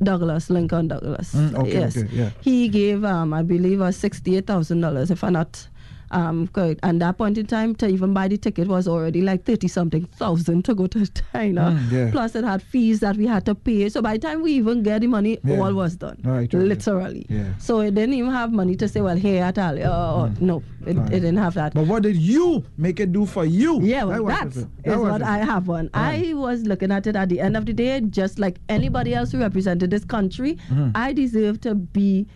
Douglas, 0.02 0.50
Lincoln 0.50 0.88
Douglas. 0.88 1.34
Mm, 1.34 1.56
okay, 1.56 1.72
yes. 1.74 1.98
okay, 1.98 2.08
yeah. 2.12 2.30
He 2.42 2.68
gave, 2.70 3.04
um, 3.04 3.34
I 3.34 3.42
believe, 3.44 3.82
us 3.82 3.98
sixty-eight 3.98 4.48
thousand 4.48 4.82
dollars, 4.82 5.12
if 5.12 5.24
I'm 5.24 5.34
not 5.34 5.68
um, 6.12 6.48
correct. 6.48 6.80
And 6.84 7.02
that 7.02 7.18
point 7.18 7.38
in 7.38 7.46
time, 7.46 7.76
to 7.76 7.88
even 7.88 8.14
buy 8.14 8.28
the 8.28 8.38
ticket 8.38 8.68
was 8.68 8.88
already 8.88 9.22
like 9.22 9.46
thirty 9.46 9.68
something 9.68 10.06
thousand 10.06 10.66
to 10.66 10.76
go 10.76 10.88
to 10.88 11.06
China. 11.34 11.78
Mm, 11.78 11.92
yeah. 11.92 12.12
Plus, 12.12 12.36
it 12.36 12.44
had 12.44 12.62
fees 12.62 13.00
that 13.02 13.18
we 13.18 13.28
had 13.28 13.46
to 13.46 13.56
pay. 13.56 13.90
So 13.90 14.02
by 14.02 14.14
the 14.14 14.20
time 14.20 14.42
we 14.42 14.54
even 14.54 14.84
get 14.84 15.02
the 15.02 15.08
money, 15.08 15.38
Yeah. 15.44 15.60
all 15.60 15.74
was 15.74 15.96
done. 15.96 16.18
Right, 16.24 16.34
right, 16.34 16.54
right. 16.54 16.64
literally. 16.64 17.26
Yeah. 17.30 17.54
So 17.60 17.80
it 17.82 17.96
didn't 17.96 18.14
even 18.16 18.32
have 18.32 18.52
money 18.52 18.76
to 18.78 18.88
say, 18.88 19.02
well, 19.02 19.16
here 19.18 19.44
at 19.44 19.58
all. 19.58 19.78
Uh, 19.82 20.30
No, 20.40 20.64
it, 20.86 20.96
Right. 20.98 21.08
it 21.14 21.20
didn't 21.20 21.38
have 21.38 21.54
that. 21.56 21.74
But 21.74 21.88
what 21.88 22.04
did 22.04 22.18
you 22.18 22.64
make 22.78 23.00
it 23.00 23.12
do 23.12 23.26
for 23.26 23.46
you? 23.46 23.80
Yeah, 23.82 24.04
well, 24.06 24.24
was 24.24 24.34
that's 24.34 24.56
is 24.58 24.68
That 24.84 24.98
was 25.00 25.12
what 25.12 25.22
it. 25.22 25.28
I 25.28 25.38
have 25.40 25.68
one. 25.68 25.90
I 25.94 26.34
was 26.36 26.64
looking 26.64 26.92
at 26.92 27.06
it 27.08 27.16
at 27.16 27.30
the 27.30 27.40
end 27.40 27.56
of 27.58 27.66
the 27.66 27.74
day, 27.74 28.02
just 28.02 28.40
like 28.40 28.60
anybody 28.70 29.14
else 29.14 29.32
who 29.32 29.40
represented 29.40 29.92
this 29.92 30.06
country, 30.06 30.58
Mm-hmm. 30.70 30.92
I 30.96 31.14
deserve 31.14 31.62
to 31.62 31.76
be 31.76 32.28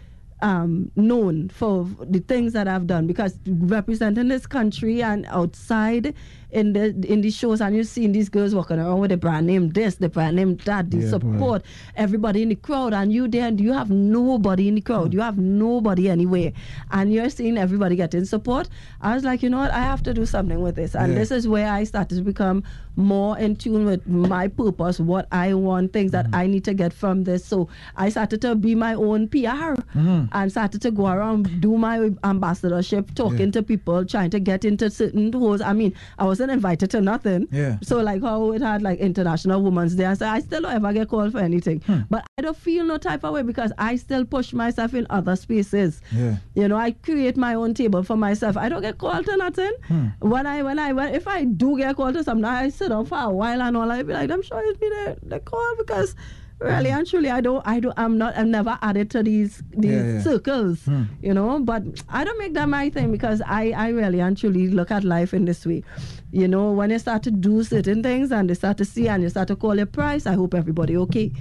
um, 0.44 0.92
known 0.98 1.48
for 1.48 1.88
the 2.02 2.20
things 2.20 2.52
that 2.52 2.68
I've 2.68 2.86
done 2.86 3.08
because 3.08 3.40
representing 3.48 4.28
this 4.28 4.46
country 4.46 5.02
and 5.02 5.26
outside 5.30 6.14
in 6.54 6.74
the 6.74 6.86
in 7.12 7.22
the 7.22 7.32
shows 7.32 7.62
and 7.62 7.76
you've 7.76 7.88
seen 7.88 8.12
these 8.12 8.30
girls 8.30 8.54
walking 8.56 8.80
around 8.80 9.00
with 9.00 9.10
the 9.10 9.18
brand 9.18 9.48
name 9.48 9.70
this, 9.70 9.96
the 9.96 10.10
brand 10.10 10.36
name 10.36 10.58
that, 10.66 10.92
they 10.92 10.98
Yeah, 11.00 11.04
boy. 11.06 11.10
support, 11.10 11.66
everybody 11.96 12.42
in 12.44 12.50
the 12.50 12.56
crowd, 12.56 12.94
and 12.94 13.12
you 13.12 13.28
there 13.28 13.52
you 13.52 13.74
have 13.74 13.90
nobody 13.90 14.68
in 14.68 14.76
the 14.76 14.82
crowd, 14.82 15.08
Hmm. 15.08 15.14
you 15.14 15.22
have 15.22 15.38
nobody 15.38 16.10
anywhere, 16.10 16.52
and 16.92 17.12
you're 17.14 17.30
seeing 17.30 17.58
everybody 17.58 17.96
getting 17.96 18.26
support. 18.26 18.70
I 19.02 19.16
was 19.16 19.24
like, 19.24 19.42
you 19.44 19.50
know 19.50 19.58
what, 19.60 19.72
I 19.72 19.80
have 19.82 20.04
to 20.04 20.14
do 20.14 20.26
something 20.26 20.62
with 20.62 20.76
this, 20.76 20.96
and 20.96 21.14
Yeah. 21.14 21.20
this 21.20 21.32
is 21.32 21.48
where 21.48 21.70
I 21.72 21.84
started 21.86 22.16
to 22.18 22.22
become 22.24 22.64
more 22.96 23.38
in 23.40 23.56
tune 23.56 23.86
with 23.86 24.06
my 24.08 24.48
purpose, 24.48 25.00
what 25.00 25.28
I 25.32 25.56
want, 25.56 25.94
things 25.94 26.12
that 26.12 26.28
Hmm. 26.28 26.36
I 26.36 26.48
need 26.48 26.64
to 26.66 26.74
get 26.76 26.94
from 26.94 27.24
this. 27.24 27.44
So 27.44 27.68
I 27.98 28.10
started 28.10 28.42
to 28.42 28.54
be 28.56 28.76
my 28.76 28.94
own 28.94 29.28
PR 29.28 29.74
Hmm. 29.94 30.26
and 30.32 30.52
started 30.52 30.82
to 30.84 30.92
go 30.92 31.08
around 31.08 31.50
do 31.60 31.76
my 31.78 32.12
ambassadorship, 32.24 33.14
talking 33.16 33.52
to 33.52 33.64
people, 33.64 34.06
trying 34.06 34.30
to 34.30 34.40
get 34.40 34.64
into 34.66 34.90
certain 34.92 35.32
roles. 35.32 35.62
I 35.62 35.74
mean, 35.74 35.94
I 36.20 36.26
wasn't 36.44 36.52
invited 36.58 36.90
to 36.92 37.02
nothing. 37.02 37.48
Yeah. 37.52 37.78
So 37.82 38.02
like 38.02 38.22
how 38.22 38.52
it 38.52 38.62
had 38.62 38.82
like 38.82 39.00
International 39.00 39.62
Women's 39.64 39.96
Day, 39.96 40.06
I 40.06 40.14
said 40.14 40.28
I 40.28 40.40
still 40.40 40.62
don't 40.64 40.74
ever 40.74 40.92
get 40.94 41.08
called 41.08 41.32
for 41.32 41.40
anything, 41.40 41.80
Hmm. 41.86 42.02
but 42.10 42.26
I 42.38 42.42
don't 42.42 42.58
feel 42.58 42.86
no 42.86 42.98
type 42.98 43.24
of 43.24 43.34
way 43.34 43.44
because 43.44 43.72
I 43.78 43.96
still 43.96 44.26
push 44.26 44.52
myself 44.54 44.94
in 44.94 45.08
other 45.10 45.36
spaces. 45.36 46.02
Yeah. 46.12 46.36
You 46.56 46.68
know, 46.68 46.76
I 46.78 46.92
create 46.92 47.38
my 47.38 47.54
own 47.54 47.74
table 47.74 48.04
for 48.04 48.18
myself. 48.18 48.58
I 48.58 48.68
don't 48.70 48.82
get 48.82 48.98
called 48.98 49.26
to 49.26 49.38
nothing. 49.38 49.72
Hmm. 49.88 50.08
When 50.20 50.46
I 50.46 50.64
when 50.64 50.80
I 50.80 50.92
when, 50.94 51.14
if 51.16 51.28
I 51.28 51.46
do 51.46 51.78
get 51.78 51.96
called 51.96 52.16
to 52.16 52.24
something, 52.24 52.46
I 52.46 52.70
sit 52.70 52.90
down 52.90 53.06
for 53.06 53.18
a 53.20 53.30
while 53.30 53.62
and 53.62 53.78
all. 53.78 53.90
I 53.92 54.04
be 54.04 54.14
like, 54.14 54.30
I'm 54.32 54.42
sure 54.42 54.62
it's 54.70 54.82
me 54.82 54.90
the, 54.90 55.18
the 55.24 55.40
call 55.40 55.76
because 55.78 56.16
really 56.64 56.90
and 56.90 57.06
truly, 57.08 57.30
I 57.30 57.42
don't 57.42 57.66
I 57.68 57.80
don't 57.80 57.94
I'm 57.98 58.18
not 58.18 58.36
I'm 58.38 58.50
never 58.52 58.78
added 58.82 59.10
to 59.12 59.24
these 59.24 59.62
these 59.72 59.92
Yeah, 59.92 60.14
yeah. 60.14 60.22
circles. 60.22 60.84
Hmm. 60.86 61.04
You 61.22 61.34
know, 61.34 61.60
but 61.60 61.84
I 62.10 62.24
don't 62.24 62.38
make 62.40 62.54
that 62.56 62.70
my 62.70 62.90
thing 62.90 63.12
because 63.12 63.42
I 63.46 63.72
I 63.72 63.90
really 63.90 64.20
and 64.22 64.38
truly 64.38 64.68
look 64.70 64.92
at 64.92 65.04
life 65.04 65.34
in 65.34 65.46
this 65.46 65.66
way. 65.66 65.84
You 66.32 66.48
know, 66.48 66.72
when 66.72 66.90
you 66.90 67.00
start 67.00 67.24
to 67.24 67.32
do 67.32 67.64
certain 67.64 68.02
things 68.02 68.32
and 68.32 68.50
they 68.50 68.56
start 68.56 68.78
to 68.78 68.86
see 68.86 69.08
and 69.08 69.22
you 69.24 69.30
start 69.30 69.48
to 69.50 69.56
call 69.56 69.76
your 69.78 69.86
price, 69.86 70.26
I 70.26 70.34
hope 70.34 70.54
everybody 70.56 70.98
okay. 70.98 71.32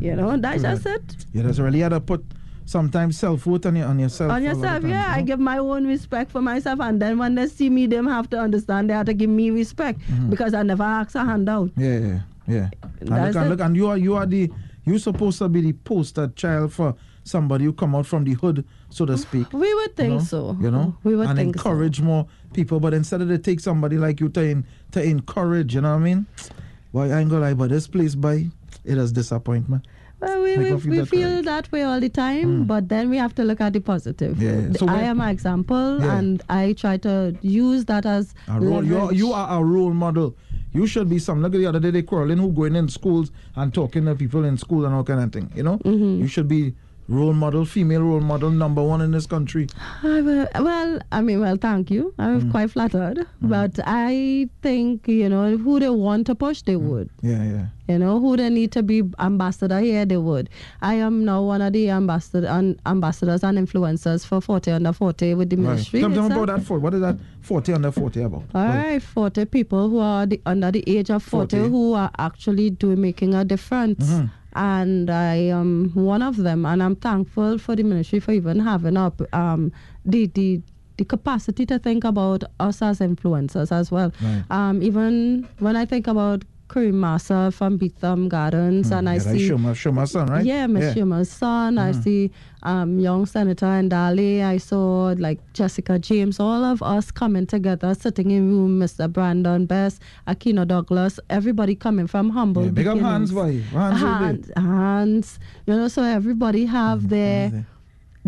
You 0.00 0.16
know, 0.16 0.36
that's 0.36 0.62
just 0.62 0.86
it. 0.86 1.02
You 1.34 1.42
just 1.42 1.58
really 1.60 1.80
had 1.80 1.90
to 1.90 2.00
put 2.00 2.24
sometimes 2.64 3.18
self 3.18 3.44
worth 3.46 3.66
on, 3.66 3.76
your, 3.76 3.86
on 3.88 3.98
yourself. 3.98 4.30
on 4.30 4.42
a 4.42 4.44
yourself, 4.46 4.84
yeah. 4.84 5.12
I 5.14 5.22
give 5.22 5.40
my 5.40 5.58
own 5.58 5.86
respect 5.86 6.30
for 6.30 6.40
myself, 6.40 6.80
and 6.80 7.02
then 7.02 7.18
when 7.18 7.34
they 7.34 7.48
see 7.48 7.68
me, 7.68 7.86
them 7.86 8.06
have 8.06 8.30
to 8.30 8.38
understand 8.38 8.88
they 8.88 8.94
have 8.94 9.06
to 9.06 9.12
give 9.14 9.28
me 9.28 9.50
respect 9.50 10.00
because 10.30 10.54
I 10.54 10.62
never 10.62 10.84
ask 10.84 11.14
a 11.16 11.24
handout. 11.24 11.70
Yeah, 11.76 11.98
yeah, 11.98 12.20
yeah. 12.50 12.68
And 13.00 13.08
look, 13.10 13.36
and 13.36 13.50
look, 13.50 13.60
and 13.60 13.76
you 13.76 13.86
are 13.88 13.96
you 13.96 14.14
are 14.16 14.26
the 14.26 14.50
you 14.84 14.98
supposed 14.98 15.38
to 15.38 15.48
be 15.48 15.60
the 15.60 15.72
poster 15.72 16.28
child 16.28 16.72
for 16.72 16.94
somebody 17.24 17.64
who 17.64 17.72
come 17.72 17.94
out 17.94 18.06
from 18.06 18.24
the 18.24 18.32
hood, 18.34 18.64
so 18.88 19.06
to 19.06 19.16
speak. 19.16 19.52
We 19.52 19.72
would 19.74 19.90
you 19.90 19.94
think 19.96 20.12
know? 20.14 20.20
so. 20.20 20.56
You 20.60 20.70
know, 20.70 20.96
we 21.04 21.16
would 21.16 21.28
and 21.28 21.38
encourage 21.38 22.00
more 22.00 22.26
people. 22.52 22.80
But 22.80 22.94
instead 22.94 23.20
of 23.20 23.28
they 23.28 23.38
take 23.38 23.60
somebody 23.60 23.98
like 23.98 24.20
you 24.20 24.28
to 24.30 24.42
in, 24.42 24.66
to 24.92 25.02
encourage, 25.02 25.74
you 25.74 25.80
know 25.82 25.90
what 25.90 26.00
I 26.00 26.04
mean? 26.04 26.26
Boy, 26.92 27.10
I 27.12 27.20
ain't 27.20 27.30
gonna 27.30 27.42
lie, 27.42 27.54
but 27.54 27.70
this 27.70 27.86
place, 27.86 28.14
by 28.14 28.46
it 28.84 28.98
is 28.98 29.12
disappointment. 29.12 29.86
Well, 30.20 30.42
we, 30.42 30.58
we, 30.58 30.64
feel 30.64 30.90
we 30.90 30.96
that 30.98 31.08
feel 31.08 31.36
way. 31.36 31.42
that 31.42 31.72
way 31.72 31.82
all 31.82 31.98
the 31.98 32.08
time, 32.10 32.64
mm. 32.64 32.66
but 32.66 32.90
then 32.90 33.08
we 33.08 33.16
have 33.16 33.34
to 33.36 33.44
look 33.44 33.60
at 33.60 33.72
the 33.72 33.80
positive. 33.80 34.42
Yeah, 34.42 34.58
yeah. 34.58 34.72
So 34.76 34.86
I 34.86 35.02
am 35.02 35.20
an 35.20 35.30
example, 35.30 35.98
Yeah. 36.00 36.18
and 36.18 36.42
I 36.50 36.74
try 36.74 36.98
to 36.98 37.34
use 37.40 37.86
that 37.86 38.04
as 38.04 38.34
A 38.48 38.60
role, 38.60 38.84
you, 38.84 38.98
are, 38.98 39.12
you 39.14 39.32
are 39.32 39.58
a 39.58 39.64
role 39.64 39.94
model. 39.94 40.36
You 40.72 40.86
should 40.86 41.08
be 41.08 41.18
some. 41.18 41.42
Look 41.42 41.54
at 41.54 41.58
the 41.58 41.66
other 41.66 41.80
day 41.80 41.90
they 41.90 42.02
quarreling 42.02 42.38
who 42.38 42.52
going 42.52 42.76
in 42.76 42.88
schools 42.88 43.30
and 43.56 43.74
talking 43.74 44.04
to 44.04 44.14
people 44.14 44.44
in 44.44 44.56
school 44.56 44.84
and 44.86 44.94
all 44.94 45.02
kind 45.04 45.20
of 45.20 45.32
thing. 45.32 45.50
You 45.54 45.62
know, 45.64 45.78
Mm-hmm. 45.78 46.20
you 46.22 46.28
should 46.28 46.46
be 46.48 46.74
role 47.10 47.32
model, 47.34 47.64
female 47.64 48.02
role 48.02 48.20
model 48.20 48.50
number 48.50 48.82
one 48.82 49.00
in 49.00 49.10
this 49.10 49.26
country. 49.26 49.66
I 50.02 50.20
will, 50.20 50.46
well, 50.60 51.00
I 51.10 51.20
mean, 51.20 51.40
well, 51.40 51.56
thank 51.56 51.90
you. 51.90 52.14
I'm 52.18 52.42
Mm. 52.42 52.50
quite 52.52 52.70
flattered, 52.70 53.26
but 53.42 53.78
I 53.84 54.48
think 54.62 55.08
you 55.08 55.28
know 55.28 55.56
who 55.56 55.80
they 55.80 55.90
want 55.90 56.26
to 56.28 56.34
push, 56.36 56.62
they 56.62 56.76
would. 56.76 57.10
Yeah, 57.20 57.42
yeah. 57.42 57.66
You 57.88 57.98
know, 57.98 58.20
who 58.20 58.36
they 58.36 58.48
need 58.50 58.70
to 58.72 58.84
be 58.84 59.02
ambassador 59.18 59.80
here, 59.80 60.06
they 60.06 60.16
would. 60.18 60.48
I 60.80 60.94
am 60.94 61.24
now 61.24 61.42
one 61.42 61.60
of 61.60 61.72
the 61.72 61.90
ambassador, 61.90 62.46
an, 62.46 62.78
ambassadors 62.86 63.42
and 63.42 63.58
influencers 63.58 64.24
for 64.24 64.40
40 64.40 64.70
under 64.70 64.92
40 64.92 65.34
with 65.34 65.50
the 65.50 65.56
Right. 65.56 65.66
ministry. 65.70 66.00
Tell, 66.02 66.10
itself. 66.10 66.30
about 66.32 66.46
that. 66.46 66.62
For 66.62 66.78
what 66.78 66.94
is 66.94 67.00
that? 67.00 67.16
Forty 67.40 67.72
under 67.72 67.90
forty 67.90 68.20
about? 68.22 68.44
All 68.54 68.64
right, 68.64 69.02
40 69.02 69.46
people 69.46 69.88
who 69.88 69.98
are 69.98 70.26
the, 70.26 70.40
under 70.46 70.70
the 70.70 70.84
age 70.86 71.10
of 71.10 71.22
40, 71.24 71.56
40. 71.56 71.70
who 71.70 71.94
are 71.94 72.10
actually 72.18 72.70
doing 72.70 73.00
making 73.00 73.34
a 73.34 73.44
difference. 73.44 74.06
Mm-hmm. 74.08 74.26
And 74.54 75.10
I 75.10 75.34
am 75.36 75.90
one 75.94 76.22
of 76.22 76.36
them, 76.36 76.66
and 76.66 76.82
I'm 76.82 76.96
thankful 76.96 77.58
for 77.58 77.76
the 77.76 77.82
ministry 77.82 78.20
for 78.20 78.32
even 78.32 78.58
having 78.60 78.96
up 78.96 79.22
um, 79.32 79.72
the, 80.04 80.26
the 80.26 80.60
the 80.96 81.04
capacity 81.06 81.64
to 81.64 81.78
think 81.78 82.04
about 82.04 82.44
us 82.60 82.82
as 82.82 82.98
influencers 82.98 83.72
as 83.72 83.90
well. 83.90 84.12
Right. 84.20 84.44
Um, 84.50 84.82
even 84.82 85.48
when 85.58 85.74
I 85.74 85.86
think 85.86 86.06
about 86.06 86.44
Kareem 86.70 86.94
Massa 86.94 87.50
from 87.52 87.78
Beetham 87.78 88.28
Gardens, 88.28 88.90
and 88.92 89.08
I 89.08 89.18
Hmm. 89.18 89.26
yeah, 89.28 89.32
see 89.32 89.74
show 89.82 89.92
my 89.92 90.04
son, 90.04 90.26
right? 90.34 90.44
yeah, 90.44 90.66
Miss 90.68 90.94
Schumer's 90.94 91.28
son. 91.30 91.78
I 91.78 91.90
Mm-hmm. 91.90 92.02
see 92.02 92.30
um, 92.62 92.90
young 93.00 93.26
Senator 93.26 93.66
Ndali. 93.66 94.42
I 94.44 94.56
saw 94.58 95.14
like 95.26 95.40
Jessica 95.52 95.98
James. 95.98 96.38
All 96.38 96.62
of 96.72 96.82
us 96.82 97.10
coming 97.10 97.46
together, 97.54 97.90
sitting 97.94 98.30
in 98.30 98.42
room. 98.54 98.78
Mr. 98.80 99.12
Brandon 99.12 99.66
Best, 99.66 100.00
Akino 100.28 100.64
Douglas. 100.74 101.18
Everybody 101.28 101.74
coming 101.74 102.06
from 102.06 102.30
humble 102.30 102.64
Yeah, 102.66 102.70
big 102.80 102.86
up 102.86 102.98
hands, 102.98 103.32
boy. 103.32 103.60
Hands. 103.72 104.00
Hands, 104.00 104.50
hands. 104.56 105.38
You 105.66 105.74
know, 105.76 105.88
so 105.88 106.02
everybody 106.18 106.66
have 106.66 107.08
their 107.08 107.66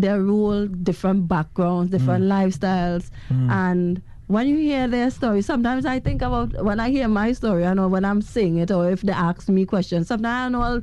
their 0.03 0.19
role, 0.21 0.65
different 0.89 1.27
backgrounds, 1.27 1.87
Mm. 1.89 1.93
different 1.95 2.23
lifestyles, 2.35 3.05
and 3.63 4.01
when 4.27 4.47
you 4.47 4.57
hear 4.57 4.87
their 4.87 5.09
story, 5.11 5.41
sometimes 5.41 5.85
I 5.85 5.99
think 5.99 6.21
about 6.21 6.63
when 6.63 6.79
I 6.79 6.89
hear 6.89 7.07
my 7.07 7.33
story, 7.33 7.65
I 7.65 7.73
know 7.73 7.87
when 7.87 8.05
I'm 8.05 8.21
saying 8.21 8.57
it 8.57 8.71
or 8.71 8.89
if 8.89 9.01
they 9.01 9.11
ask 9.13 9.49
me 9.49 9.65
questions, 9.65 10.07
sometimes 10.07 10.47
I 10.47 10.49
know 10.49 10.61
I'll 10.61 10.81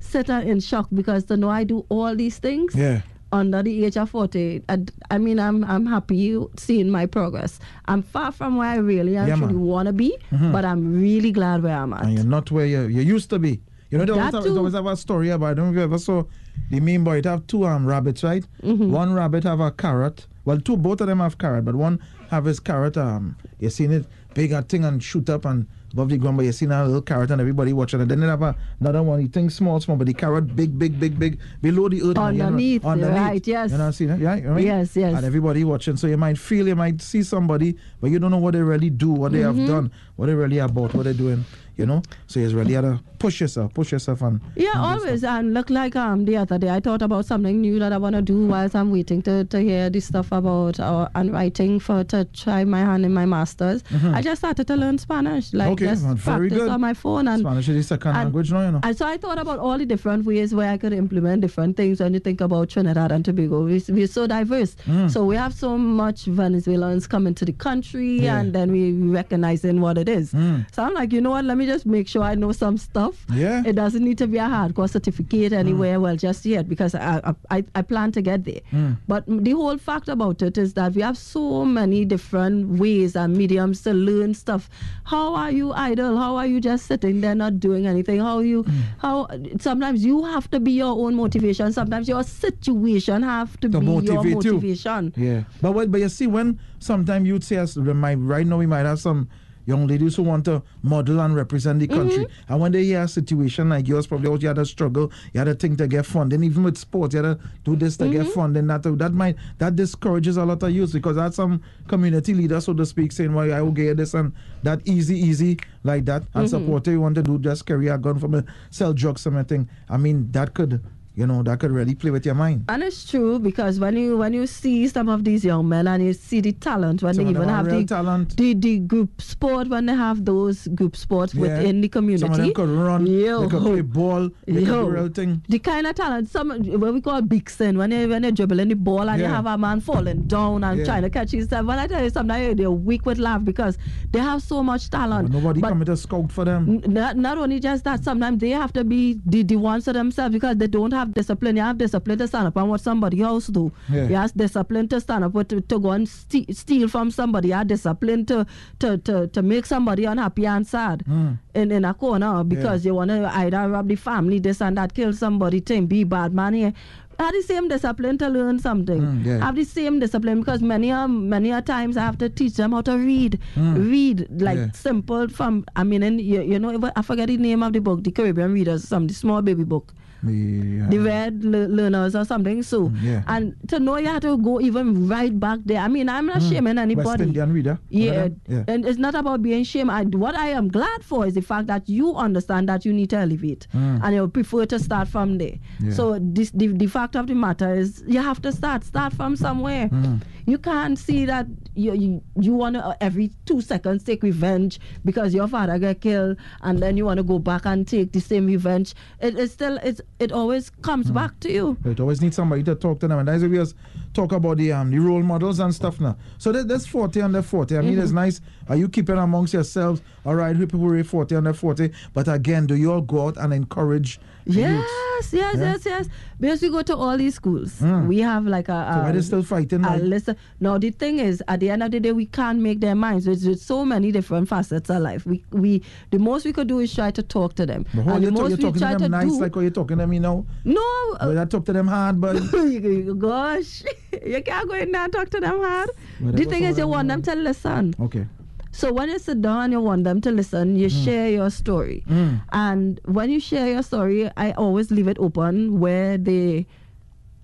sit 0.00 0.28
in 0.28 0.60
shock 0.60 0.88
because 0.92 1.24
to 1.24 1.36
know 1.36 1.48
I 1.50 1.64
do 1.64 1.84
all 1.88 2.14
these 2.14 2.38
things 2.38 2.74
Yeah. 2.74 3.00
under 3.32 3.62
the 3.62 3.84
age 3.84 3.96
of 3.96 4.10
40. 4.10 4.62
I, 4.68 4.78
I 5.10 5.18
mean, 5.18 5.40
I'm 5.40 5.64
I'm 5.64 5.86
happy 5.86 6.38
seeing 6.56 6.90
my 6.90 7.06
progress. 7.06 7.58
I'm 7.86 8.02
far 8.02 8.30
from 8.32 8.56
where 8.56 8.68
I 8.68 8.76
really 8.76 9.16
actually. 9.16 9.54
Mm-hmm. 9.54 9.60
want 9.60 9.86
to 9.86 9.92
be, 9.92 10.16
but 10.30 10.64
I'm 10.64 11.00
really 11.00 11.32
glad 11.32 11.62
where 11.62 11.76
I'm 11.76 11.92
at. 11.94 12.04
and 12.04 12.14
you're 12.14 12.24
not 12.24 12.50
where 12.50 12.66
you, 12.66 12.82
you 12.82 13.00
used 13.00 13.30
to 13.30 13.38
be. 13.38 13.60
You 13.90 13.98
know, 13.98 14.04
they 14.06 14.12
always, 14.12 14.34
have, 14.34 14.56
always 14.56 14.74
have 14.74 14.86
a 14.86 14.96
story 14.96 15.30
about. 15.30 15.46
I 15.46 15.54
don't 15.54 15.66
know 15.66 15.70
if 15.70 15.76
you 15.76 15.82
ever 15.82 15.98
saw 15.98 16.24
the 16.70 16.80
mean 16.80 17.02
boy. 17.04 17.18
It 17.18 17.24
have 17.24 17.46
two 17.46 17.64
um 17.64 17.86
rabbits, 17.86 18.22
right? 18.24 18.44
Mm-hmm. 18.62 18.90
One 18.92 19.12
rabbit 19.14 19.44
have 19.44 19.60
a 19.60 19.70
carrot. 19.70 20.26
Well, 20.44 20.60
two, 20.60 20.76
both 20.76 21.00
of 21.00 21.06
them 21.06 21.20
have 21.20 21.38
carrot, 21.38 21.64
but 21.64 21.74
one 21.74 22.00
have 22.30 22.44
his 22.44 22.60
carrot. 22.60 22.96
Um, 22.96 23.36
you 23.58 23.70
seen 23.70 23.92
it 23.92 24.06
big 24.34 24.52
a 24.52 24.62
thing 24.62 24.84
and 24.84 25.02
shoot 25.02 25.30
up 25.30 25.44
and 25.44 25.66
above 25.92 26.08
the 26.08 26.16
ground, 26.18 26.36
but 26.36 26.44
you 26.44 26.50
seen 26.50 26.72
a 26.72 26.84
little 26.84 27.00
carrot 27.00 27.30
and 27.30 27.40
everybody 27.40 27.72
watching 27.72 28.00
it. 28.00 28.06
Then 28.08 28.18
they 28.18 28.26
have 28.26 28.42
a, 28.42 28.56
another 28.80 29.00
one. 29.02 29.20
He 29.20 29.28
thinks 29.28 29.54
small, 29.54 29.78
small, 29.80 29.96
but 29.96 30.08
the 30.08 30.14
carrot 30.14 30.56
big, 30.56 30.76
big, 30.76 30.98
big, 30.98 31.16
big 31.20 31.38
below 31.62 31.88
the 31.88 32.02
earth. 32.02 32.16
man, 32.16 32.34
you 32.34 32.38
know, 32.40 32.46
Underneath, 32.46 32.84
right, 32.84 33.46
yes. 33.46 33.70
You 33.70 33.78
know, 33.78 33.90
see 33.92 34.06
that? 34.06 34.18
Yeah, 34.18 34.34
you 34.34 34.42
know 34.42 34.52
I 34.52 34.54
mean? 34.56 34.66
Yes, 34.66 34.96
yes. 34.96 35.14
And 35.16 35.24
everybody 35.24 35.62
watching, 35.62 35.96
so 35.96 36.08
you 36.08 36.16
might 36.16 36.36
feel, 36.36 36.66
you 36.66 36.74
might 36.74 37.00
see 37.00 37.22
somebody, 37.22 37.76
but 38.00 38.10
you 38.10 38.18
don't 38.18 38.32
know 38.32 38.38
what 38.38 38.54
they 38.54 38.62
really 38.62 38.90
do, 38.90 39.10
what 39.10 39.30
they 39.32 39.38
Mm-hmm. 39.38 39.60
have 39.60 39.68
done, 39.68 39.92
what 40.16 40.26
they 40.26 40.34
really 40.34 40.58
about, 40.58 40.94
what 40.94 41.04
they're 41.04 41.14
doing. 41.14 41.44
You 41.76 41.86
know. 41.86 42.02
So 42.26 42.40
you 42.40 42.48
really 42.56 42.74
to 42.74 43.00
push 43.18 43.40
yourself, 43.40 43.72
push 43.74 43.92
yourself, 43.92 44.20
and 44.22 44.40
Yeah, 44.56 44.72
and 44.74 44.80
always. 44.80 45.24
And 45.24 45.54
look 45.54 45.70
like 45.70 45.96
um 45.96 46.24
the 46.24 46.36
other 46.36 46.58
day, 46.58 46.68
I 46.70 46.80
thought 46.80 47.02
about 47.02 47.24
something 47.26 47.60
new 47.60 47.78
that 47.78 47.92
I 47.92 47.96
want 47.98 48.14
to 48.16 48.22
do 48.22 48.46
whilst 48.46 48.74
I'm 48.76 48.90
waiting 48.90 49.22
to, 49.22 49.44
to 49.44 49.60
hear 49.60 49.88
this 49.90 50.06
stuff 50.06 50.30
about 50.32 50.78
uh, 50.80 51.08
and 51.14 51.32
writing 51.32 51.80
for 51.80 52.04
to 52.04 52.24
try 52.26 52.64
my 52.64 52.80
hand 52.80 53.04
in 53.04 53.12
my 53.14 53.24
masters. 53.26 53.82
I 54.12 54.20
just 54.22 54.40
started 54.40 54.66
to 54.66 54.76
learn 54.76 54.98
Spanish, 54.98 55.52
like 55.52 55.64
Mm-hmm. 55.64 55.72
Okay, 55.72 55.86
just 55.86 56.04
well, 56.04 56.14
very 56.14 56.48
practice 56.48 56.58
good. 56.58 56.68
on 56.70 56.80
my 56.80 56.94
phone 56.94 57.28
and. 57.28 57.40
Spanish 57.40 57.68
is 57.68 57.76
the 57.76 57.82
second 57.94 58.10
and- 58.10 58.18
language 58.24 58.52
now, 58.52 58.60
you 58.66 58.70
know. 58.72 58.80
And 58.82 58.96
so 58.96 59.06
I 59.06 59.16
thought 59.16 59.38
about 59.38 59.58
all 59.58 59.78
the 59.78 59.86
different 59.86 60.24
ways 60.26 60.54
where 60.54 60.70
I 60.70 60.76
could 60.76 60.92
implement 60.92 61.40
different 61.40 61.76
things 61.76 62.00
when 62.00 62.12
you 62.14 62.20
think 62.20 62.40
about 62.40 62.68
Trinidad 62.68 63.10
and 63.12 63.24
Tobago. 63.24 63.64
We, 63.64 63.82
we're 63.88 64.06
so 64.06 64.26
diverse. 64.26 64.76
So 65.08 65.24
we 65.24 65.36
have 65.36 65.54
so 65.54 65.78
much 65.78 66.26
Venezuelans 66.26 67.06
coming 67.06 67.34
to 67.34 67.44
the 67.44 67.52
country 67.52 68.18
Mm. 68.20 68.22
Yeah. 68.22 68.36
Mm. 68.36 68.40
and 68.40 68.52
then 68.52 68.72
we 68.72 68.92
recognizing 68.92 69.80
what 69.80 69.96
it 69.98 70.08
is. 70.08 70.30
So 70.30 70.82
I'm 70.82 70.94
like, 70.94 71.12
you 71.12 71.20
know 71.20 71.30
what, 71.30 71.44
let 71.44 71.56
me 71.56 71.63
just 71.66 71.86
make 71.86 72.08
sure 72.08 72.22
I 72.22 72.34
know 72.34 72.52
some 72.52 72.76
stuff. 72.78 73.24
Yeah. 73.32 73.62
It 73.66 73.74
doesn't 73.74 74.02
need 74.04 74.18
to 74.18 74.26
be 74.26 74.38
a 74.38 74.42
hardcore 74.42 74.88
certificate 74.88 75.52
anywhere, 75.52 76.00
well, 76.00 76.16
just 76.16 76.44
yet, 76.46 76.68
because 76.68 76.94
I, 76.94 77.34
I, 77.50 77.64
I 77.74 77.82
plan 77.82 78.12
to 78.12 78.22
get 78.22 78.44
there. 78.44 78.60
Mm. 78.72 78.96
But 79.08 79.24
the 79.26 79.52
whole 79.52 79.78
fact 79.78 80.08
about 80.08 80.42
it 80.42 80.58
is 80.58 80.74
that 80.74 80.92
we 80.94 81.02
have 81.02 81.16
so 81.18 81.64
many 81.64 82.04
different 82.04 82.78
ways 82.78 83.16
and 83.16 83.36
mediums 83.36 83.82
to 83.82 83.92
learn 83.92 84.34
stuff. 84.34 84.68
How 85.04 85.34
are 85.34 85.50
you 85.50 85.72
idle? 85.72 86.16
How 86.16 86.36
are 86.36 86.46
you 86.46 86.60
just 86.60 86.86
sitting 86.86 87.20
there 87.20 87.34
not 87.34 87.60
doing 87.60 87.86
anything? 87.86 88.20
How 88.20 88.38
you, 88.40 88.64
Mm. 88.64 88.82
how, 88.98 89.28
sometimes 89.60 90.04
you 90.04 90.24
have 90.24 90.50
to 90.50 90.60
be 90.60 90.72
your 90.72 90.96
own 91.06 91.14
motivation. 91.14 91.72
Sometimes 91.72 92.08
your 92.08 92.22
situation 92.22 93.22
have 93.22 93.58
to, 93.60 93.68
To 93.68 93.80
be 93.80 93.86
your 93.86 93.94
motivate 93.94 94.44
you. 94.44 94.52
motivation. 94.54 95.12
Yeah, 95.16 95.44
but 95.60 95.72
what, 95.72 95.90
but 95.90 96.00
you 96.00 96.08
see, 96.08 96.26
when 96.26 96.58
sometimes 96.78 97.26
you'd 97.28 97.44
say, 97.44 97.64
might, 97.76 98.14
right 98.16 98.46
now 98.46 98.58
we 98.58 98.66
might 98.66 98.86
have 98.86 99.00
some 99.00 99.28
young 99.66 99.86
ladies 99.86 100.16
who 100.16 100.22
want 100.22 100.44
to 100.44 100.62
model 100.82 101.20
and 101.20 101.34
represent 101.34 101.80
the 101.80 101.86
country, 101.86 102.24
Mm-hmm. 102.24 102.52
and 102.52 102.60
when 102.60 102.72
they 102.72 102.84
hear 102.84 103.02
a 103.02 103.08
situation 103.08 103.68
like 103.68 103.88
yours, 103.88 104.06
probably 104.06 104.28
oh, 104.28 104.36
you 104.36 104.48
had 104.48 104.58
a 104.58 104.66
struggle, 104.66 105.10
you 105.32 105.38
had 105.38 105.48
a 105.48 105.54
thing 105.54 105.76
to 105.76 105.86
get 105.88 106.04
funding, 106.06 106.42
even 106.44 106.62
with 106.64 106.76
sports, 106.76 107.14
you 107.14 107.22
had 107.22 107.38
to 107.40 107.44
do 107.64 107.76
this 107.76 107.96
to 107.96 108.04
Mm-hmm. 108.04 108.12
get 108.24 108.26
funding. 108.32 108.66
That 108.66 108.82
that 108.98 109.12
might 109.12 109.36
that 109.58 109.76
discourages 109.76 110.36
a 110.36 110.44
lot 110.44 110.62
of 110.62 110.70
youth 110.70 110.92
because 110.92 111.16
that's 111.16 111.36
some 111.36 111.62
community 111.88 112.34
leader, 112.34 112.60
so 112.60 112.74
to 112.74 112.84
speak, 112.86 113.12
saying, 113.12 113.32
"Well, 113.34 113.52
I 113.52 113.60
will 113.62 113.72
get 113.72 113.96
this 113.96 114.14
and 114.14 114.32
that 114.62 114.80
easy, 114.86 115.18
easy 115.18 115.58
like 115.82 116.04
that," 116.06 116.22
and 116.34 116.46
Mm-hmm. 116.46 116.46
support 116.46 116.86
you 116.86 117.00
want 117.00 117.14
to 117.16 117.22
do 117.22 117.38
just 117.38 117.66
carry 117.66 117.88
a 117.88 117.98
gun 117.98 118.18
from 118.18 118.34
a 118.34 118.44
sell 118.70 118.92
drugs, 118.92 119.22
something. 119.22 119.68
I 119.88 119.96
mean, 119.96 120.30
that 120.32 120.54
could. 120.54 120.80
You 121.16 121.28
know 121.28 121.44
that 121.44 121.60
could 121.60 121.70
really 121.70 121.94
play 121.94 122.10
with 122.10 122.26
your 122.26 122.34
mind. 122.34 122.64
And 122.68 122.82
it's 122.82 123.08
true 123.08 123.38
because 123.38 123.78
when 123.78 123.96
you 123.96 124.16
when 124.18 124.32
you 124.32 124.48
see 124.48 124.88
some 124.88 125.08
of 125.08 125.22
these 125.22 125.44
young 125.44 125.68
men 125.68 125.86
and 125.86 126.04
you 126.04 126.12
see 126.12 126.40
the 126.40 126.50
talent 126.50 127.04
when 127.04 127.14
Some 127.14 127.24
they 127.26 127.30
even 127.30 127.48
have 127.48 127.66
the, 127.70 127.84
talent. 127.84 128.36
the 128.36 128.52
the 128.54 128.80
group 128.80 129.22
sport 129.22 129.68
when 129.68 129.86
they 129.86 129.94
have 129.94 130.24
those 130.24 130.66
group 130.74 130.96
sports 130.96 131.32
Yeah. 131.32 131.42
within 131.42 131.82
the 131.82 131.88
community. 131.88 132.22
Some 132.26 132.32
of 132.32 132.38
them 132.38 132.52
could 132.52 132.68
run, 132.68 133.06
Yo. 133.06 133.42
they 133.42 133.48
could 133.48 133.62
play 133.62 133.80
ball, 133.82 134.28
they 134.46 134.54
could 134.54 134.64
do 134.64 134.88
real 134.90 135.08
thing. 135.08 135.40
The 135.48 135.60
kind 135.60 135.86
of 135.86 135.94
talent, 135.94 136.30
some 136.30 136.50
what 136.50 136.92
we 136.94 137.00
call 137.00 137.22
big 137.22 137.48
sin, 137.48 137.78
when 137.78 137.90
they 137.90 138.08
when 138.08 138.22
they 138.22 138.32
dribbling 138.32 138.68
the 138.70 138.74
ball 138.74 139.08
and 139.08 139.20
you 139.20 139.28
Yeah. 139.28 139.36
have 139.36 139.46
a 139.46 139.56
man 139.56 139.78
falling 139.80 140.22
down 140.22 140.64
and 140.64 140.80
Yeah. 140.80 140.84
trying 140.84 141.02
to 141.02 141.10
catch 141.10 141.30
himself. 141.30 141.64
When 141.64 141.78
I 141.78 141.86
tell 141.86 142.02
you 142.02 142.10
sometimes 142.10 142.56
they're 142.56 142.72
weak 142.72 143.06
with 143.06 143.18
laugh 143.18 143.44
because 143.44 143.78
they 144.10 144.18
have 144.18 144.42
so 144.42 144.64
much 144.64 144.90
talent. 144.90 145.30
But 145.30 145.38
nobody 145.38 145.60
But 145.60 145.68
coming 145.68 145.86
to 145.86 145.96
scout 145.96 146.32
for 146.32 146.44
them. 146.44 146.82
Not, 146.88 147.16
not 147.16 147.38
only 147.38 147.60
just 147.60 147.84
that, 147.84 148.02
sometimes 148.02 148.38
they 148.40 148.50
have 148.50 148.72
to 148.72 148.82
be 148.82 149.20
the, 149.24 149.44
the 149.44 149.54
ones 149.56 149.84
to 149.84 149.92
themselves 149.92 150.32
because 150.32 150.56
they 150.56 150.66
don't 150.66 150.92
have 150.92 151.03
discipline. 151.12 151.56
You 151.56 151.62
have 151.62 151.76
discipline 151.78 152.18
to 152.18 152.26
stand 152.28 152.46
up 152.46 152.56
and 152.56 152.70
what 152.70 152.80
somebody 152.80 153.20
else 153.20 153.48
do. 153.48 153.72
Yeah. 153.90 154.08
You 154.08 154.14
have 154.16 154.32
discipline 154.34 154.88
to 154.88 155.00
stand 155.00 155.24
up 155.24 155.34
with, 155.34 155.48
to, 155.48 155.60
to 155.60 155.78
go 155.78 155.90
and 155.90 156.08
ste- 156.08 156.54
steal 156.54 156.88
from 156.88 157.10
somebody. 157.10 157.48
You 157.48 157.54
have 157.54 157.66
discipline 157.68 158.24
to, 158.26 158.46
to, 158.78 158.98
to, 158.98 159.26
to 159.28 159.42
make 159.42 159.66
somebody 159.66 160.04
unhappy 160.06 160.46
and 160.46 160.66
sad 160.66 161.04
Mm. 161.04 161.38
in, 161.54 161.70
in 161.72 161.84
a 161.84 161.92
corner 161.92 162.42
because 162.44 162.86
you 162.86 162.94
want 162.94 163.10
to 163.10 163.28
either 163.36 163.68
rob 163.68 163.88
the 163.88 163.96
family, 163.96 164.38
this 164.38 164.62
and 164.62 164.78
that, 164.78 164.94
kill 164.94 165.12
somebody, 165.12 165.60
thing, 165.60 165.86
be 165.86 166.04
bad 166.04 166.32
man 166.32 166.54
here. 166.54 166.72
Have 167.18 167.32
the 167.32 167.42
same 167.42 167.68
discipline 167.68 168.18
to 168.18 168.28
learn 168.28 168.58
something. 168.58 169.00
Mm, 169.00 169.24
yeah. 169.24 169.38
Have 169.38 169.54
the 169.54 169.62
same 169.64 170.00
discipline 170.00 170.40
because 170.40 170.60
many 170.62 170.90
a 170.90 171.06
many 171.06 171.52
a 171.52 171.62
times 171.62 171.96
I 171.96 172.00
have 172.02 172.18
to 172.18 172.28
teach 172.28 172.54
them 172.54 172.72
how 172.72 172.80
to 172.80 172.96
read, 172.98 173.38
read 173.56 174.26
like 174.42 174.58
Mm. 174.58 174.66
Yeah. 174.66 174.72
simple 174.72 175.28
from 175.28 175.64
I 175.76 175.84
mean 175.84 176.02
and 176.02 176.20
you, 176.20 176.42
you 176.42 176.58
know 176.58 176.90
I 176.96 177.02
forget 177.02 177.28
the 177.28 177.36
name 177.36 177.62
of 177.62 177.72
the 177.72 177.78
book 177.80 178.02
the 178.02 178.10
Caribbean 178.10 178.52
Readers 178.52 178.82
some 178.88 179.06
the 179.06 179.14
small 179.14 179.42
baby 179.42 179.62
book 179.62 179.94
Yeah. 180.28 180.86
the 180.88 180.98
red 180.98 181.44
le- 181.44 181.68
learners 181.68 182.14
or 182.14 182.24
something 182.24 182.62
so 182.62 182.88
Mm, 182.88 183.02
yeah. 183.02 183.22
and 183.28 183.54
to 183.68 183.78
know 183.80 183.96
you 183.98 184.06
have 184.08 184.20
to 184.22 184.36
go 184.38 184.60
even 184.60 185.08
right 185.08 185.38
back 185.38 185.60
there 185.64 185.78
I 185.80 185.88
mean 185.88 186.08
I'm 186.08 186.26
not 186.26 186.42
shaming 186.42 186.76
West 186.76 186.82
anybody 186.82 187.22
Indian 187.24 187.52
reader. 187.52 187.78
yeah, 187.88 188.28
yeah. 188.48 188.64
and 188.68 188.84
it's 188.84 188.98
not 188.98 189.14
about 189.14 189.42
being 189.42 189.64
shame. 189.64 189.88
I, 189.90 190.02
what 190.04 190.34
I 190.34 190.48
am 190.48 190.68
glad 190.68 191.04
for 191.04 191.26
is 191.26 191.34
the 191.34 191.40
fact 191.42 191.66
that 191.68 191.88
you 191.88 192.14
understand 192.14 192.68
that 192.68 192.84
you 192.84 192.92
need 192.92 193.10
to 193.10 193.16
elevate, 193.18 193.66
and 193.72 194.14
you 194.14 194.28
prefer 194.28 194.66
to 194.66 194.78
start 194.78 195.08
from 195.08 195.38
there. 195.38 195.52
Mm. 195.80 195.88
Yeah. 195.88 195.92
So 195.92 196.18
this, 196.20 196.50
the 196.50 196.68
the 196.68 196.86
fact 196.86 197.16
of 197.16 197.26
the 197.26 197.34
matter 197.34 197.74
is, 197.74 198.02
you 198.06 198.20
have 198.20 198.40
to 198.42 198.52
start. 198.52 198.84
Start 198.84 199.12
from 199.12 199.36
somewhere. 199.36 199.88
Mm. 199.88 200.20
You 200.46 200.58
can't 200.58 200.98
see 200.98 201.24
that 201.26 201.46
you 201.74 201.94
you, 201.94 202.22
you 202.38 202.52
want 202.54 202.74
to 202.76 202.84
uh, 202.84 202.94
every 203.00 203.30
two 203.46 203.60
seconds 203.62 204.04
take 204.04 204.22
revenge 204.22 204.78
because 205.04 205.32
your 205.34 205.48
father 205.48 205.78
got 205.78 206.00
killed, 206.00 206.36
and 206.62 206.80
then 206.80 206.96
you 206.98 207.04
want 207.06 207.16
to 207.18 207.22
go 207.24 207.38
back 207.38 207.64
and 207.64 207.88
take 207.88 208.12
the 208.12 208.20
same 208.20 208.46
revenge. 208.46 208.94
It 209.20 209.38
is 209.38 209.52
still 209.52 209.78
it's 209.82 210.00
it 210.18 210.32
always 210.32 210.70
comes 210.82 211.10
Mm. 211.10 211.14
back 211.14 211.40
to 211.40 211.50
you. 211.52 211.76
It 211.84 211.98
always 211.98 212.20
needs 212.20 212.36
somebody 212.36 212.62
to 212.64 212.74
talk 212.74 213.00
to 213.00 213.08
them, 213.08 213.18
and 213.18 213.28
that's 213.28 213.42
why 213.42 213.48
we 213.48 213.56
always 213.58 213.74
talk 214.12 214.32
about 214.32 214.58
the 214.58 214.72
um 214.72 214.90
the 214.90 214.98
role 214.98 215.22
models 215.22 215.60
and 215.60 215.74
stuff 215.74 215.98
now. 216.00 216.16
So 216.38 216.52
that, 216.52 216.68
that's 216.68 216.86
forty 216.86 217.22
under 217.22 217.40
forty. 217.42 217.78
I 217.78 217.80
mean, 217.80 217.98
it's 217.98 218.12
nice. 218.12 218.40
Are 218.68 218.76
you 218.76 218.88
keeping 218.88 219.16
amongst 219.16 219.54
yourselves? 219.54 220.02
All 220.26 220.34
right, 220.34 220.54
who 220.54 220.66
people 220.66 220.92
are 220.92 221.04
forty 221.04 221.36
under 221.36 221.54
forty. 221.54 221.90
But 222.12 222.28
again, 222.28 222.66
do 222.66 222.76
you 222.76 222.92
all 222.92 223.00
go 223.00 223.26
out 223.28 223.36
and 223.38 223.52
encourage 223.54 224.20
Yes, 224.46 224.84
yes, 225.32 225.32
Yeah? 225.32 225.52
yes, 225.72 225.86
yes. 225.86 226.08
Because 226.38 226.60
we 226.60 226.68
go 226.68 226.82
to 226.82 226.94
all 226.96 227.16
these 227.16 227.34
schools, 227.34 227.80
Mm. 227.80 228.08
we 228.08 228.18
have 228.18 228.44
like 228.46 228.68
a. 228.68 228.90
So 228.92 229.00
a 229.00 229.02
why 229.04 229.12
they 229.12 229.20
still 229.22 229.42
fighting? 229.42 229.82
like- 229.82 230.02
list. 230.02 230.28
Now 230.60 230.76
the 230.78 230.90
thing 230.90 231.18
is, 231.18 231.42
at 231.48 231.60
the 231.60 231.70
end 231.70 231.82
of 231.82 231.90
the 231.92 232.00
day, 232.00 232.12
we 232.12 232.26
can't 232.26 232.60
make 232.60 232.80
their 232.80 232.94
minds. 232.94 233.24
There's, 233.24 233.42
there's 233.42 233.62
so 233.62 233.84
many 233.86 234.12
different 234.12 234.48
facets 234.48 234.90
of 234.90 235.00
life. 235.00 235.24
We 235.24 235.42
we 235.50 235.82
the 236.10 236.18
most 236.18 236.44
we 236.44 236.52
could 236.52 236.66
do 236.68 236.80
is 236.80 236.94
try 236.94 237.10
to 237.12 237.22
talk 237.22 237.54
to 237.54 237.64
them. 237.66 237.86
But 237.94 238.04
how 238.04 238.14
and 238.14 238.24
you 238.24 238.30
the 238.30 238.32
most 238.40 238.48
you're 238.50 238.56
we 238.58 238.62
talking 238.64 238.80
try 238.80 238.92
to 238.92 238.98
them 238.98 239.10
nice, 239.12 239.32
do. 239.32 239.40
like 239.40 239.54
how 239.54 239.60
you're 239.62 239.70
talking 239.70 239.98
to 239.98 240.06
me 240.06 240.18
now. 240.18 240.44
no, 240.64 240.80
uh, 241.20 241.26
But 241.26 241.38
I 241.38 241.44
talk 241.46 241.64
to 241.66 241.72
them 241.72 241.86
hard, 241.86 242.20
but 242.20 242.34
gosh, 243.18 243.82
you 244.26 244.42
can't 244.42 244.68
go 244.68 244.74
in 244.74 244.92
there 244.92 245.04
and 245.04 245.12
talk 245.12 245.30
to 245.30 245.40
them 245.40 245.58
hard. 245.60 245.90
Well, 246.20 246.32
that 246.32 246.36
the 246.36 246.44
thing 246.44 246.64
is, 246.64 246.76
you 246.78 246.86
want 246.86 247.08
them 247.08 247.22
to 247.22 247.34
listen. 247.34 247.94
okay. 248.00 248.26
So 248.74 248.92
when 248.92 249.08
you 249.08 249.18
sit 249.20 249.40
down 249.40 249.60
and 249.64 249.72
you 249.72 249.80
want 249.80 250.02
them 250.02 250.20
to 250.22 250.30
listen, 250.32 250.74
you 250.74 250.88
share 250.90 251.30
your 251.30 251.48
story. 251.50 252.02
Mm. 252.10 252.42
And 252.52 253.00
when 253.06 253.30
you 253.30 253.38
share 253.38 253.68
your 253.70 253.82
story, 253.82 254.28
I 254.36 254.50
always 254.52 254.90
leave 254.90 255.06
it 255.06 255.16
open 255.20 255.78
where 255.78 256.18
they 256.18 256.66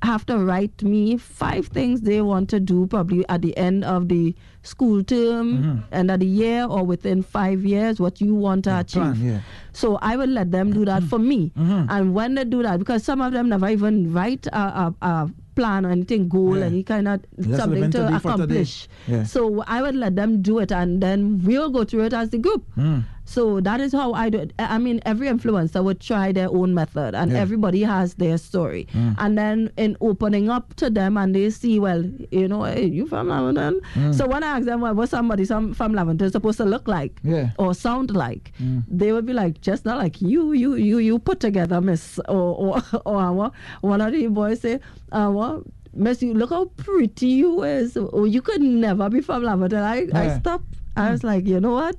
have 0.02 0.24
to 0.26 0.38
write 0.38 0.82
me 0.82 1.18
five 1.18 1.66
things 1.68 2.00
they 2.00 2.22
want 2.22 2.48
to 2.48 2.58
do 2.58 2.86
probably 2.86 3.22
at 3.28 3.42
the 3.42 3.54
end 3.56 3.84
of 3.84 4.08
the 4.08 4.34
school 4.62 5.04
term, 5.04 5.46
Mm-hmm. 5.62 5.94
end 5.94 6.10
of 6.10 6.20
the 6.20 6.26
year, 6.26 6.64
or 6.64 6.84
within 6.84 7.22
five 7.22 7.64
years, 7.64 8.00
what 8.00 8.18
you 8.20 8.34
want 8.34 8.64
to 8.64 8.78
achieve. 8.80 9.02
Plan, 9.02 9.16
yeah. 9.22 9.40
So 9.72 9.98
I 10.02 10.16
will 10.16 10.28
let 10.28 10.50
them 10.50 10.72
do 10.72 10.84
that 10.86 11.02
for 11.04 11.18
me. 11.18 11.52
Mhm. 11.56 11.86
And 11.90 12.14
when 12.14 12.34
they 12.34 12.44
do 12.44 12.62
that, 12.62 12.78
because 12.78 13.04
some 13.04 13.20
of 13.20 13.32
them 13.32 13.48
never 13.50 13.68
even 13.68 14.12
write 14.12 14.46
a, 14.48 14.58
a, 14.58 14.94
a 15.02 15.30
plan 15.60 15.86
or 15.86 15.90
anything, 15.96 16.26
goal, 16.34 16.58
Yeah. 16.58 16.66
any 16.72 16.82
kind 16.82 17.06
of 17.14 17.20
Just 17.38 17.60
something 17.62 17.90
to 17.90 17.98
today 17.98 18.18
for 18.18 18.32
today. 18.32 18.34
accomplish. 18.34 18.74
Yeah. 19.06 19.24
So 19.36 19.40
I 19.78 19.82
would 19.86 19.96
let 20.04 20.16
them 20.16 20.40
do 20.50 20.58
it, 20.66 20.72
and 20.72 21.02
then 21.08 21.42
we'll 21.44 21.70
go 21.78 21.84
through 21.84 22.04
it 22.10 22.14
as 22.24 22.30
the 22.36 22.38
group. 22.48 22.64
Mm. 22.76 23.04
So 23.34 23.42
that 23.66 23.80
is 23.80 23.92
how 23.92 24.12
I 24.12 24.28
do 24.34 24.38
it. 24.44 24.52
I 24.58 24.66
I 24.74 24.78
mean, 24.84 24.98
every 25.10 25.28
influencer 25.32 25.80
would 25.86 26.00
try 26.00 26.32
their 26.38 26.48
own 26.60 26.74
method, 26.78 27.14
and 27.14 27.30
Yeah. 27.30 27.38
everybody 27.44 27.82
has 27.90 28.14
their 28.22 28.38
story. 28.44 28.82
Mm. 28.92 29.14
And 29.18 29.38
then 29.40 29.70
in 29.84 29.96
opening 30.00 30.48
up 30.56 30.74
to 30.82 30.90
them, 30.98 31.16
and 31.16 31.34
they 31.38 31.50
see, 31.50 31.78
well, 31.84 32.02
you 32.38 32.48
know, 32.52 32.62
hey, 32.64 32.86
you 32.98 33.06
from 33.12 33.28
Laventille. 33.28 33.78
Mm. 33.94 34.14
So 34.14 34.26
when 34.32 34.42
I 34.42 34.48
ask 34.56 34.64
them, 34.70 34.80
well, 34.80 34.94
what 35.02 35.08
somebody 35.10 35.44
some 35.44 35.74
from 35.74 35.92
Laventille 36.00 36.26
is 36.30 36.32
supposed 36.32 36.58
to 36.58 36.64
look 36.74 36.88
like 36.88 37.20
Yeah. 37.22 37.50
or 37.58 37.72
sound 37.74 38.10
like, 38.24 38.52
Mm. 38.60 38.82
they 38.88 39.12
would 39.12 39.26
be 39.26 39.32
like, 39.42 39.60
just 39.60 39.84
not 39.84 39.98
like 39.98 40.20
you, 40.20 40.52
you, 40.52 40.74
you, 40.74 40.98
you 40.98 41.18
put 41.20 41.38
together, 41.38 41.80
Miss, 41.80 42.18
or 42.28 42.50
or, 42.64 42.82
or 43.06 43.16
our- 43.28 43.52
one 43.92 44.00
of 44.00 44.12
the 44.12 44.26
boys 44.26 44.60
say, 44.66 44.80
uh, 45.12 45.30
what? 45.30 45.62
Miss, 45.92 46.22
you 46.22 46.34
look 46.34 46.50
how 46.50 46.64
pretty 46.76 47.26
you 47.26 47.62
is. 47.62 47.96
Or 47.96 48.26
you 48.26 48.42
could 48.42 48.60
never 48.62 49.08
be 49.08 49.20
from 49.20 49.42
Laventille. 49.42 49.82
I, 49.82 49.98
I 50.22 50.24
Yeah. 50.26 50.38
stopped. 50.40 50.74
I 51.00 51.10
was 51.10 51.24
like, 51.24 51.46
you 51.46 51.60
know 51.60 51.72
what? 51.72 51.96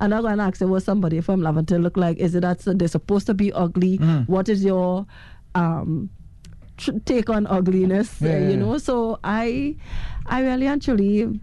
And 0.00 0.14
I'm 0.14 0.22
not 0.22 0.22
going 0.22 0.38
to 0.38 0.44
ask 0.44 0.60
you 0.60 0.68
what 0.68 0.82
somebody 0.82 1.20
from 1.20 1.40
Laventille 1.40 1.82
look 1.82 1.96
like. 1.96 2.18
Is 2.18 2.34
it 2.34 2.40
that 2.40 2.60
they're 2.64 2.88
supposed 2.88 3.26
to 3.26 3.34
be 3.34 3.52
ugly? 3.52 3.98
Mhm. 3.98 4.28
What 4.28 4.48
is 4.48 4.64
your 4.64 5.06
um, 5.54 6.10
tr- 6.76 6.98
take 7.04 7.28
on 7.30 7.46
ugliness? 7.46 8.22
uh, 8.22 8.26
you 8.26 8.32
yeah. 8.50 8.56
know. 8.56 8.78
So 8.78 9.18
I, 9.24 9.76
I 10.26 10.42
really 10.42 10.66
actually 10.66 11.40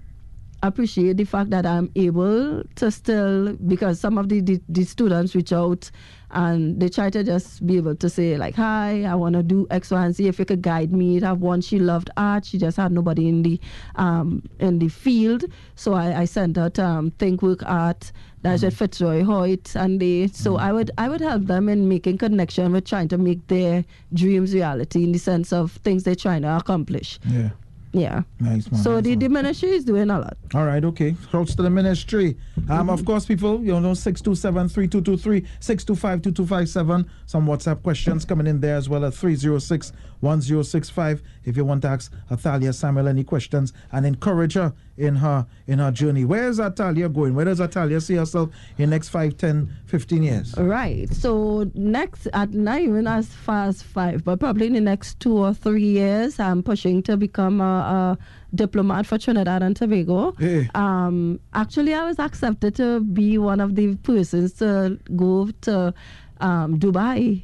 appreciate 0.63 1.17
the 1.17 1.24
fact 1.26 1.50
that 1.50 1.65
I'm 1.65 1.91
able 1.95 2.63
to 2.76 2.91
still 2.91 3.54
because 3.67 4.00
some 4.00 4.17
of 4.17 4.30
the, 4.30 4.41
the, 4.41 4.62
the 4.69 4.84
students 4.84 5.36
reach 5.36 5.54
out 5.54 5.89
and 6.34 6.80
they 6.80 6.88
try 6.89 7.10
to 7.10 7.24
just 7.24 7.65
be 7.65 7.78
able 7.78 7.95
to 7.95 8.10
say 8.10 8.38
like, 8.38 8.56
"Hi, 8.56 9.04
I 9.04 9.15
want 9.15 9.36
to 9.36 9.43
do 9.43 9.67
X, 9.69 9.91
Y, 9.91 10.06
and 10.06 10.15
Z. 10.15 10.28
If 10.28 10.39
you 10.39 10.45
could 10.45 10.62
guide 10.62 10.91
me." 10.93 11.21
I 11.21 11.28
have 11.28 11.41
one. 11.41 11.62
She 11.62 11.80
loved 11.80 12.10
art. 12.15 12.45
She 12.45 12.58
just 12.58 12.78
had 12.78 12.91
nobody 12.91 13.28
in 13.28 13.43
the 13.43 13.60
um, 13.95 14.43
in 14.60 14.80
the 14.80 14.88
field, 14.88 15.45
so 15.76 15.93
I, 15.93 16.21
I 16.21 16.26
sent 16.26 16.56
her 16.58 16.71
um, 16.78 17.12
Think 17.12 17.41
Work 17.41 17.63
Art. 17.65 18.12
That's 18.43 18.63
with 18.63 18.76
Fitzroy 18.76 19.21
Hoyte, 19.21 19.76
and 19.76 20.00
they. 20.00 20.28
So 20.28 20.56
I 20.58 20.71
would 20.71 20.90
I 20.98 21.10
would 21.10 21.21
help 21.21 21.44
them 21.46 21.69
in 21.69 21.88
making 21.88 22.17
connection 22.17 22.71
with 22.71 22.85
trying 22.85 23.08
to 23.10 23.17
make 23.17 23.46
their 23.48 23.83
dreams 24.13 24.54
reality 24.54 25.04
in 25.04 25.12
the 25.12 25.19
sense 25.19 25.54
of 25.54 25.73
things 25.83 26.04
they're 26.04 26.15
trying 26.15 26.42
to 26.44 26.58
accomplish. 26.58 27.19
Yeah. 27.27 27.50
Yeah. 27.94 28.23
Nice, 28.39 28.71
man. 28.71 28.81
So 28.81 28.96
nice 28.96 29.04
the, 29.04 29.10
one. 29.12 29.19
the 29.19 29.27
ministry 29.27 29.69
is 29.71 29.83
doing 29.83 30.10
a 30.10 30.19
lot. 30.19 30.37
All 30.54 30.65
right, 30.65 30.83
okay. 30.85 31.15
Shouts 31.31 31.56
to 31.56 31.62
the 31.63 31.69
ministry. 31.69 32.37
Um, 32.69 32.89
Of 32.89 33.04
course, 33.06 33.25
people, 33.25 33.60
you 33.62 33.77
know, 33.79 33.94
627 33.94 34.69
3223, 34.69 35.46
625 35.60 36.21
2257. 36.21 37.10
Some 37.25 37.48
WhatsApp 37.48 37.83
questions 37.83 38.23
coming 38.25 38.48
in 38.48 38.62
there 38.62 38.75
as 38.77 38.87
well 38.87 39.04
at 39.06 39.13
306 39.13 39.92
1065. 40.22 41.22
If 41.44 41.58
you 41.58 41.65
want 41.65 41.82
to 41.84 41.90
ask 41.90 42.12
Athalia 42.32 42.74
Samuel 42.74 43.08
any 43.08 43.24
questions 43.24 43.74
and 43.92 44.06
encourage 44.06 44.54
her 44.54 44.74
in 44.98 45.15
her 45.15 45.46
in 45.67 45.80
her 45.80 45.92
journey. 45.92 46.26
Where 46.26 46.48
is 46.48 46.60
Athalia 46.60 47.10
going? 47.10 47.36
Where 47.36 47.46
does 47.46 47.60
Athalia 47.60 48.00
see 48.00 48.15
herself 48.15 48.50
in 48.78 48.92
next 48.92 49.10
5, 49.10 49.36
10, 49.36 49.74
15 49.86 50.24
years? 50.24 50.56
Right. 50.58 51.12
So 51.13 51.69
next, 51.74 52.28
at 52.34 52.54
not 52.54 52.82
even 52.82 53.08
as 53.08 53.28
far 53.28 53.65
as 53.65 53.82
five, 53.82 54.24
but 54.24 54.40
probably 54.40 54.67
in 54.67 54.74
the 54.74 54.82
next 54.82 55.19
two 55.19 55.38
or 55.38 55.54
three 55.54 55.84
years, 55.84 56.40
I'm 56.40 56.62
pushing 56.62 57.02
to 57.04 57.17
become 57.17 57.62
a, 57.62 57.63
a 57.63 58.17
diplomat 58.56 59.08
for 59.08 59.17
Trinidad 59.17 59.63
and 59.63 59.76
Tobago. 59.76 60.34
Hey. 60.34 60.69
Um, 60.76 61.40
actually, 61.54 61.94
I 61.94 62.06
was 62.06 62.19
accepted 62.19 62.76
to 62.76 63.00
be 63.00 63.38
one 63.38 63.60
of 63.60 63.76
the 63.76 63.96
persons 63.98 64.54
to 64.54 65.00
go 65.15 65.50
to 65.62 65.94
um, 66.42 66.79
Dubai. 66.79 67.44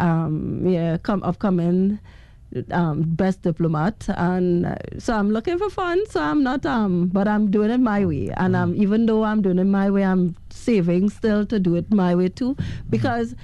Um, 0.00 0.66
yeah, 0.66 0.96
come 0.96 1.22
upcoming 1.22 2.00
um, 2.72 3.02
best 3.02 3.42
diplomat, 3.42 4.08
and 4.08 4.66
uh, 4.66 4.74
so 4.98 5.14
I'm 5.14 5.30
looking 5.30 5.58
for 5.58 5.70
fun. 5.70 6.00
So 6.08 6.20
I'm 6.20 6.42
not, 6.42 6.64
um, 6.66 7.06
but 7.08 7.28
I'm 7.28 7.50
doing 7.50 7.70
it 7.70 7.78
my 7.78 8.04
way, 8.04 8.30
and 8.36 8.56
um, 8.56 8.74
even 8.74 9.06
though 9.06 9.22
I'm 9.22 9.40
doing 9.42 9.58
it 9.60 9.64
my 9.70 9.88
way, 9.90 10.02
I'm 10.02 10.34
saving 10.50 11.10
still 11.10 11.46
to 11.46 11.60
do 11.60 11.76
it 11.76 11.92
my 11.92 12.14
way 12.16 12.28
too, 12.28 12.56
because 12.88 13.36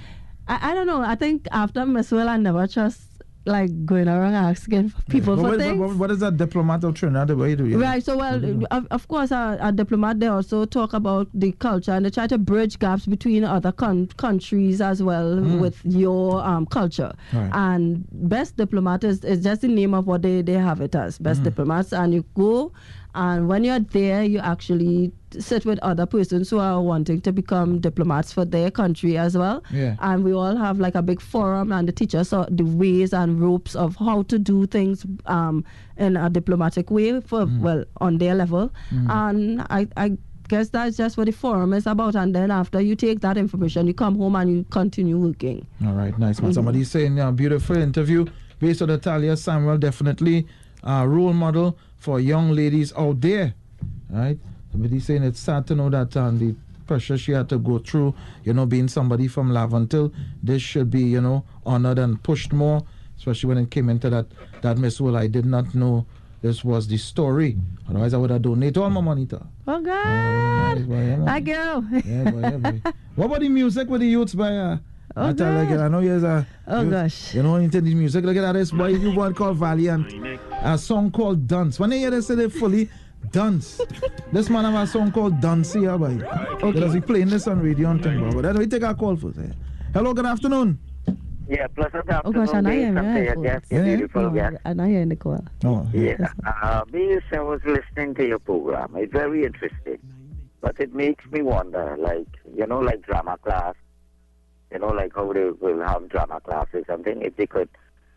I, 0.47 0.71
I 0.71 0.73
don't 0.73 0.87
know. 0.87 1.01
I 1.01 1.15
think 1.15 1.47
after 1.51 1.85
Miss 1.85 2.11
World, 2.11 2.27
I 2.27 2.37
never 2.37 2.67
trust 2.67 3.06
like 3.47 3.85
going 3.85 4.07
around 4.07 4.33
asking 4.35 4.93
people 5.09 5.35
What- 5.35 5.41
for 5.43 5.49
what, 5.51 5.59
things. 5.59 5.79
what- 5.79 5.95
what 5.95 6.11
is 6.11 6.19
that 6.19 6.37
diplomat 6.37 6.83
of 6.83 6.93
Trinidad? 6.95 7.31
What 7.37 7.57
do 7.57 7.65
you 7.65 7.81
Right. 7.81 8.03
So, 8.03 8.17
well, 8.17 8.41
of, 8.71 8.85
of 8.91 9.07
course, 9.07 9.31
a, 9.31 9.57
a 9.61 9.71
diplomat, 9.71 10.19
they 10.19 10.27
also 10.27 10.65
talk 10.65 10.93
about 10.93 11.27
the 11.33 11.51
culture 11.53 11.91
and 11.93 12.05
they 12.05 12.09
try 12.09 12.27
to 12.27 12.37
bridge 12.37 12.77
gaps 12.79 13.05
between 13.05 13.43
other 13.43 13.71
con- 13.71 14.07
countries 14.17 14.81
as 14.81 15.01
well 15.01 15.39
with 15.59 15.79
your 15.85 16.43
um, 16.45 16.65
culture. 16.65 17.11
Right. 17.33 17.49
And 17.53 18.05
best 18.11 18.57
diplomat 18.57 19.03
is, 19.03 19.23
is 19.23 19.43
just 19.43 19.61
the 19.61 19.67
name 19.69 19.93
of 19.93 20.05
what 20.07 20.21
they, 20.21 20.41
they 20.41 20.53
have 20.53 20.81
it 20.81 20.93
as 20.95 21.17
best 21.17 21.43
diplomats. 21.43 21.93
And 21.93 22.13
you 22.13 22.25
go, 22.35 22.71
and 23.17 23.49
when 23.49 23.63
you're 23.63 23.79
there, 23.79 24.23
you 24.23 24.37
actually 24.37 25.11
sit 25.39 25.65
with 25.65 25.79
other 25.79 26.05
persons 26.05 26.51
who 26.51 26.59
are 26.59 26.79
wanting 26.79 27.19
to 27.21 27.31
become 27.31 27.79
diplomats 27.79 28.31
for 28.31 28.45
their 28.45 28.69
country 28.69 29.17
as 29.17 29.35
well. 29.35 29.63
Yeah. 29.71 29.95
And 30.01 30.23
we 30.23 30.33
all 30.33 30.55
have 30.55 30.79
like 30.79 30.93
a 30.93 31.01
big 31.01 31.19
forum 31.19 31.71
and 31.71 31.87
the 31.87 31.91
teachers 31.91 32.31
us 32.31 32.47
the 32.51 32.63
ways 32.63 33.13
and 33.13 33.41
ropes 33.41 33.75
of 33.75 33.95
how 33.95 34.21
to 34.23 34.37
do 34.37 34.67
things 34.67 35.03
um, 35.25 35.65
in 35.97 36.15
a 36.15 36.29
diplomatic 36.29 36.91
way 36.91 37.19
for 37.19 37.47
well 37.59 37.85
on 38.01 38.19
their 38.19 38.35
level. 38.35 38.71
And 38.91 39.61
I, 39.61 39.87
I 39.97 40.15
guess 40.47 40.69
that's 40.69 40.95
just 40.95 41.17
what 41.17 41.25
the 41.25 41.31
forum 41.31 41.73
is 41.73 41.87
about. 41.87 42.15
And 42.15 42.35
then 42.35 42.51
after 42.51 42.79
you 42.79 42.95
take 42.95 43.21
that 43.21 43.35
information, 43.35 43.87
you 43.87 43.95
come 43.95 44.15
home 44.17 44.35
and 44.35 44.51
you 44.51 44.65
continue 44.69 45.17
working. 45.17 45.65
All 45.83 45.93
right, 45.93 46.17
nice 46.19 46.39
man. 46.39 46.53
Somebody's 46.53 46.91
saying, 46.91 47.19
uh, 47.19 47.31
beautiful 47.31 47.77
interview 47.77 48.27
based 48.59 48.83
on 48.83 48.89
Natalia 48.89 49.35
Samuel, 49.35 49.79
definitely 49.79 50.47
a 50.83 51.07
role 51.07 51.33
model 51.33 51.79
for 52.07 52.21
young 52.21 52.51
ladies 52.51 52.93
out 52.95 53.19
there. 53.19 53.53
Right? 54.09 54.39
Somebody's 54.71 55.05
saying 55.05 55.23
it's 55.23 55.41
sad 55.41 55.67
to 55.67 55.75
know 55.75 55.89
that 55.89 56.15
um, 56.15 56.39
the 56.39 56.55
pressure 56.87 57.17
she 57.17 57.33
had 57.33 57.49
to 57.49 57.57
go 57.57 57.79
through, 57.79 58.15
you 58.45 58.53
know, 58.53 58.65
being 58.65 58.87
somebody 58.87 59.27
from 59.27 59.51
Laventille, 59.51 60.13
this 60.41 60.61
should 60.61 60.89
be, 60.89 61.01
you 61.01 61.19
know, 61.19 61.43
honored 61.65 61.99
and 61.99 62.23
pushed 62.23 62.53
more, 62.53 62.81
especially 63.17 63.49
when 63.49 63.57
it 63.57 63.71
came 63.71 63.89
into 63.89 64.09
that, 64.09 64.27
that 64.61 64.77
Miss 64.77 65.01
World. 65.01 65.17
I 65.17 65.27
did 65.27 65.45
not 65.45 65.75
know 65.75 66.05
this 66.41 66.63
was 66.63 66.87
the 66.87 66.95
story. 66.95 67.57
Otherwise, 67.89 68.13
I 68.13 68.17
would 68.19 68.29
have 68.29 68.41
donated 68.41 68.77
all 68.77 68.89
my 68.89 69.01
money 69.01 69.25
to 69.25 69.39
her. 69.39 69.47
Oh, 69.67 69.81
God. 69.81 70.87
Boy, 70.87 70.95
yeah, 70.95 71.15
man. 71.17 71.25
Thank 71.25 71.47
you. 71.49 72.01
Yeah, 72.05 72.31
boy, 72.31 72.39
yeah, 72.39 72.71
boy. 72.71 72.81
What 73.15 73.25
about 73.25 73.39
the 73.41 73.49
music 73.49 73.89
with 73.89 73.99
the 73.99 74.07
youths 74.07 74.33
by 74.33 74.55
uh, 74.55 74.77
Oh, 75.19 75.29
I 75.29 75.33
tell 75.33 75.53
like, 75.53 75.69
God. 75.69 75.79
I 75.79 75.87
know 75.87 75.99
you're 75.99 76.23
a 76.23 76.45
Oh, 76.67 76.81
you, 76.81 76.91
gosh. 76.91 77.33
You 77.33 77.41
know 77.43 77.55
into 77.55 77.81
the 77.81 77.95
music. 77.95 78.23
Look 78.23 78.37
at 78.37 78.51
this 78.53 78.71
boy, 78.71 78.87
you 78.89 79.11
one 79.15 79.33
called 79.33 79.57
Valiant. 79.57 80.13
A 80.61 80.77
song 80.77 81.09
called 81.11 81.47
Dance. 81.47 81.79
When 81.79 81.89
they 81.89 81.99
hear 81.99 82.11
this, 82.11 82.27
they 82.27 82.49
fully 82.49 82.89
dance. 83.31 83.81
this 84.31 84.49
man 84.49 84.65
have 84.65 84.75
a 84.75 84.85
song 84.85 85.11
called 85.11 85.41
Dance 85.41 85.73
here, 85.73 85.97
boy. 85.97 86.19
Okay. 86.23 86.71
Because 86.71 86.93
he 86.93 86.99
playing 87.01 87.29
this 87.29 87.47
on 87.47 87.61
radio 87.61 87.89
and 87.89 88.03
thing, 88.03 88.29
but 88.33 88.41
then 88.43 88.57
we 88.57 88.67
take 88.67 88.83
our 88.83 88.93
call 88.93 89.15
first. 89.15 89.39
eh. 89.39 89.51
Hello, 89.93 90.13
good 90.13 90.25
afternoon. 90.25 90.77
Yeah, 91.49 91.65
pleasant 91.67 92.03
Oh, 92.25 92.31
gosh, 92.31 92.49
afternoon, 92.49 92.55
and 92.55 92.67
I 92.67 92.71
Bill. 92.75 92.83
am 92.85 92.95
Something 92.95 93.13
right. 93.15 93.23
your 93.23 93.43
guest, 93.43 93.65
Yeah. 93.71 93.77
your 93.77 93.85
beautiful 93.97 94.29
guest. 94.29 94.57
And 94.65 94.81
I 94.81 94.87
hear 94.89 95.05
Nicole. 95.05 95.45
Oh, 95.63 95.87
Yeah, 95.93 96.27
uh, 96.45 96.83
Bill, 96.85 97.19
I 97.33 97.39
was 97.39 97.61
listening 97.65 98.13
to 98.15 98.27
your 98.27 98.39
program. 98.39 98.91
It's 98.97 99.13
very 99.13 99.45
interesting. 99.45 99.97
But 100.61 100.79
it 100.79 100.93
makes 100.93 101.23
me 101.31 101.41
wonder, 101.41 101.95
like, 101.97 102.27
you 102.53 102.67
know, 102.67 102.79
like 102.79 103.01
drama 103.03 103.37
class, 103.41 103.75
you 104.71 104.79
know, 104.79 104.87
like 104.87 105.13
how 105.15 105.31
they 105.33 105.49
will 105.49 105.81
have 105.81 106.09
drama 106.09 106.39
classes, 106.41 106.83
or 106.87 106.93
something, 106.93 107.21
if 107.21 107.35
they 107.37 107.47
could 107.47 107.69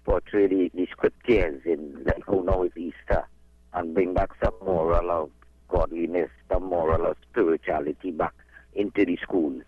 portray 0.04 0.46
the, 0.46 0.70
the 0.74 0.86
scriptures 0.90 1.60
in, 1.64 2.04
like, 2.04 2.22
how 2.26 2.40
now 2.40 2.64
Easter, 2.76 3.26
and 3.74 3.94
bring 3.94 4.14
back 4.14 4.30
some 4.42 4.54
moral 4.64 5.10
of 5.10 5.30
godliness, 5.68 6.30
some 6.50 6.64
moral 6.64 7.06
of 7.06 7.16
spirituality 7.30 8.10
back 8.10 8.34
into 8.74 9.04
the 9.04 9.16
school. 9.22 9.60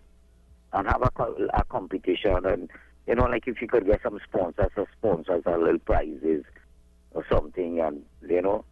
And 0.73 0.87
have 0.87 1.03
a, 1.03 1.27
a 1.53 1.63
competition, 1.65 2.45
and, 2.45 2.69
you 3.05 3.13
know, 3.15 3.25
like 3.25 3.47
if 3.47 3.61
you 3.61 3.67
could 3.67 3.85
get 3.85 4.01
some 4.01 4.19
sponsors 4.27 4.71
or 4.75 4.87
sponsors 4.97 5.43
or 5.45 5.59
little 5.59 5.77
prizes 5.77 6.43
or 7.11 7.23
something, 7.31 7.79
and, 7.79 8.01
you 8.27 8.41
know, 8.41 8.65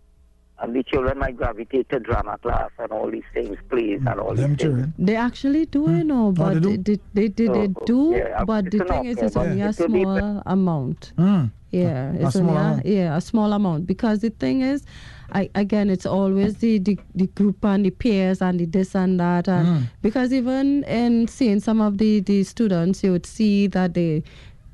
and 0.61 0.75
the 0.75 0.83
children 0.83 1.17
might 1.19 1.35
gravitate 1.37 1.89
to 1.89 1.99
drama 1.99 2.37
class 2.41 2.69
and 2.79 2.91
all 2.91 3.09
these 3.09 3.23
things, 3.33 3.57
plays 3.69 3.99
and 4.05 4.19
all 4.19 4.35
them 4.35 4.37
these 4.37 4.45
things. 4.45 4.61
children. 4.61 4.93
They 4.99 5.15
actually 5.15 5.65
do, 5.65 5.89
you 5.91 6.03
know, 6.03 6.31
but 6.31 6.57
Oh, 6.57 6.59
they 6.59 6.77
do? 6.77 6.77
they, 6.77 6.99
they, 7.13 7.27
they, 7.29 7.47
they 7.47 7.67
Oh, 7.75 7.85
do, 7.85 8.13
yeah, 8.15 8.43
but 8.43 8.69
the 8.71 8.79
thing 8.85 9.05
is, 9.05 9.17
it's 9.17 9.33
but 9.35 9.47
only 9.47 9.61
a 9.61 9.69
it 9.69 9.79
will 9.79 9.87
be- 9.87 10.01
small 10.03 10.43
amount. 10.45 11.13
Mm. 11.17 11.51
Yeah, 11.71 12.11
A 12.11 12.25
it's 12.25 12.35
small 12.35 12.57
only 12.57 12.91
a, 12.91 12.93
yeah 12.95 13.15
a 13.17 13.21
small 13.21 13.53
amount 13.53 13.87
because 13.87 14.19
the 14.19 14.29
thing 14.29 14.59
is, 14.61 14.83
I 15.31 15.49
again 15.55 15.89
it's 15.89 16.05
always 16.05 16.57
the, 16.57 16.79
the 16.79 16.99
the 17.15 17.27
group 17.27 17.63
and 17.63 17.85
the 17.85 17.91
peers 17.91 18.41
and 18.41 18.59
the 18.59 18.65
this 18.65 18.93
and 18.93 19.17
that 19.21 19.47
and 19.47 19.65
Mm. 19.67 19.83
because 20.01 20.33
even 20.33 20.83
in 20.83 21.29
seeing 21.29 21.61
some 21.61 21.79
of 21.79 21.97
the 21.97 22.19
the 22.19 22.43
students 22.43 23.01
you 23.05 23.13
would 23.13 23.25
see 23.25 23.67
that 23.67 23.93
they 23.93 24.21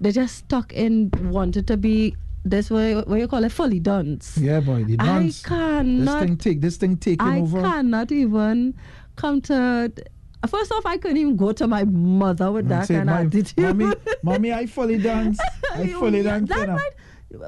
they 0.01 0.11
just 0.11 0.37
stuck 0.37 0.73
in 0.73 1.11
wanted 1.25 1.67
to 1.67 1.77
be 1.77 2.15
this 2.49 2.69
way 2.71 2.95
what 2.95 3.19
you 3.19 3.27
call 3.27 3.43
it 3.43 3.51
fully 3.51 3.79
dance. 3.79 4.37
Yeah, 4.37 4.59
boy, 4.59 4.83
the 4.83 4.97
dance. 4.97 5.45
I 5.45 5.47
cannot 5.49 6.19
This 6.19 6.27
thing 6.27 6.37
take 6.37 6.61
this 6.61 6.77
thing 6.77 6.97
taking 6.97 7.27
I 7.27 7.39
over. 7.39 7.59
I 7.59 7.61
cannot 7.63 8.11
even 8.11 8.73
come 9.15 9.41
to. 9.41 9.91
First 10.47 10.71
off, 10.71 10.85
I 10.85 10.97
couldn't 10.97 11.17
even 11.17 11.35
go 11.35 11.51
to 11.51 11.67
my 11.67 11.83
mother 11.83 12.51
with 12.51 12.67
that 12.69 12.87
Say, 12.87 12.95
kind 12.95 13.09
of 13.09 13.15
"My- 13.15 13.21
attitude. 13.23 13.57
Mommy, 13.79 13.93
mommy, 14.23 14.53
I 14.53 14.65
fully 14.67 14.97
dance. 14.97 15.39
I 15.73 15.87
fully 15.87 16.23
dance. 16.23 16.47
That 16.49 16.69
might- 16.69 16.93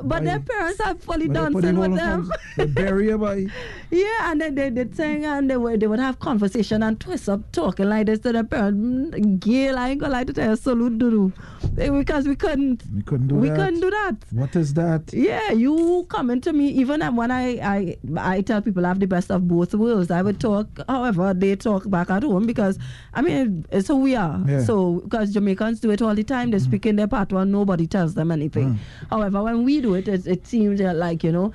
but 0.03 0.25
their 0.25 0.39
parents 0.39 0.79
are 0.81 0.95
fully 0.95 1.27
they 1.27 1.33
dancing 1.33 1.77
with 1.77 1.95
them. 1.95 2.29
The 2.57 2.67
barrier, 2.67 3.17
boy. 3.17 3.47
yeah, 3.91 4.29
and 4.31 4.41
then 4.41 4.55
they 4.55 4.69
did 4.69 4.93
sing 4.95 5.23
and 5.25 5.49
they 5.49 5.55
would, 5.55 5.79
they 5.79 5.87
would 5.87 5.99
have 5.99 6.19
conversation 6.19 6.83
and 6.83 6.99
twist 6.99 7.29
up 7.29 7.49
talking 7.53 7.87
like 7.87 8.07
this 8.07 8.19
to 8.19 8.33
their 8.33 8.43
parents. 8.43 8.77
Mm, 9.17 9.39
Gail, 9.39 9.77
I 9.77 9.89
ain't 9.91 10.01
gonna 10.01 10.11
lie 10.13 10.23
to 10.25 10.33
tell 10.33 10.49
you, 10.49 10.55
salute 10.57 10.97
Duru. 10.99 11.31
Eh, 11.77 11.89
Because 11.89 12.27
we 12.27 12.35
couldn't. 12.35 12.83
We 12.93 13.01
couldn't 13.03 13.27
do 13.27 13.35
we 13.35 13.49
that. 13.49 13.55
couldn't 13.57 13.79
do 13.79 13.89
that. 13.89 14.15
What 14.31 14.55
is 14.55 14.73
that? 14.73 15.13
Yeah, 15.13 15.51
you 15.51 16.05
coming 16.09 16.41
to 16.41 16.51
me 16.51 16.67
even 16.69 16.99
when 17.15 17.31
I, 17.31 17.45
I 17.63 17.97
I 18.17 18.41
tell 18.41 18.61
people 18.61 18.85
I 18.85 18.89
have 18.89 18.99
the 18.99 19.07
best 19.07 19.31
of 19.31 19.47
both 19.47 19.73
worlds. 19.73 20.11
I 20.11 20.21
would 20.21 20.41
talk, 20.41 20.67
however 20.89 21.33
they 21.33 21.55
talk 21.55 21.89
back 21.89 22.09
at 22.09 22.23
home 22.23 22.45
because 22.45 22.77
I 23.13 23.21
mean 23.21 23.65
it's 23.71 23.87
who 23.87 23.95
we 23.97 24.15
are. 24.17 24.43
Yeah. 24.45 24.63
So 24.63 24.99
because 25.05 25.33
Jamaicans 25.33 25.79
do 25.79 25.89
it 25.91 26.01
all 26.01 26.15
the 26.15 26.23
time, 26.25 26.51
they 26.51 26.59
speak 26.59 26.85
in 26.85 26.97
their 26.97 27.07
patois, 27.07 27.45
nobody 27.45 27.87
tells 27.87 28.13
them 28.15 28.29
anything. 28.31 28.77
However, 29.09 29.43
when 29.43 29.63
we 29.63 29.68
do 29.77 29.93
it, 29.93 30.07
it, 30.07 30.25
it 30.25 30.47
seems 30.47 30.81
like 30.81 31.23
you 31.23 31.31
know. 31.31 31.53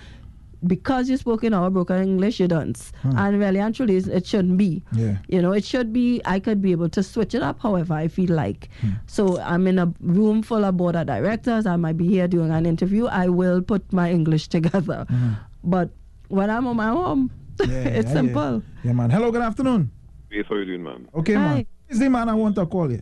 Because 0.66 1.10
you 1.10 1.18
spoke 1.18 1.44
in 1.44 1.52
our 1.52 1.68
broken 1.68 2.00
English, 2.02 2.40
you 2.40 2.48
dance. 2.48 2.90
Hmm. 3.02 3.18
And 3.18 3.38
really 3.38 3.58
and 3.60 3.74
truly, 3.74 3.96
it 3.96 4.24
shouldn't 4.26 4.56
be. 4.56 4.82
Yeah. 4.92 5.18
You 5.28 5.42
know, 5.42 5.52
it 5.52 5.62
should 5.62 5.92
be, 5.92 6.22
I 6.24 6.40
could 6.40 6.62
be 6.62 6.72
able 6.72 6.88
to 6.88 7.02
switch 7.02 7.34
it 7.34 7.42
up 7.42 7.60
however 7.60 7.92
I 7.92 8.08
feel 8.08 8.30
like. 8.34 8.70
Hmm. 8.80 8.92
So 9.06 9.38
I'm 9.40 9.66
in 9.66 9.78
a 9.78 9.92
room 10.00 10.42
full 10.42 10.64
of 10.64 10.78
board 10.78 10.96
of 10.96 11.06
directors. 11.06 11.66
I 11.66 11.76
might 11.76 11.98
be 11.98 12.06
here 12.08 12.26
doing 12.28 12.50
an 12.50 12.64
interview. 12.64 13.04
I 13.08 13.28
will 13.28 13.60
put 13.60 13.92
my 13.92 14.10
English 14.10 14.48
together. 14.56 15.04
Hmm. 15.10 15.32
But 15.64 15.90
when 16.28 16.48
I'm 16.48 16.66
on 16.66 16.76
my 16.76 16.88
home, 16.88 17.30
Yeah, 17.60 17.68
it's 18.00 18.08
yeah, 18.08 18.14
simple. 18.14 18.62
Yeah, 18.82 18.92
man. 18.94 19.10
Hello, 19.10 19.30
good 19.30 19.42
afternoon. 19.42 19.90
Yes, 20.30 20.46
how 20.48 20.56
you 20.56 20.64
doing, 20.64 20.82
man? 20.82 21.08
Okay, 21.14 21.34
Hi. 21.34 21.40
man. 21.56 21.66
Is 21.90 21.98
the 21.98 22.08
man 22.08 22.30
I 22.30 22.34
want 22.34 22.54
to 22.56 22.64
call 22.66 22.90
you? 22.90 23.00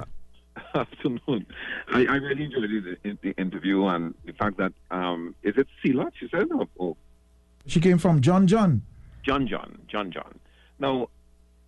afternoon. 0.74 1.46
I, 1.88 2.06
I 2.06 2.16
really 2.16 2.44
enjoyed 2.44 2.70
the, 3.02 3.18
the 3.22 3.30
interview 3.32 3.86
and 3.86 4.14
the 4.24 4.32
fact 4.32 4.56
that 4.58 4.72
um, 4.90 5.34
is 5.42 5.56
it 5.56 5.66
Sila? 5.82 6.10
She 6.18 6.28
said, 6.28 6.48
or, 6.52 6.68
or 6.76 6.96
She 7.66 7.80
came 7.80 7.98
from 7.98 8.20
John 8.20 8.46
John. 8.46 8.82
John 9.22 9.46
John, 9.46 9.78
John 9.88 10.10
John. 10.10 10.38
Now, 10.78 11.08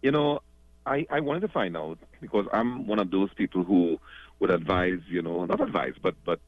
you 0.03 0.11
know, 0.11 0.41
I, 0.87 1.07
I 1.11 1.21
wanted 1.21 1.41
to 1.41 1.49
find 1.49 1.77
out 1.77 1.99
because 2.21 2.47
I'm 2.53 2.87
one 2.87 2.99
of 2.99 3.11
those 3.11 3.33
people 3.35 3.65
who 3.65 3.99
would 4.41 4.51
advise, 4.51 5.01
you 5.09 5.23
know, 5.23 5.45
not 5.45 5.61
advise, 5.61 5.95
but 6.03 6.15
but 6.25 6.41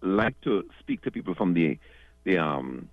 like 0.00 0.40
to 0.42 0.68
speak 0.80 1.02
to 1.02 1.10
people 1.10 1.34
from 1.34 1.54
the 1.54 1.78
the 2.24 2.38
um 2.38 2.88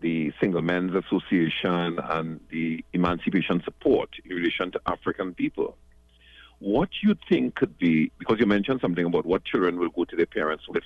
the 0.00 0.32
Single 0.40 0.62
Men's 0.62 0.94
Association 0.94 1.98
and 1.98 2.40
the 2.50 2.84
Emancipation 2.92 3.62
Support 3.64 4.10
in 4.24 4.36
relation 4.36 4.70
to 4.72 4.80
African 4.86 5.34
people. 5.34 5.76
What 6.60 6.88
you 7.02 7.14
think 7.28 7.54
could 7.54 7.78
be 7.78 8.10
because 8.18 8.38
you 8.40 8.46
mentioned 8.46 8.80
something 8.80 9.04
about 9.04 9.26
what 9.26 9.44
children 9.44 9.78
will 9.78 9.90
go 9.90 10.04
to 10.04 10.16
their 10.16 10.26
parents 10.26 10.64
with, 10.68 10.82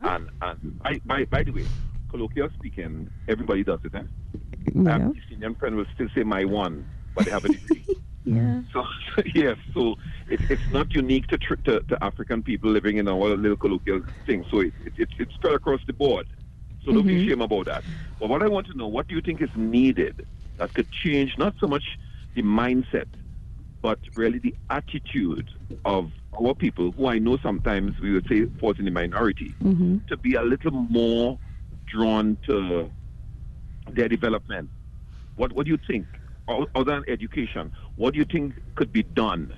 and 0.00 0.28
and 0.40 0.78
by 0.80 1.00
by, 1.04 1.24
by 1.24 1.42
the 1.42 1.50
way, 1.50 1.66
colloquial 2.08 2.48
speaking, 2.54 3.10
everybody 3.26 3.64
does 3.64 3.80
it. 3.84 3.94
Eh? 3.94 4.02
Yeah. 4.74 4.94
Um, 4.94 5.14
Indian 5.30 5.54
friend 5.56 5.76
will 5.76 5.86
still 5.94 6.08
say 6.14 6.22
my 6.22 6.44
one, 6.44 6.86
but 7.14 7.24
they 7.24 7.30
have 7.30 7.44
a 7.44 7.48
degree. 7.48 7.84
Yeah. 8.24 8.62
So 8.72 8.84
yes, 9.34 9.56
so 9.74 9.96
it, 10.28 10.40
it's 10.48 10.62
not 10.70 10.94
unique 10.94 11.26
to, 11.26 11.38
tr- 11.38 11.56
to 11.64 11.80
to 11.80 12.04
African 12.04 12.40
people 12.42 12.70
living 12.70 12.98
in 12.98 13.08
our 13.08 13.36
little 13.36 13.56
colloquial 13.56 14.02
thing. 14.26 14.44
So 14.48 14.60
it, 14.60 14.72
it, 14.78 14.92
it's 14.96 15.12
it's 15.18 15.34
spread 15.34 15.54
across 15.54 15.80
the 15.88 15.92
board. 15.92 16.26
So 16.84 16.92
don't 16.92 17.04
be 17.06 17.24
ashamed 17.26 17.42
about 17.42 17.66
that. 17.66 17.84
But 18.20 18.28
what 18.28 18.42
I 18.42 18.48
want 18.48 18.68
to 18.68 18.74
know, 18.76 18.86
what 18.86 19.08
do 19.08 19.16
you 19.16 19.20
think 19.20 19.42
is 19.42 19.50
needed 19.56 20.24
that 20.58 20.72
could 20.74 20.88
change 20.92 21.34
not 21.36 21.54
so 21.60 21.66
much 21.66 21.82
the 22.34 22.42
mindset, 22.42 23.06
but 23.82 23.98
really 24.14 24.38
the 24.38 24.54
attitude 24.70 25.50
of 25.84 26.10
our 26.40 26.54
people, 26.54 26.92
who 26.92 27.08
I 27.08 27.18
know 27.18 27.36
sometimes 27.38 27.98
we 28.00 28.12
would 28.12 28.26
say 28.28 28.46
falls 28.60 28.78
in 28.78 28.86
the 28.86 28.90
minority, 28.90 29.54
mm-hmm. 29.62 29.98
to 30.08 30.16
be 30.16 30.34
a 30.34 30.42
little 30.42 30.70
more 30.70 31.38
drawn 31.86 32.38
to 32.46 32.90
their 33.90 34.08
development. 34.08 34.70
What 35.36 35.52
what 35.52 35.66
do 35.66 35.72
you 35.72 35.78
think, 35.86 36.06
other 36.48 36.92
than 36.92 37.04
education, 37.08 37.72
what 37.96 38.14
do 38.14 38.20
you 38.20 38.24
think 38.24 38.54
could 38.76 38.92
be 38.92 39.02
done 39.02 39.52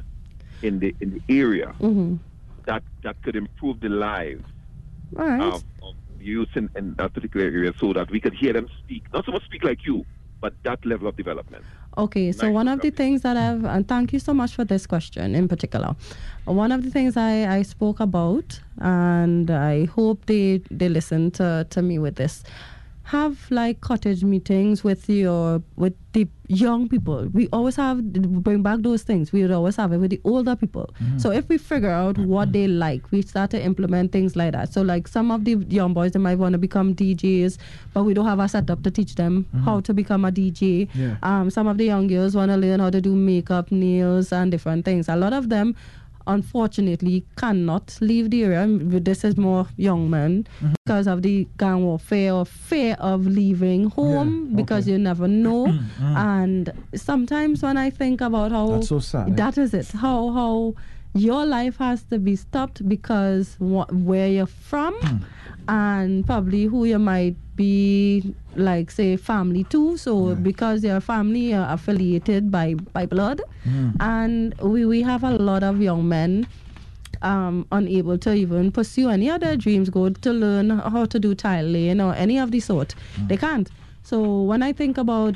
in 0.63 0.79
the 0.79 0.95
in 1.01 1.11
the 1.15 1.23
area 1.29 1.75
mm-hmm. 1.79 2.17
that 2.65 2.83
that 3.03 3.23
could 3.23 3.37
improve 3.37 3.81
the 3.81 3.91
lives 3.91 4.45
right. 5.13 5.41
of, 5.41 5.63
of 5.83 5.95
youth 6.19 6.49
in, 6.55 6.71
in 6.75 6.95
that 6.95 7.13
particular 7.13 7.45
area, 7.47 7.73
so 7.79 7.93
that 7.93 8.11
we 8.11 8.19
could 8.19 8.35
hear 8.35 8.55
them 8.55 8.67
speak, 8.83 9.05
not 9.13 9.27
so 9.27 9.33
much 9.33 9.45
speak 9.45 9.63
like 9.63 9.85
you, 9.85 10.07
but 10.41 10.55
that 10.63 10.85
level 10.87 11.07
of 11.07 11.17
development. 11.17 11.65
Okay, 11.97 12.33
so 12.33 12.47
Nice 12.47 12.55
one 12.55 12.69
of 12.69 12.81
the 12.81 12.91
things 12.91 13.23
that 13.23 13.37
I've, 13.37 13.65
and 13.65 13.87
thank 13.87 14.13
you 14.13 14.19
so 14.19 14.35
much 14.35 14.55
for 14.55 14.65
this 14.65 14.87
question 14.87 15.35
in 15.35 15.47
particular. 15.47 15.95
One 16.45 16.73
of 16.73 16.83
the 16.83 16.91
things 16.91 17.17
I, 17.17 17.47
I 17.59 17.63
spoke 17.63 18.01
about, 18.01 18.61
and 18.81 19.49
I 19.51 19.85
hope 19.85 20.27
they, 20.27 20.61
they 20.71 20.89
listen 20.89 21.31
to, 21.33 21.67
to 21.71 21.83
me 21.83 21.99
with 22.01 22.17
this. 22.17 22.43
Have 23.05 23.37
like 23.51 23.81
cottage 23.83 24.25
meetings 24.25 24.83
with 24.83 25.09
your 25.11 25.63
with 25.77 25.93
the 26.15 26.27
young 26.49 26.89
people. 26.89 27.29
We 27.33 27.49
always 27.53 27.77
have 27.77 28.03
bring 28.43 28.63
back 28.63 28.81
those 28.81 29.03
things. 29.03 29.31
We 29.31 29.43
would 29.43 29.51
always 29.51 29.77
have 29.77 29.93
it 29.93 29.99
with 29.99 30.11
the 30.11 30.21
older 30.25 30.57
people. 30.57 30.89
So 31.19 31.31
if 31.31 31.47
we 31.49 31.59
figure 31.59 31.91
out 31.91 32.17
what 32.19 32.53
they 32.53 32.67
like, 32.67 33.11
we 33.13 33.21
start 33.23 33.51
to 33.51 33.63
implement 33.63 34.13
things 34.13 34.37
like 34.37 34.53
that. 34.53 34.73
So 34.73 34.81
like 34.83 35.07
some 35.07 35.31
of 35.31 35.45
the 35.45 35.57
young 35.69 35.93
boys, 35.93 36.13
they 36.13 36.19
might 36.19 36.39
want 36.39 36.53
to 36.55 36.59
become 36.59 36.95
DJs, 36.95 37.59
but 37.93 38.05
we 38.05 38.15
don't 38.15 38.27
have 38.27 38.39
a 38.41 38.49
setup 38.49 38.83
to 38.85 38.91
teach 38.91 39.17
them 39.17 39.47
how 39.65 39.81
to 39.81 39.93
become 39.93 40.25
a 40.25 40.31
DJ. 40.33 40.89
Yeah. 40.95 41.17
Um, 41.23 41.51
some 41.51 41.67
of 41.67 41.77
the 41.77 41.85
young 41.85 42.07
girls 42.07 42.35
want 42.35 42.51
to 42.53 42.57
learn 42.57 42.81
how 42.81 42.91
to 42.91 43.01
do 43.03 43.15
makeup, 43.15 43.71
nails, 43.71 44.33
and 44.33 44.51
different 44.51 44.85
things. 44.87 45.09
A 45.09 45.17
lot 45.17 45.33
of 45.35 45.51
them, 45.51 45.75
unfortunately, 46.27 47.25
cannot 47.37 47.97
leave 48.01 48.31
the 48.31 48.45
area. 48.45 48.67
This 49.01 49.25
is 49.25 49.37
more 49.37 49.67
young 49.77 50.11
men 50.11 50.47
because 50.85 51.07
of 51.07 51.23
the 51.23 51.47
gang 51.59 51.85
warfare 51.85 52.33
or 52.35 52.45
fear 52.47 52.97
of 53.01 53.27
leaving 53.27 53.91
home 53.91 54.49
Yeah, 54.51 54.57
because 54.57 54.85
okay. 54.85 54.93
you 54.93 54.99
never 54.99 55.29
know. 55.29 55.67
and 56.01 56.73
sometimes 56.95 57.63
when 57.63 57.77
I 57.77 57.91
think 57.91 58.21
about 58.21 58.51
how 58.53 58.69
That's 58.71 58.89
so 58.89 58.99
sad, 59.01 59.31
eh? 59.31 59.35
that 59.37 59.59
is 59.59 59.75
it, 59.75 59.89
how 59.93 60.31
how 60.33 60.75
your 61.15 61.47
life 61.47 61.77
has 61.79 62.03
to 62.05 62.19
be 62.19 62.35
stopped 62.37 62.87
because 62.89 63.55
wh- 63.61 63.89
where 63.93 64.29
you're 64.29 64.47
from 64.47 64.95
Hmm. 64.95 65.19
And 65.69 66.27
probably 66.27 66.65
who 66.65 66.85
you 66.85 66.99
might 66.99 67.37
be 67.57 68.35
like 68.57 68.91
say 68.91 69.17
family 69.17 69.65
too 69.65 69.97
so 69.97 70.35
because 70.35 70.83
your 70.85 71.01
family 71.01 71.55
are 71.55 71.73
affiliated 71.73 72.51
by 72.51 72.75
by 72.93 73.07
blood 73.07 73.41
Hmm. 73.65 73.91
and 74.01 74.55
we 74.61 74.85
we 74.85 75.01
have 75.03 75.25
a 75.25 75.31
lot 75.39 75.63
of 75.63 75.81
young 75.81 76.07
men 76.09 76.47
um, 77.23 77.67
unable 77.73 78.19
to 78.19 78.35
even 78.35 78.71
pursue 78.71 79.09
any 79.09 79.31
other 79.31 79.57
dreams, 79.57 79.89
go 79.89 80.11
to 80.11 80.31
learn 80.33 80.69
how 80.69 81.07
to 81.07 81.19
do 81.19 81.35
tile 81.35 81.65
laying 81.65 81.99
or 81.99 82.13
any 82.15 82.39
of 82.39 82.51
the 82.51 82.61
sort. 82.61 82.93
Hmm. 83.17 83.29
They 83.29 83.39
can't. 83.39 83.71
So 84.03 84.43
when 84.43 84.63
I 84.63 84.75
think 84.75 84.99
about 84.99 85.35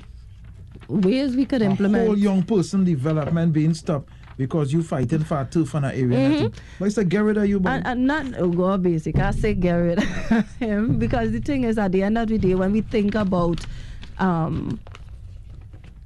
ways 0.88 1.34
we 1.36 1.46
could 1.46 1.62
A 1.62 1.66
implement 1.66 2.06
whole 2.06 2.18
young 2.18 2.42
person 2.42 2.84
development 2.84 3.54
being 3.54 3.72
stopped 3.72 4.10
because 4.38 4.72
you 4.72 4.82
fighting 4.82 5.24
for 5.24 5.40
a 5.40 5.44
turf 5.44 5.74
in 5.74 5.84
an 5.84 5.90
area. 5.94 6.28
nothing. 6.30 6.54
But 6.78 6.84
it's 6.86 6.96
a 6.98 7.04
get 7.04 7.18
rid 7.18 7.36
of 7.36 7.46
you, 7.46 7.60
boy. 7.60 7.70
And, 7.84 8.06
not 8.06 8.26
oh 8.38 8.48
God, 8.48 8.82
basic. 8.82 9.18
I 9.18 9.32
say 9.32 9.52
get 9.54 9.74
rid 9.74 9.98
of 9.98 10.56
him 10.56 10.98
because 10.98 11.32
the 11.32 11.40
thing 11.40 11.64
is, 11.64 11.76
at 11.76 11.92
the 11.92 12.02
end 12.04 12.16
of 12.16 12.28
the 12.28 12.38
day, 12.38 12.54
when 12.54 12.72
we 12.72 12.80
think 12.80 13.14
about, 13.16 13.60
um, 14.18 14.80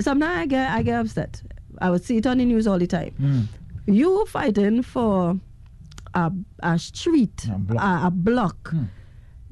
sometimes 0.01 0.39
I 0.43 0.47
get 0.47 0.70
I 0.72 0.83
get 0.83 0.99
upset. 1.01 1.43
I 1.80 1.91
would 1.91 2.05
see 2.05 2.16
it 2.16 2.26
on 2.26 2.39
the 2.39 2.45
news 2.45 2.66
all 2.66 2.78
the 2.78 2.87
time. 2.87 3.14
Mm. 3.20 3.47
You 3.87 4.24
fighting 4.26 4.83
for 4.83 5.37
a, 6.14 6.33
a 6.61 6.78
street, 6.78 7.47
A 7.53 7.59
block. 7.59 8.03
a, 8.03 8.07
a 8.07 8.11
block. 8.11 8.74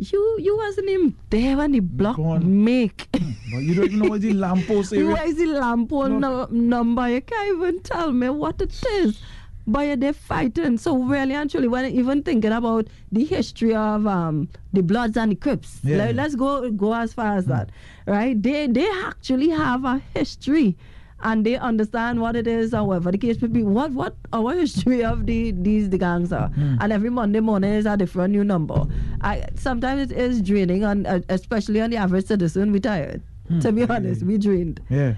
You 0.00 0.36
you 0.40 0.56
wasn't 0.56 0.88
even 0.88 1.14
there 1.28 1.56
when 1.58 1.72
the 1.72 1.80
block 1.80 2.18
make. 2.42 3.06
but 3.12 3.58
you 3.58 3.74
don't 3.74 3.84
even 3.86 3.98
know 3.98 4.08
what 4.08 4.22
the 4.22 4.32
lamppost 4.32 4.92
area. 4.94 5.06
Where 5.12 5.26
is 5.28 5.36
the 5.36 5.46
lamppost 5.46 6.10
no. 6.24 6.46
number? 6.50 7.08
You 7.10 7.20
can't 7.20 7.56
even 7.56 7.80
tell 7.82 8.10
me 8.12 8.30
what 8.30 8.60
it 8.62 8.82
is. 8.92 9.20
But 9.66 10.00
they're 10.00 10.14
fighting. 10.14 10.78
So 10.78 10.96
really 11.02 11.34
and 11.34 11.50
truly, 11.50 11.68
when 11.68 11.84
even 11.84 12.22
thinking 12.22 12.50
about 12.50 12.88
the 13.12 13.24
history 13.24 13.74
of 13.74 14.06
um 14.06 14.48
the 14.72 14.82
Bloods 14.82 15.16
and 15.18 15.32
the 15.32 15.36
Crips, 15.36 15.80
Yeah. 15.84 15.98
like, 16.06 16.16
let's 16.16 16.34
go 16.34 16.70
go 16.70 16.94
as 16.94 17.12
far 17.12 17.36
as 17.36 17.44
that, 17.46 17.68
right? 18.06 18.40
They 18.42 18.66
they 18.68 18.88
actually 19.04 19.50
have 19.50 19.84
a 19.84 20.00
history. 20.14 20.76
And 21.22 21.44
they 21.44 21.56
understand 21.56 22.20
what 22.20 22.34
it 22.34 22.46
is, 22.46 22.72
however 22.72 23.10
the 23.12 23.18
case 23.18 23.40
may 23.42 23.48
be. 23.48 23.62
What 23.62 23.92
what 23.92 24.16
our 24.32 24.54
history 24.54 25.04
of 25.04 25.26
the 25.26 25.50
these 25.50 25.90
the 25.90 25.98
gangs 25.98 26.32
are, 26.32 26.50
and 26.56 26.92
every 26.92 27.10
Monday 27.10 27.40
morning 27.40 27.74
is 27.74 27.86
a 27.86 27.96
different 27.96 28.32
new 28.32 28.42
number. 28.44 28.86
I 29.20 29.44
sometimes 29.54 30.10
it 30.10 30.16
is 30.16 30.40
draining, 30.40 30.84
on 30.84 31.04
uh, 31.06 31.20
especially 31.28 31.80
on 31.80 31.90
the 31.90 31.98
average 31.98 32.26
citizen. 32.26 32.72
We 32.72 32.80
tired. 32.80 33.22
To 33.60 33.72
be 33.72 33.84
honest, 33.84 34.22
we 34.22 34.38
drained. 34.38 34.80
Yeah. 34.88 35.14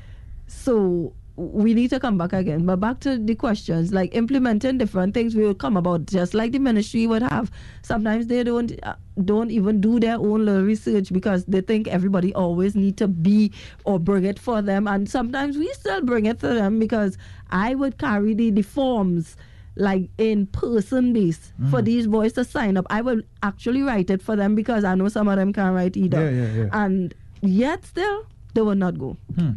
So 0.49 1.13
we 1.37 1.73
need 1.75 1.89
to 1.91 1.99
come 1.99 2.19
back 2.19 2.33
again. 2.33 2.67
But 2.67 2.77
back 2.81 3.01
to 3.01 3.17
the 3.19 3.35
questions, 3.35 3.93
like 3.93 4.15
implementing 4.15 4.79
different 4.79 5.15
things 5.15 5.35
will 5.35 5.55
come 5.55 5.77
about, 5.77 6.07
just 6.07 6.35
like 6.35 6.53
the 6.53 6.59
ministry 6.59 7.07
would 7.07 7.23
have. 7.23 7.51
Sometimes 7.83 8.27
they 8.27 8.45
don't 8.45 8.73
uh, 8.83 8.95
don't 9.25 9.51
even 9.51 9.81
do 9.81 9.99
their 9.99 10.17
own 10.17 10.45
little 10.45 10.63
research 10.63 11.13
because 11.13 11.45
they 11.47 11.61
think 11.63 11.89
everybody 11.89 12.35
always 12.35 12.75
need 12.75 12.97
to 12.99 13.09
be 13.09 13.51
or 13.85 13.99
bring 13.99 14.25
it 14.25 14.39
for 14.39 14.61
them. 14.63 14.87
And 14.87 15.09
sometimes 15.09 15.57
we 15.57 15.73
still 15.73 16.03
bring 16.03 16.27
it 16.27 16.41
to 16.41 16.49
them 16.49 16.79
because 16.79 17.17
I 17.51 17.75
would 17.75 17.99
carry 17.99 18.35
the, 18.35 18.51
the 18.51 18.63
forms 18.63 19.37
like 19.75 20.11
in 20.19 20.47
person 20.49 21.15
base 21.15 21.51
for 21.71 21.81
these 21.81 22.07
boys 22.07 22.35
to 22.35 22.45
sign 22.45 22.77
up. 22.77 22.87
I 22.91 23.01
will 23.01 23.23
actually 23.43 23.81
write 23.81 24.11
it 24.11 24.21
for 24.21 24.37
them 24.37 24.55
because 24.55 24.85
I 24.85 24.95
know 24.97 25.09
some 25.09 25.29
of 25.29 25.37
them 25.37 25.51
can't 25.55 25.75
write 25.75 25.97
either. 25.97 26.31
Yeah, 26.31 26.45
yeah, 26.47 26.53
yeah. 26.65 26.69
And 26.73 27.15
yet 27.41 27.87
still 27.87 28.27
they 28.53 28.61
will 28.61 28.75
not 28.75 28.99
go 28.99 29.17
Babe. 29.35 29.57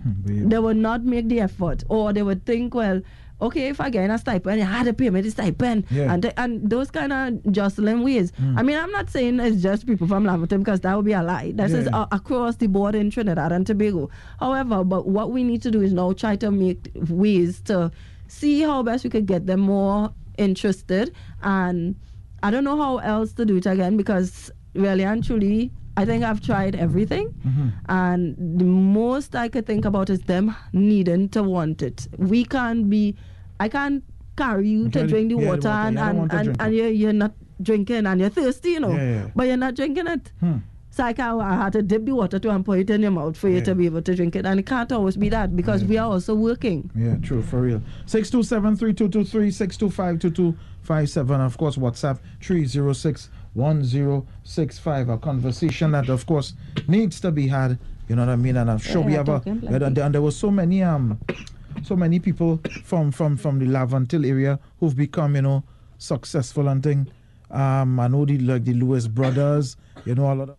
they 0.24 0.58
would 0.58 0.76
not 0.76 1.04
make 1.04 1.28
the 1.28 1.40
effort. 1.40 1.84
Or 1.88 2.12
they 2.12 2.22
would 2.22 2.44
think 2.46 2.74
well 2.74 3.00
okay 3.40 3.66
if 3.66 3.80
i 3.80 3.90
get 3.90 4.08
a 4.08 4.16
stipend 4.18 4.62
i 4.62 4.64
had 4.64 4.84
to 4.86 4.92
pay 4.92 5.10
me 5.10 5.20
the 5.20 5.28
stipend. 5.30 5.84
Yeah. 5.90 6.12
and, 6.14 6.32
and 6.36 6.70
those 6.70 6.92
kind 6.92 7.12
of 7.12 7.52
jostling 7.52 8.04
ways. 8.04 8.30
Hmm. 8.38 8.56
I 8.58 8.62
mean 8.62 8.76
i'm 8.78 8.92
not 8.92 9.10
saying 9.10 9.40
it's 9.40 9.60
just 9.62 9.84
people 9.86 10.06
from 10.06 10.24
Lamberton 10.24 10.58
because 10.60 10.80
that 10.82 10.94
would 10.96 11.04
be 11.04 11.12
a 11.12 11.22
lie. 11.24 11.50
This 11.52 11.72
is 11.72 11.86
Yeah. 11.86 12.04
a- 12.10 12.14
across 12.16 12.56
the 12.56 12.68
board 12.68 12.94
in 12.94 13.10
trinidad 13.10 13.50
and 13.50 13.66
tobago. 13.66 14.10
However 14.38 14.84
but 14.84 15.08
what 15.08 15.32
we 15.32 15.42
need 15.42 15.60
to 15.62 15.72
do 15.72 15.80
is 15.82 15.92
now 15.92 16.12
try 16.12 16.36
to 16.36 16.52
make 16.52 16.90
ways 17.08 17.60
to 17.62 17.90
see 18.28 18.60
how 18.60 18.82
best 18.84 19.02
we 19.04 19.10
could 19.10 19.26
get 19.26 19.46
them 19.46 19.60
more 19.60 20.12
interested. 20.38 21.12
And 21.42 21.96
i 22.44 22.50
don't 22.50 22.64
know 22.64 22.76
how 22.76 22.98
else 22.98 23.32
to 23.32 23.44
do 23.44 23.56
it 23.56 23.66
again 23.66 23.96
because 23.96 24.50
really 24.74 25.04
and 25.04 25.22
truly 25.24 25.70
I 25.96 26.04
think 26.06 26.24
I've 26.24 26.40
tried 26.40 26.74
everything, 26.74 27.34
and 27.88 28.34
the 28.58 28.64
most 28.64 29.34
I 29.36 29.48
could 29.48 29.66
think 29.66 29.84
about 29.84 30.08
is 30.10 30.20
them 30.22 30.54
needing 30.72 31.28
to 31.30 31.42
want 31.42 31.82
it. 31.82 32.08
We 32.16 32.44
can't 32.44 32.88
be, 32.88 33.14
I 33.60 33.68
can't 33.68 34.02
carry 34.36 34.68
you 34.68 34.88
to 34.90 35.06
drink 35.06 35.28
the 35.30 35.34
yeah, 35.36 35.40
the 35.42 35.46
water, 35.48 35.68
water. 35.68 35.88
and, 35.88 35.98
and, 35.98 36.32
and, 36.32 36.56
and 36.60 36.74
you're, 36.74 36.88
you're 36.88 37.12
not 37.12 37.32
drinking 37.60 38.06
and 38.06 38.20
you're 38.20 38.30
thirsty, 38.30 38.70
you 38.70 38.80
know, 38.80 38.92
Yeah, 38.92 39.10
yeah. 39.10 39.30
but 39.36 39.46
you're 39.46 39.56
not 39.58 39.74
drinking 39.74 40.06
it. 40.06 40.32
Hmm. 40.40 40.58
So 40.90 41.04
I, 41.04 41.12
can, 41.14 41.40
I 41.40 41.54
had 41.54 41.72
to 41.74 41.82
dip 41.82 42.04
the 42.04 42.14
water 42.14 42.38
to 42.38 42.50
and 42.50 42.64
put 42.64 42.78
it 42.78 42.90
in 42.90 43.00
your 43.02 43.10
mouth 43.10 43.34
for 43.36 43.48
you 43.48 43.60
to 43.62 43.74
be 43.74 43.86
able 43.86 44.02
to 44.02 44.14
drink 44.14 44.36
it. 44.36 44.44
And 44.44 44.60
it 44.60 44.66
can't 44.66 44.90
always 44.92 45.16
be 45.16 45.30
that 45.30 45.56
because 45.56 45.82
we 45.84 45.96
are 45.96 46.10
also 46.10 46.34
working. 46.34 46.90
Yeah, 46.94 47.16
true, 47.16 47.42
for 47.42 47.62
real. 47.62 47.80
627 48.04 48.76
3223 48.76 49.50
625 49.50 50.18
2257. 50.18 51.40
Of 51.40 51.56
course, 51.56 51.76
WhatsApp 51.76 52.18
306 52.42 53.30
1065. 53.54 55.08
A 55.08 55.18
conversation 55.18 55.92
that, 55.92 56.08
of 56.08 56.26
course, 56.26 56.54
needs 56.88 57.20
to 57.20 57.30
be 57.30 57.48
had. 57.48 57.78
You 58.08 58.16
know 58.16 58.26
what 58.26 58.32
I 58.32 58.36
mean? 58.36 58.56
And 58.56 58.70
I'm 58.70 58.78
sure 58.78 59.00
we 59.00 59.14
have 59.14 59.28
a. 59.28 59.38
talking 59.38 59.64
And, 59.66 59.98
and 59.98 60.14
there 60.14 60.22
were 60.22 60.30
so 60.30 60.50
many 60.50 60.82
um, 60.82 61.18
so 61.82 61.96
many 61.96 62.18
people 62.18 62.60
from 62.84 63.10
from 63.12 63.36
from 63.36 63.58
the 63.58 63.66
Laventille 63.66 64.26
area 64.26 64.58
who've 64.80 64.96
become, 64.96 65.36
you 65.36 65.42
know, 65.42 65.64
successful 65.98 66.68
and 66.68 66.82
thing. 66.82 67.08
Um, 67.50 68.00
I 68.00 68.08
know 68.08 68.24
the 68.24 68.38
like 68.38 68.64
the 68.64 68.74
Lewis 68.74 69.06
brothers. 69.06 69.76
You 70.04 70.14
know, 70.14 70.32
a 70.32 70.34
lot 70.34 70.48
of 70.50 70.56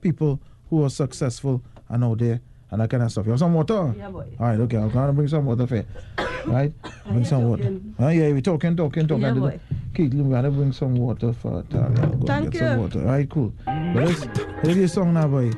people 0.00 0.40
who 0.70 0.84
are 0.84 0.90
successful 0.90 1.62
and 1.88 2.04
out 2.04 2.18
there 2.18 2.40
and 2.72 2.80
that 2.80 2.88
kind 2.88 3.02
of 3.02 3.12
stuff. 3.12 3.26
You 3.26 3.32
have 3.32 3.38
some 3.38 3.52
water? 3.52 3.94
Yeah, 3.96 4.08
boy. 4.08 4.26
All 4.40 4.46
right, 4.46 4.58
okay. 4.60 4.78
I'm 4.78 4.90
gonna 4.90 5.12
bring 5.12 5.28
some 5.28 5.44
water 5.46 5.66
for 5.66 5.76
you. 5.76 5.84
Right? 6.46 6.72
Bring 7.06 7.24
some 7.24 7.44
water. 7.44 7.62
talking? 7.62 7.94
Oh, 8.00 8.08
yeah, 8.08 8.32
we 8.32 8.42
talking, 8.42 8.76
talking, 8.76 9.06
talking. 9.06 9.22
Yeah, 9.22 9.32
boy. 9.34 9.60
Caitlin, 9.92 10.24
we 10.24 10.30
gotta 10.32 10.50
bring 10.50 10.72
some 10.72 10.96
water 10.96 11.32
for 11.34 11.62
Talia. 11.70 12.06
Go 12.06 12.26
Thank 12.26 12.50
get 12.50 12.58
some 12.60 12.72
you. 12.72 12.82
water. 12.82 13.00
All 13.00 13.06
right, 13.06 13.30
cool. 13.30 13.52
But 13.66 13.94
let's 13.94 14.22
hear 14.22 14.74
this 14.74 14.94
song 14.94 15.14
now, 15.14 15.28
boy. 15.28 15.52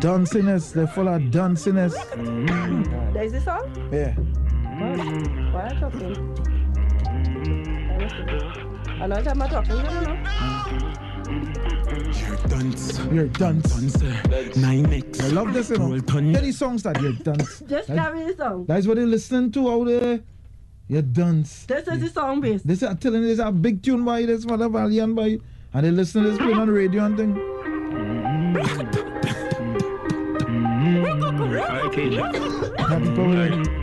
Danciness, 0.00 0.72
they're 0.72 0.88
full 0.88 1.08
of 1.08 1.30
danciness. 1.30 1.94
There's 3.14 3.32
this 3.32 3.44
song? 3.44 3.64
Yeah. 3.92 4.14
Why 5.52 5.62
are 5.62 5.74
you 5.74 5.80
talking? 5.80 6.50
I'm 9.00 9.10
talking, 9.48 9.76
you 9.76 9.82
don't 9.82 10.04
know. 10.04 11.06
You're 11.30 12.36
dance, 12.48 12.98
You're 13.12 13.26
dance. 13.28 13.74
dance, 13.92 14.56
nine 14.56 14.92
X. 14.92 15.20
I 15.20 15.28
love 15.28 15.52
this, 15.52 15.70
you 15.70 15.78
know. 15.78 15.88
Roll 15.90 16.00
ton. 16.00 16.24
Hear 16.32 16.40
these 16.40 16.58
songs 16.58 16.82
that 16.82 17.00
you're 17.00 17.12
dance. 17.12 17.60
Just 17.68 17.88
That- 17.88 17.96
carry 17.96 18.24
the 18.32 18.36
song. 18.36 18.64
That's 18.66 18.86
what 18.86 18.96
they're 18.96 19.06
listening 19.06 19.52
to 19.52 19.70
out 19.70 19.86
there. 19.86 20.20
You're 20.88 21.02
dance. 21.02 21.66
This 21.66 21.86
is 21.86 22.00
the 22.00 22.08
song 22.10 22.40
base. 22.40 22.62
This 22.62 22.82
I'm 22.82 22.96
telling 22.98 23.22
you, 23.22 23.28
this 23.28 23.34
is 23.38 23.44
a 23.44 23.52
big 23.52 23.82
tune 23.82 24.04
by 24.04 24.24
this 24.26 24.44
mother 24.44 24.68
Valiant 24.68 25.14
by 25.14 25.38
and 25.72 25.86
they 25.86 25.90
listen 25.92 26.24
to 26.24 26.30
this 26.30 26.38
playing 26.38 26.58
on 26.58 26.66
the 26.66 26.72
radio 26.72 27.04
and 27.04 27.16
thing. 27.16 27.36
Okay, 31.90 32.10
Now 32.10 33.79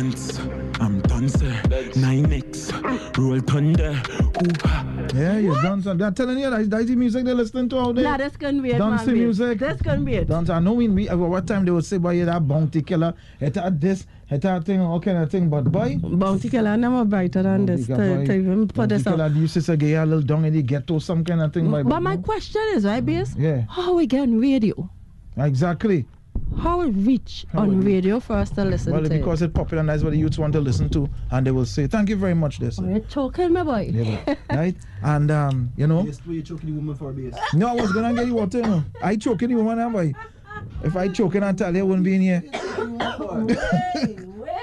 dance, 0.00 0.38
I'm 0.80 1.00
dancer, 1.02 1.60
nine 1.96 2.32
X. 2.32 2.72
Roll 3.18 3.40
thunder, 3.40 3.92
hoo-ha. 3.92 4.86
Yeah, 5.14 5.38
you're 5.38 5.60
dance. 5.60 5.84
and 5.86 6.00
They're 6.00 6.10
telling 6.10 6.38
you 6.38 6.48
that's, 6.48 6.68
that's 6.68 6.86
the 6.86 6.96
music 6.96 7.24
they're 7.26 7.34
listening 7.34 7.68
to 7.70 7.78
out 7.80 7.94
there. 7.96 8.04
Nah, 8.04 8.16
this 8.16 8.34
can 8.36 8.62
be 8.62 8.70
it, 8.70 8.78
Dancing 8.78 9.06
man. 9.08 9.14
babe. 9.14 9.24
music. 9.24 9.58
This 9.58 9.82
can 9.82 10.04
be 10.04 10.14
it. 10.14 10.28
Dance. 10.28 10.48
I 10.48 10.58
know 10.58 10.72
when 10.72 10.94
we 10.94 11.06
at 11.08 11.14
uh, 11.14 11.18
what 11.18 11.46
time 11.46 11.64
they 11.66 11.70
would 11.70 11.84
say 11.84 11.98
boy 11.98 12.12
you 12.14 12.24
that 12.24 12.46
bounty 12.48 12.80
killer, 12.82 13.12
it 13.40 13.54
had 13.56 13.78
this, 13.78 14.06
it 14.30 14.42
had 14.42 14.64
thing, 14.64 14.80
all 14.80 15.00
kind 15.00 15.18
of 15.18 15.30
thing, 15.30 15.50
but 15.50 15.64
boy 15.70 15.98
Bounty 15.98 16.48
Killer 16.48 16.76
never 16.78 17.04
brighter 17.04 17.42
than 17.42 17.66
this 17.66 17.86
to, 17.86 17.96
Bounty 17.96 18.34
even 18.36 18.68
put 18.68 18.76
Bounty 18.76 18.94
this 18.96 19.06
up. 19.06 19.16
killer 19.16 19.28
used 19.28 19.54
to 19.54 19.60
say 19.62 19.76
get 19.76 20.02
a 20.02 20.06
little 20.06 20.22
down 20.22 20.44
in 20.46 20.54
the 20.54 20.62
ghetto, 20.62 20.98
some 20.98 21.22
kind 21.24 21.42
of 21.42 21.52
thing. 21.52 21.70
boy, 21.70 21.82
But 21.82 22.00
my 22.00 22.14
no. 22.14 22.22
question 22.22 22.62
is, 22.74 22.84
right, 22.86 23.04
Base? 23.04 23.34
Yeah. 23.36 23.64
How 23.68 23.92
we 23.94 24.06
get 24.06 24.20
on 24.22 24.40
radio? 24.40 24.88
Exactly. 25.36 26.06
How 26.58 26.80
rich 26.80 27.46
How 27.52 27.60
on 27.60 27.80
radio 27.80 28.20
for 28.20 28.34
us 28.34 28.50
to 28.50 28.64
listen 28.64 28.92
Well, 28.92 29.02
to 29.02 29.08
because 29.08 29.40
it 29.42 29.54
popular 29.54 29.80
and 29.80 29.88
that's 29.88 30.02
what 30.02 30.10
the 30.10 30.18
youths 30.18 30.38
want 30.38 30.52
to 30.54 30.60
listen 30.60 30.88
to, 30.90 31.08
and 31.30 31.46
they 31.46 31.50
will 31.50 31.64
say, 31.64 31.86
Thank 31.86 32.08
you 32.10 32.16
very 32.16 32.34
much, 32.34 32.58
this. 32.58 32.78
it? 32.78 32.84
Are 32.84 32.90
you 32.90 33.00
choking, 33.08 33.52
my 33.52 33.62
boy? 33.62 33.90
Yeah, 33.92 34.34
right? 34.50 34.76
And 35.02 35.30
um, 35.30 35.72
you 35.76 35.86
know, 35.86 36.04
Yes, 36.04 36.20
you 36.26 36.42
choking 36.42 36.70
the 36.70 36.76
woman 36.76 36.94
for 36.96 37.12
base. 37.12 37.34
no, 37.54 37.68
I 37.68 37.74
was 37.74 37.92
gonna 37.92 38.12
get 38.14 38.26
you 38.26 38.34
water. 38.34 38.58
You 38.58 38.64
know. 38.64 38.84
I 39.02 39.16
choking 39.16 39.48
the 39.48 39.54
woman, 39.56 39.78
now, 39.78 39.90
boy. 39.90 40.12
If 40.82 40.96
I 40.96 41.08
choking 41.08 41.42
and 41.42 41.56
tell 41.56 41.72
you, 41.74 41.80
I 41.80 41.82
wouldn't 41.82 42.04
be 42.04 42.14
in 42.16 42.20
here. 42.22 42.42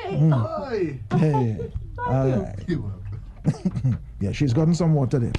Oi! 0.10 1.00
Hey, 1.18 1.72
all 2.06 2.30
right. 2.30 2.56
yeah, 4.20 4.32
she's 4.32 4.54
gotten 4.54 4.76
some 4.76 4.94
water 4.94 5.20
there. 5.20 5.32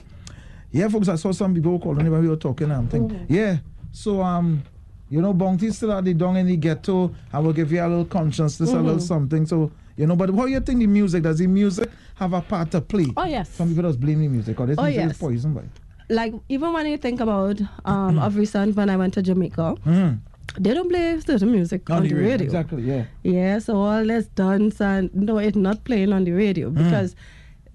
Yeah, 0.70 0.88
folks, 0.88 1.08
I 1.08 1.16
saw 1.16 1.32
some 1.32 1.54
people 1.54 1.78
calling 1.78 2.04
me 2.04 2.10
when 2.10 2.22
we 2.22 2.28
were 2.28 2.36
talking. 2.36 2.70
I'm 2.70 2.88
thinking, 2.88 3.26
yeah. 3.28 3.58
So 3.92 4.22
um, 4.22 4.62
you 5.10 5.20
know, 5.22 5.32
Bounty 5.32 5.70
still 5.70 5.92
at 5.92 6.04
the 6.04 6.14
down 6.14 6.36
in 6.36 6.46
the 6.46 6.56
ghetto. 6.56 7.14
I 7.32 7.38
will 7.38 7.52
give 7.52 7.72
you 7.72 7.80
a 7.80 7.88
little 7.88 8.04
consciousness, 8.04 8.70
a 8.72 8.78
little 8.80 9.00
something. 9.00 9.46
So 9.46 9.70
you 9.96 10.06
know, 10.06 10.14
but 10.16 10.32
how 10.34 10.44
you 10.46 10.60
think 10.60 10.78
the 10.78 10.86
music? 10.86 11.22
Does 11.24 11.38
the 11.38 11.46
music 11.46 11.90
have 12.16 12.32
a 12.32 12.40
part 12.40 12.70
to 12.70 12.80
play? 12.80 13.06
Oh, 13.16 13.24
yes. 13.24 13.48
Some 13.50 13.68
people 13.70 13.82
just 13.84 13.98
blame 14.00 14.20
the 14.20 14.28
music, 14.28 14.60
or 14.60 14.66
this 14.66 14.76
Oh, 14.78 14.82
music 14.84 15.00
yes. 15.02 15.10
is 15.12 15.18
poison. 15.18 15.70
Like, 16.08 16.34
even 16.48 16.72
when 16.72 16.86
you 16.86 16.96
think 16.98 17.20
about 17.20 17.60
um, 17.84 18.18
of 18.26 18.36
recent 18.36 18.76
when 18.76 18.90
I 18.90 18.96
went 18.96 19.14
to 19.14 19.22
Jamaica, 19.22 19.74
Mm. 19.84 20.20
they 20.58 20.72
don't 20.72 20.88
play 20.88 21.18
certain 21.20 21.50
music 21.50 21.90
on, 21.90 22.04
the 22.06 22.14
radio. 22.14 22.44
Exactly. 22.44 22.82
Yeah. 22.82 23.04
Yeah, 23.24 23.58
so 23.58 23.76
all 23.76 24.04
this 24.04 24.26
dance 24.28 24.80
and 24.80 25.10
no, 25.14 25.38
it's 25.38 25.56
not 25.56 25.82
playing 25.84 26.12
on 26.12 26.22
the 26.24 26.32
radio 26.32 26.70
because 26.70 27.14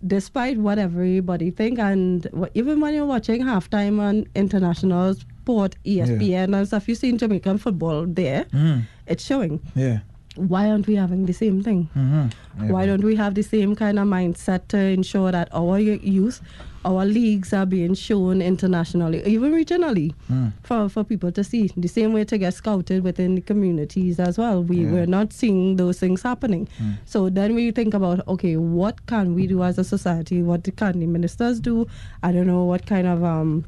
despite 0.05 0.57
what 0.57 0.77
everybody 0.79 1.51
think 1.51 1.77
and 1.79 2.27
even 2.55 2.79
when 2.81 2.93
you're 2.93 3.05
watching 3.05 3.41
halftime 3.43 3.99
on 3.99 4.25
international 4.35 5.15
sport, 5.43 5.75
ESPN 5.85 6.55
and 6.55 6.65
stuff, 6.67 6.87
you 6.87 6.95
see 6.95 7.09
in 7.09 7.17
Jamaican 7.17 7.57
football 7.57 8.05
there, 8.07 8.45
Mm. 8.53 8.83
it's 9.07 9.25
showing. 9.25 9.59
Yeah. 9.75 9.99
Why 10.35 10.69
aren't 10.71 10.87
we 10.87 10.95
having 10.95 11.25
the 11.27 11.33
same 11.33 11.61
thing? 11.61 11.89
Mm-hmm. 11.95 12.69
Why 12.73 12.85
don't 12.87 13.03
we 13.03 13.15
have 13.17 13.35
the 13.35 13.43
same 13.43 13.75
kind 13.75 13.99
of 13.99 14.07
mindset 14.07 14.61
to 14.69 14.77
ensure 14.77 15.31
that 15.31 15.47
our 15.53 15.77
youth, 15.77 16.41
our 16.85 17.05
leagues 17.05 17.53
are 17.53 17.67
being 17.67 17.93
shown 17.93 18.41
internationally, 18.41 19.21
even 19.33 19.51
regionally, 19.53 20.07
Hmm. 20.29 20.47
for, 20.63 20.89
for 20.89 21.03
people 21.03 21.31
to 21.33 21.43
see? 21.43 21.69
The 21.77 21.87
same 21.87 22.13
way 22.13 22.23
to 22.25 22.37
get 22.39 22.53
scouted 22.55 23.03
within 23.03 23.35
the 23.35 23.41
communities 23.41 24.19
as 24.19 24.39
well. 24.39 24.63
We, 24.63 24.77
Yeah. 24.77 24.91
We're 24.93 25.05
not 25.19 25.33
seeing 25.33 25.75
those 25.75 25.99
things 25.99 26.23
happening. 26.23 26.67
So 27.05 27.29
then 27.29 27.53
we 27.53 27.69
think 27.71 27.93
about, 27.93 28.27
okay, 28.27 28.55
what 28.57 29.05
can 29.05 29.35
we 29.35 29.45
do 29.45 29.61
as 29.61 29.77
a 29.77 29.83
society? 29.83 30.41
What 30.41 30.67
can 30.77 30.99
the 30.99 31.05
ministers 31.05 31.59
do? 31.59 31.85
I 32.23 32.31
don't 32.31 32.47
know 32.47 32.63
what 32.63 32.87
kind 32.87 33.05
of, 33.07 33.23
um, 33.23 33.65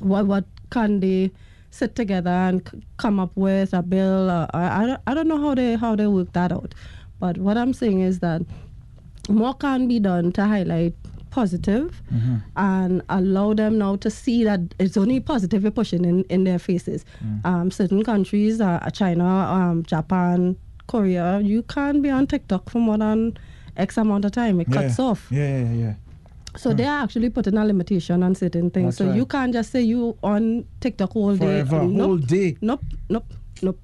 what, 0.00 0.26
what 0.26 0.44
can 0.70 1.00
they 1.00 1.30
sit 1.70 1.94
together 1.94 2.30
and 2.30 2.66
c- 2.68 2.82
come 2.96 3.20
up 3.20 3.30
with 3.36 3.74
a 3.74 3.82
bill? 3.82 4.30
Uh, 4.30 4.46
I, 4.54 4.82
I, 4.82 4.86
don't, 4.86 5.00
I 5.06 5.14
don't 5.14 5.28
know 5.28 5.40
how 5.40 5.54
they, 5.54 5.76
how 5.76 5.96
they 5.96 6.06
work 6.06 6.32
that 6.32 6.52
out. 6.52 6.74
But 7.20 7.38
what 7.38 7.56
I'm 7.58 7.72
saying 7.74 8.00
is 8.00 8.20
that 8.20 8.42
more 9.28 9.54
can 9.54 9.88
be 9.88 9.98
done 10.00 10.32
to 10.32 10.44
highlight 10.46 10.94
positive 11.30 12.00
and 12.56 13.02
allow 13.10 13.52
them 13.52 13.76
now 13.78 13.96
to 13.96 14.10
see 14.10 14.44
that 14.44 14.60
it's 14.78 14.96
only 14.96 15.20
positive 15.20 15.62
you're 15.62 15.70
pushing 15.70 16.04
in, 16.04 16.22
in 16.24 16.44
their 16.44 16.58
faces. 16.58 17.04
Um, 17.44 17.70
certain 17.70 18.02
countries, 18.02 18.60
uh, 18.60 18.88
China, 18.92 19.26
um, 19.26 19.82
Japan, 19.82 20.56
Korea, 20.86 21.40
you 21.40 21.62
can't 21.64 22.02
be 22.02 22.08
on 22.08 22.26
TikTok 22.26 22.70
for 22.70 22.78
more 22.78 22.96
than 22.96 23.36
X 23.76 23.98
amount 23.98 24.24
of 24.24 24.32
time. 24.32 24.58
It 24.60 24.68
cuts 24.72 24.98
off. 24.98 25.28
Yeah, 25.30 25.58
yeah, 25.64 25.72
yeah. 25.72 25.94
So 26.56 26.72
they 26.72 26.84
are 26.86 27.02
actually 27.04 27.30
putting 27.30 27.56
a 27.56 27.64
limitation 27.64 28.22
on 28.22 28.34
certain 28.34 28.70
things. 28.70 28.96
That's 28.96 28.98
so 28.98 29.06
right. 29.06 29.16
you 29.16 29.26
can't 29.26 29.52
just 29.52 29.70
say 29.70 29.82
you 29.82 30.16
on 30.22 30.66
TikTok 30.80 31.14
all 31.14 31.36
day. 31.36 31.62
Forever, 31.62 31.82
Nope. 31.84 32.06
whole 32.06 32.16
day. 32.18 32.56
Nope, 32.60 32.84
nope, 33.08 33.32
nope. 33.62 33.78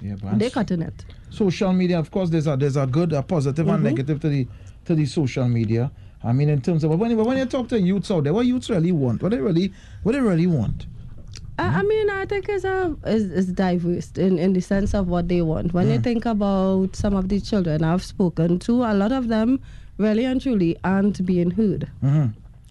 Yeah, 0.00 0.14
but 0.14 0.22
They're 0.22 0.50
that's- 0.50 0.54
cutting 0.54 0.82
it. 0.82 1.04
social 1.30 1.72
media, 1.72 1.98
of 1.98 2.10
course, 2.10 2.30
there's 2.30 2.46
a 2.46 2.56
there's 2.56 2.76
a 2.76 2.86
good, 2.86 3.12
a 3.12 3.22
positive 3.22 3.66
and 3.66 3.76
mm-hmm. 3.76 3.84
negative 3.84 4.20
to 4.20 4.28
the 4.28 4.46
to 4.84 4.94
the 4.94 5.06
social 5.06 5.48
media. 5.48 5.90
I 6.22 6.32
mean, 6.32 6.48
in 6.48 6.60
terms 6.60 6.84
of 6.84 6.90
but 6.90 6.98
when 6.98 7.10
you, 7.10 7.16
when 7.16 7.36
you 7.36 7.44
talk 7.46 7.68
to 7.68 7.80
youths 7.80 8.10
out 8.10 8.24
there, 8.24 8.32
what 8.32 8.46
youths 8.46 8.70
really 8.70 8.92
want, 8.92 9.22
what 9.22 9.32
they 9.32 9.38
really 9.38 9.72
what 10.02 10.12
they 10.12 10.20
really 10.20 10.46
want. 10.46 10.86
I, 11.58 11.66
I 11.66 11.82
mean, 11.82 12.10
I 12.10 12.26
think 12.26 12.48
it's, 12.48 12.64
a, 12.64 12.96
it's, 13.04 13.24
it's 13.26 13.46
diverse 13.52 14.10
in, 14.16 14.38
in 14.38 14.54
the 14.54 14.60
sense 14.60 14.92
of 14.92 15.06
what 15.06 15.28
they 15.28 15.40
want. 15.40 15.72
When 15.72 15.88
you 15.88 15.98
mm. 16.00 16.02
think 16.02 16.26
about 16.26 16.96
some 16.96 17.14
of 17.14 17.28
the 17.28 17.40
children 17.40 17.84
I've 17.84 18.02
spoken 18.02 18.58
to, 18.60 18.82
a 18.82 18.94
lot 18.94 19.12
of 19.12 19.28
them 19.28 19.60
really 19.98 20.24
and 20.24 20.40
truly 20.40 20.76
aren't 20.84 21.24
being 21.24 21.50
heard. 21.50 21.90
Mm-hmm. 22.02 22.26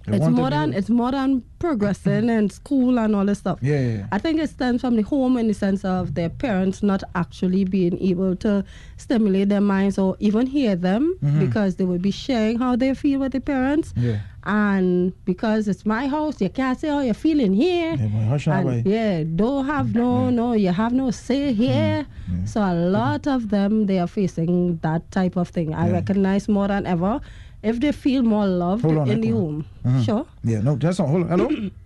They 0.05 0.17
It's 0.17 0.21
want 0.21 0.35
to 0.35 0.41
more 0.41 0.49
than 0.49 0.73
it's 0.73 0.89
more 0.89 1.11
than 1.11 1.43
progressing 1.59 2.29
and 2.29 2.51
school 2.51 2.99
and 2.99 3.15
all 3.15 3.25
this 3.25 3.39
stuff. 3.39 3.59
Yeah, 3.61 3.79
yeah, 3.79 3.97
yeah. 3.99 4.07
I 4.11 4.17
think 4.17 4.41
it 4.41 4.49
stems 4.49 4.81
from 4.81 4.97
the 4.97 5.01
home 5.01 5.37
in 5.37 5.47
the 5.47 5.53
sense 5.53 5.85
of 5.85 6.15
their 6.15 6.29
parents 6.29 6.83
not 6.83 7.03
actually 7.15 7.63
being 7.63 7.97
able 8.01 8.35
to 8.37 8.65
stimulate 8.97 9.47
their 9.47 9.61
minds 9.61 9.97
or 9.97 10.17
even 10.19 10.45
hear 10.45 10.75
them 10.75 11.17
because 11.39 11.77
they 11.77 11.85
would 11.85 12.01
be 12.01 12.11
sharing 12.11 12.59
how 12.59 12.75
they 12.75 12.93
feel 12.93 13.21
with 13.21 13.31
the 13.31 13.39
parents. 13.39 13.93
Mm-hmm. 13.93 14.09
Yeah. 14.09 14.19
And 14.45 15.13
because 15.25 15.67
it's 15.67 15.85
my 15.85 16.07
house, 16.07 16.41
you 16.41 16.49
can't 16.49 16.77
say 16.79 16.89
how 16.89 16.99
you're 16.99 17.13
feeling 17.13 17.53
here. 17.53 17.95
Yeah, 17.95 18.07
boy, 18.07 18.23
hush 18.25 18.47
now, 18.47 18.67
And 18.67 18.85
yeah, 18.85 19.23
don't 19.23 19.65
have 19.65 19.95
no, 19.95 20.29
no, 20.29 20.53
you 20.53 20.69
have 20.71 20.91
no 20.93 21.11
say 21.11 21.53
here. 21.53 22.05
Mm, 22.29 22.47
So 22.47 22.61
a 22.61 22.73
lot 22.73 23.25
of 23.27 23.49
them, 23.49 23.85
they 23.85 23.99
are 23.99 24.07
facing 24.07 24.77
that 24.81 25.09
type 25.11 25.35
of 25.37 25.47
thing. 25.49 25.73
I 25.73 25.87
Yeah. 25.87 25.93
recognize 25.93 26.49
more 26.49 26.67
than 26.67 26.85
ever 26.85 27.21
if 27.61 27.79
they 27.79 27.93
feel 27.93 28.23
more 28.23 28.45
loved 28.45 28.83
Hold 28.83 28.97
on, 28.97 29.09
in 29.09 29.21
the 29.21 29.29
hold 29.29 29.43
home. 29.43 29.65
Mhm. 29.85 30.05
Sure. 30.05 30.25
Yeah, 30.43 30.59
no, 30.59 30.75
that's 30.75 30.99
not. 30.99 31.07
Hold 31.09 31.23
on. 31.23 31.29
Hello. 31.29 31.49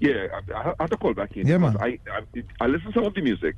Yeah, 0.00 0.26
I, 0.52 0.70
I 0.70 0.74
have 0.80 0.90
to 0.90 0.96
call 0.96 1.14
back 1.14 1.36
in. 1.36 1.46
Yeah, 1.46 1.58
man. 1.58 1.76
I, 1.78 1.96
I 2.10 2.22
I 2.60 2.66
listen 2.66 2.88
to 2.88 2.92
some 2.92 3.04
of 3.04 3.14
the 3.14 3.20
music, 3.22 3.54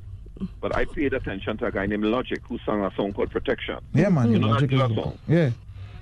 but 0.61 0.75
I 0.77 0.85
paid 0.85 1.11
attention 1.11 1.57
to 1.57 1.65
a 1.65 1.71
guy 1.71 1.87
named 1.87 2.03
Logic 2.05 2.39
who 2.47 2.59
sang 2.67 2.83
a 2.83 2.91
song 2.95 3.13
called 3.13 3.31
Protection. 3.31 3.79
Yeah, 3.95 4.09
man. 4.09 4.31
You 4.31 4.37
know 4.37 4.49
that 4.49 4.53
Logic 4.61 4.71
is 4.73 4.77
killer 4.79 4.87
good. 4.93 5.03
song? 5.03 5.17
Yeah. 5.27 5.49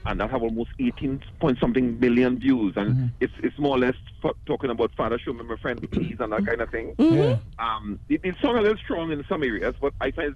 And 0.06 0.20
that 0.20 0.30
have 0.32 0.42
almost 0.42 0.70
18 0.80 1.22
point 1.40 1.60
something 1.60 2.00
million 2.00 2.40
views, 2.40 2.74
and 2.76 2.92
Mm-hmm. 2.92 3.06
it's 3.20 3.34
it's 3.44 3.58
more 3.60 3.76
or 3.76 3.80
less 3.80 3.96
f- 4.24 4.36
talking 4.46 4.70
about 4.70 4.92
Father 4.96 5.20
Show 5.20 5.34
Me 5.34 5.44
My 5.44 5.56
Friend 5.58 5.80
Please 5.92 6.18
and 6.20 6.32
that 6.34 6.46
kind 6.46 6.62
of 6.62 6.70
thing. 6.70 6.96
Yeah. 6.98 7.38
Um, 7.60 8.00
the, 8.08 8.18
the 8.18 8.34
song 8.42 8.58
a 8.58 8.62
little 8.62 8.78
strong 8.78 9.12
in 9.12 9.24
some 9.30 9.44
areas, 9.44 9.76
but 9.80 9.94
I 10.02 10.12
find, 10.12 10.36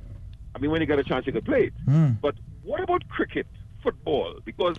I 0.56 0.60
mean, 0.60 0.72
when 0.72 0.82
you 0.82 0.88
get 0.88 1.00
a 1.00 1.04
chance, 1.04 1.26
you 1.26 1.34
can 1.34 1.42
play 1.44 1.66
it. 1.66 1.74
Mm. 1.88 2.22
But 2.22 2.36
what 2.64 2.82
about 2.82 3.08
cricket, 3.10 3.48
football? 3.84 4.36
Because 4.46 4.78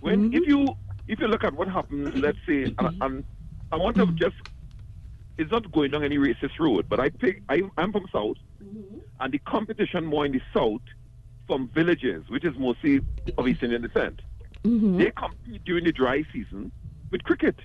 when 0.00 0.32
if 0.32 0.46
you 0.46 0.76
if 1.08 1.18
you 1.20 1.26
look 1.28 1.44
at 1.44 1.54
what 1.54 1.68
happens, 1.68 2.14
let's 2.16 2.38
say, 2.46 2.72
and, 2.78 3.02
and 3.02 3.24
I 3.72 3.76
want 3.76 3.96
to 3.96 4.06
just, 4.12 4.36
it's 5.38 5.50
not 5.50 5.70
going 5.72 5.90
down 5.90 6.04
any 6.04 6.18
racist 6.18 6.58
road, 6.60 6.88
but 6.88 7.00
I 7.00 7.10
pick, 7.10 7.42
I, 7.48 7.62
I'm 7.76 7.90
from 7.92 8.06
South, 8.12 8.36
and 9.20 9.32
the 9.32 9.38
competition 9.40 10.04
more 10.04 10.24
in 10.24 10.32
the 10.32 10.40
South 10.54 10.80
from 11.50 11.68
villages, 11.74 12.22
which 12.28 12.44
is 12.44 12.56
mostly 12.56 13.00
of 13.36 13.48
East 13.48 13.60
Indian 13.64 13.82
descent. 13.82 14.22
They 14.62 15.10
compete 15.10 15.64
during 15.64 15.82
the 15.84 15.90
dry 15.90 16.22
season 16.32 16.70
with 17.10 17.24
cricket. 17.24 17.56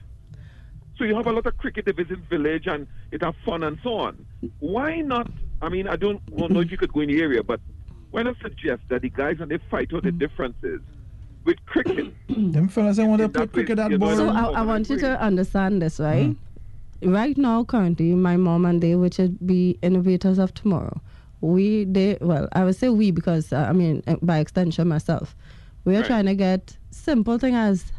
So 0.98 1.04
you 1.04 1.16
have 1.16 1.28
a 1.28 1.32
lot 1.32 1.46
of 1.46 1.56
cricket 1.58 1.86
that 1.86 1.96
visit 1.96 2.18
village 2.28 2.66
and 2.66 2.88
it 3.12 3.22
have 3.22 3.36
fun 3.46 3.62
and 3.62 3.78
so 3.84 3.94
on. 3.94 4.26
Why 4.60 5.02
not? 5.02 5.30
I 5.62 5.70
mean, 5.70 5.88
I 5.88 5.98
don't 5.98 6.20
well, 6.32 6.50
know 6.50 6.62
if 6.62 6.72
you 6.72 6.78
could 6.78 6.94
go 6.94 7.02
in 7.02 7.10
the 7.10 7.22
area, 7.22 7.44
but 7.44 7.60
why 8.10 8.24
not 8.24 8.38
suggest 8.42 8.82
that 8.90 9.04
the 9.04 9.10
guys 9.10 9.38
and 9.40 9.52
they 9.52 9.60
fight 9.70 9.94
out 9.94 10.02
the 10.02 10.12
differences 10.12 10.82
with 11.44 11.64
cricket? 11.68 12.12
Them 12.30 12.68
fellas, 12.70 12.98
I 12.98 13.04
want 13.04 13.20
to 13.20 13.26
In 13.26 13.32
play 13.34 13.46
cricket 13.46 13.78
that 13.78 13.92
you 13.92 14.00
ball. 14.00 14.16
So 14.16 14.32
Mm. 14.32 14.36
I, 14.36 14.62
I 14.62 14.62
want 14.64 14.90
you 14.90 14.98
to 14.98 15.22
understand 15.22 15.80
this, 15.84 16.00
right? 16.00 16.36
Right 17.04 17.38
now, 17.38 17.64
currently, 17.66 18.16
my 18.16 18.36
mom 18.36 18.66
and 18.66 18.82
they, 18.82 18.96
which 18.96 19.20
would 19.20 19.46
be 19.46 19.78
innovators 19.84 20.40
of 20.40 20.56
tomorrow, 20.56 21.02
we, 21.42 21.86
they, 21.86 22.18
well, 22.22 22.48
I 22.54 22.64
would 22.64 22.76
say 22.76 22.90
we 22.90 23.12
because 23.12 23.52
uh, 23.54 23.66
I 23.70 23.74
mean, 23.74 24.02
uh, 24.08 24.16
by 24.22 24.40
extension, 24.40 24.88
myself, 24.88 25.36
we 25.86 25.96
are 25.96 26.00
Right. 26.00 26.08
trying 26.08 26.26
to 26.26 26.36
get 26.36 26.78
simple 26.92 27.38
thing 27.38 27.56
as 27.56 27.92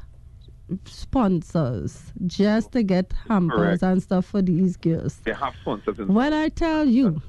sponsors 0.85 2.13
just 2.27 2.73
to 2.73 2.83
get 2.83 3.13
hampers 3.29 3.55
Correct. 3.57 3.83
and 3.83 4.03
stuff 4.03 4.27
for 4.27 4.43
these 4.43 4.77
girls. 4.77 5.17
They 5.25 5.33
have 5.33 5.55
sponsors. 5.63 5.99
What 5.99 6.33
I 6.33 6.49
tell 6.49 6.85
you 6.87 7.23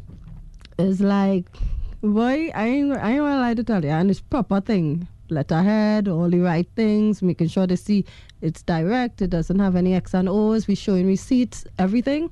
is 0.79 1.01
like, 1.01 1.47
boy, 2.01 2.49
I 2.55 2.67
ain't, 2.67 2.97
I 2.97 3.11
ain't 3.11 3.19
gonna 3.19 3.39
lie 3.39 3.53
to 3.53 3.63
tell 3.63 3.83
you, 3.83 3.91
and 3.91 4.09
it's 4.09 4.21
proper 4.21 4.61
thing. 4.61 5.07
Letterhead, 5.29 6.07
all 6.07 6.29
the 6.29 6.39
right 6.39 6.67
things, 6.77 7.21
making 7.21 7.49
sure 7.49 7.67
they 7.67 7.75
see 7.75 8.05
it's 8.41 8.63
direct, 8.63 9.21
it 9.21 9.29
doesn't 9.29 9.59
have 9.59 9.75
any 9.75 9.93
X 9.93 10.13
and 10.13 10.29
O's, 10.29 10.67
we 10.67 10.75
showing 10.75 11.05
receipts, 11.05 11.65
everything, 11.77 12.29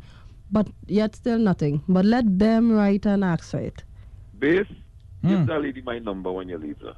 but 0.55 0.67
yet 0.87 1.15
still 1.15 1.37
nothing. 1.37 1.83
But 1.89 2.05
let 2.05 2.25
them 2.39 2.71
write 2.71 3.05
and 3.05 3.23
ask 3.25 3.51
for 3.51 3.59
it. 3.59 3.83
Base, 4.39 4.71
Hmm. 5.21 5.29
give 5.29 5.47
that 5.47 5.61
lady 5.61 5.81
my 5.81 5.99
number 5.99 6.31
when 6.31 6.47
you 6.47 6.57
leave 6.57 6.79
her. 6.81 6.95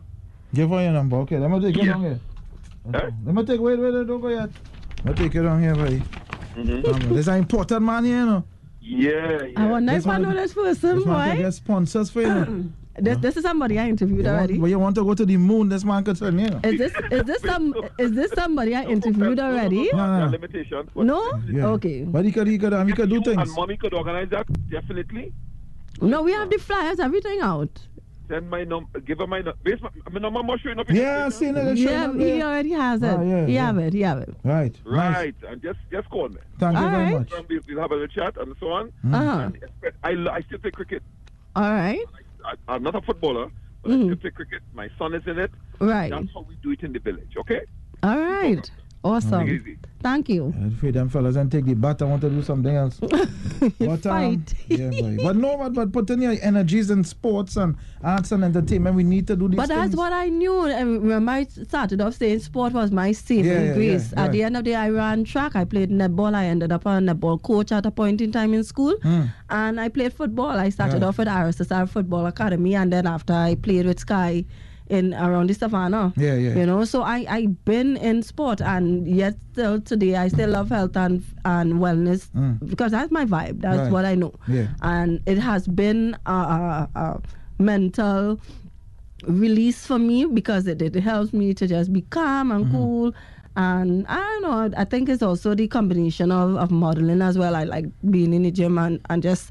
Give 0.54 0.70
her 0.70 0.82
your 0.84 0.92
number. 0.94 1.18
Okay, 1.24 1.40
let 1.40 1.50
me 1.50 1.60
take 1.60 1.78
it 1.78 1.86
Yeah. 1.86 1.94
down 1.94 2.02
here. 2.02 2.20
Eh? 2.94 3.10
Let 3.26 3.36
me 3.36 3.46
take, 3.46 3.60
wait, 3.60 3.80
wait, 3.80 4.08
don't 4.08 4.22
go 4.22 4.30
yet. 4.30 4.50
Let 5.06 5.18
me 5.20 5.24
take 5.24 5.36
it 5.36 5.42
down 5.44 5.60
here, 5.62 5.76
buddy. 5.76 6.02
Mm-hmm. 6.56 6.86
Um, 6.94 7.10
this 7.10 7.20
is 7.26 7.28
an 7.28 7.40
important 7.40 7.82
man 7.84 8.04
here, 8.06 8.20
you 8.20 8.26
know. 8.26 8.44
Yeah, 8.80 9.44
yeah. 9.44 9.60
I 9.62 9.66
wonder 9.72 9.94
This 9.94 10.06
if 10.06 10.12
I 10.12 10.18
know 10.20 10.34
this 10.34 10.54
person, 10.54 10.96
This 10.98 11.06
boy. 11.06 11.34
get 11.38 11.54
sponsors 11.54 12.10
for 12.12 12.22
you. 12.22 12.72
know. 12.98 13.04
This, 13.10 13.18
this 13.20 13.38
is 13.38 13.44
somebody 13.44 13.78
I 13.80 13.88
interviewed 13.90 14.20
You 14.26 14.32
want, 14.32 14.38
already. 14.38 14.58
but 14.58 14.66
you 14.68 14.80
want 14.80 14.96
to 14.96 15.04
go 15.04 15.14
to 15.14 15.26
the 15.26 15.38
moon, 15.38 15.70
this 15.70 15.84
man 15.86 16.04
could 16.04 16.18
tell 16.18 16.34
you. 16.34 16.60
Is 16.64 16.78
this 16.80 16.94
is 17.12 17.24
this 17.24 17.42
some 17.44 17.74
is 18.00 18.12
this 18.14 18.32
somebody 18.32 18.76
I 18.76 18.84
interviewed 18.86 19.40
already? 19.40 19.90
No, 19.92 19.98
no, 19.98 20.06
no, 20.06 20.08
No, 20.08 20.20
no. 20.20 20.26
are 20.26 20.30
limitations. 20.30 20.90
but 20.96 21.06
No? 21.06 21.42
Yeah. 21.50 21.68
Okay. 21.68 22.04
But 22.04 22.26
he 22.26 22.32
could, 22.32 22.48
he 22.48 22.58
could, 22.58 22.74
um, 22.74 22.88
he 22.88 22.94
could 22.94 23.10
do 23.10 23.16
you 23.16 23.22
things. 23.22 23.38
And 23.42 23.52
mommy 23.56 23.78
could 23.78 23.94
organize 23.94 24.30
that, 24.30 24.48
definitely. 24.70 25.34
No, 26.02 26.22
we 26.24 26.32
have 26.34 26.50
the 26.50 26.58
flyers, 26.58 27.00
everything 27.00 27.40
out. 27.42 27.70
Send 28.30 28.50
my 28.50 28.66
number, 28.66 29.00
give 29.00 29.20
her 29.20 29.28
my 29.28 29.38
number. 29.38 29.58
Base, 29.64 29.80
my, 29.82 29.90
my 30.12 30.20
number 30.20 30.44
must 30.44 30.62
showing 30.62 30.78
up 30.80 30.90
Yeah, 30.90 31.22
I 31.22 31.30
the 31.30 31.32
seen 31.32 31.56
it. 31.56 31.78
Yeah, 31.78 32.12
he 32.14 32.42
already 32.44 32.72
has 32.72 33.02
it. 33.02 33.06
Ah, 33.08 33.22
yeah, 33.22 33.46
he 33.46 33.54
yeah. 33.54 33.66
have 33.68 33.78
it. 33.78 33.94
He 33.94 34.02
have 34.02 34.18
it. 34.20 34.36
Right. 34.44 34.76
Nice. 34.86 35.16
Right, 35.16 35.36
and 35.48 35.62
just 35.62 35.80
just 35.92 36.10
call 36.10 36.28
me. 36.28 36.38
Thank 36.60 36.78
you 36.78 36.84
All 36.84 36.90
very 36.90 37.04
right. 37.04 37.20
much. 37.20 37.32
We'll, 37.50 37.60
we'll 37.70 37.80
have 37.80 37.92
a 37.92 37.96
little 37.96 38.08
chat 38.08 38.36
and 38.36 38.54
so 38.60 38.68
on. 38.68 38.92
Uh-huh. 39.14 39.50
And 40.04 40.28
I, 40.28 40.36
I 40.36 40.42
still 40.42 40.60
play 40.60 40.72
cricket. 40.72 41.04
All 41.56 41.72
right. 41.72 42.04
I, 42.48 42.54
I'm 42.68 42.84
not 42.84 42.96
a 42.96 43.02
footballer, 43.02 43.52
but 43.84 43.92
Mhm. 43.92 44.02
I 44.02 44.06
still 44.06 44.16
play 44.18 44.32
cricket. 44.32 44.62
My 44.74 44.90
son 44.98 45.14
is 45.14 45.24
in 45.28 45.38
it. 45.38 45.52
Right. 45.80 46.10
That's 46.10 46.32
how 46.34 46.46
we 46.48 46.56
do 46.64 46.72
it 46.72 46.82
in 46.82 46.94
the 46.94 47.00
village, 47.00 47.34
okay? 47.38 47.62
All 48.04 48.18
right. 48.18 48.72
Take 49.20 49.24
it 49.24 49.34
Awesome. 49.34 49.78
Thank 50.04 50.30
you. 50.30 50.54
I'm 50.56 50.68
afraid 50.68 50.94
them 50.94 51.10
fellas 51.10 51.36
and 51.38 51.52
take 51.52 51.66
the 51.66 51.74
bat. 51.74 52.02
I 52.04 52.06
want 52.06 52.22
to 52.22 52.30
do 52.30 52.42
something 52.44 52.74
else. 52.76 53.00
But, 53.80 54.06
um, 54.06 54.38
Fight. 54.46 54.54
yeah, 54.68 54.90
boy. 54.92 55.18
but 55.24 55.36
no, 55.36 55.58
but, 55.58 55.74
but 55.74 55.92
put 55.92 56.10
in 56.12 56.22
your 56.22 56.36
energies 56.44 56.92
in 56.92 57.04
sports 57.04 57.58
and 57.58 57.76
arts 58.04 58.32
and 58.32 58.44
entertainment. 58.44 58.96
We 58.96 59.04
need 59.04 59.26
to 59.28 59.36
do 59.36 59.48
these 59.48 59.58
But 59.58 59.70
that's 59.70 59.82
things. 59.82 59.96
what 59.96 60.14
I 60.14 60.30
knew. 60.30 60.66
And 60.66 61.02
remember, 61.02 61.32
I 61.32 61.46
started 61.46 62.00
off 62.02 62.14
saying 62.14 62.40
sport 62.42 62.74
was 62.74 62.92
my 62.92 63.12
saving 63.14 63.46
Yeah, 63.52 63.64
yeah, 63.64 63.74
grace. 63.74 64.14
yeah, 64.14 64.26
At 64.26 64.32
the 64.34 64.44
end 64.44 64.56
of 64.58 64.64
the 64.64 64.70
day, 64.72 64.76
I 64.76 64.90
ran 64.92 65.24
track. 65.24 65.56
I 65.56 65.64
played 65.66 65.90
netball. 65.90 66.36
I 66.36 66.46
ended 66.46 66.72
up 66.72 66.86
a 66.86 66.90
netball 67.00 67.42
coach 67.42 67.72
at 67.72 67.86
a 67.88 67.92
point 67.92 68.22
in 68.22 68.32
time 68.32 68.54
in 68.54 68.64
school. 68.64 68.96
Mm. 69.04 69.30
And 69.50 69.82
I 69.82 69.90
played 69.90 70.14
football. 70.14 70.60
I 70.60 70.70
started 70.70 71.02
Yeah. 71.02 71.08
off 71.08 71.20
at 71.20 71.28
RSSR 71.28 71.90
Football 71.90 72.28
Academy. 72.28 72.76
And 72.76 72.94
then 72.94 73.08
after 73.08 73.34
I 73.34 73.56
played 73.56 73.88
with 73.88 74.00
Sky 74.00 74.46
in 74.90 75.14
around 75.14 75.50
the 75.50 75.54
Savannah. 75.54 76.14
Yeah, 76.18 76.36
yeah. 76.36 76.56
You 76.56 76.66
know, 76.66 76.84
so 76.86 77.02
I 77.04 77.26
I 77.30 77.46
been 77.66 77.98
in 77.98 78.24
sport, 78.24 78.62
and 78.62 79.08
yet 79.08 79.36
still 79.54 79.82
today 79.82 80.16
I 80.16 80.28
still 80.30 80.50
love 80.50 80.70
health 80.70 80.96
and 80.98 81.24
and 81.46 81.74
wellness 81.76 82.30
Mm. 82.36 82.60
because 82.70 82.92
that's 82.92 83.12
my 83.12 83.26
vibe. 83.26 83.62
That's 83.62 83.80
Right. 83.80 83.92
what 83.92 84.06
I 84.06 84.16
know. 84.16 84.34
Yeah. 84.48 84.68
And 84.82 85.20
it 85.26 85.38
has 85.40 85.68
been 85.68 86.16
a, 86.26 86.32
a, 86.32 86.90
a 86.96 87.22
mental 87.60 88.40
release 89.26 89.86
for 89.86 89.98
me 90.00 90.26
because 90.26 90.68
it, 90.68 90.82
it 90.82 90.96
helps 90.96 91.34
me 91.34 91.54
to 91.54 91.68
just 91.68 91.92
be 91.92 92.02
calm 92.02 92.50
Mm-hmm. 92.50 92.62
and 92.64 92.72
cool. 92.72 93.14
And 93.56 94.06
I 94.08 94.18
don't 94.18 94.42
know, 94.44 94.80
I 94.80 94.86
think 94.86 95.10
it's 95.10 95.24
also 95.24 95.56
the 95.56 95.68
combination 95.68 96.32
of, 96.32 96.56
of 96.58 96.70
modeling 96.70 97.24
as 97.24 97.40
well. 97.40 97.56
I 97.56 97.64
like 97.64 97.86
being 98.12 98.32
in 98.32 98.44
the 98.44 98.52
gym 98.52 98.78
and, 98.78 99.02
and 99.10 99.24
just, 99.24 99.50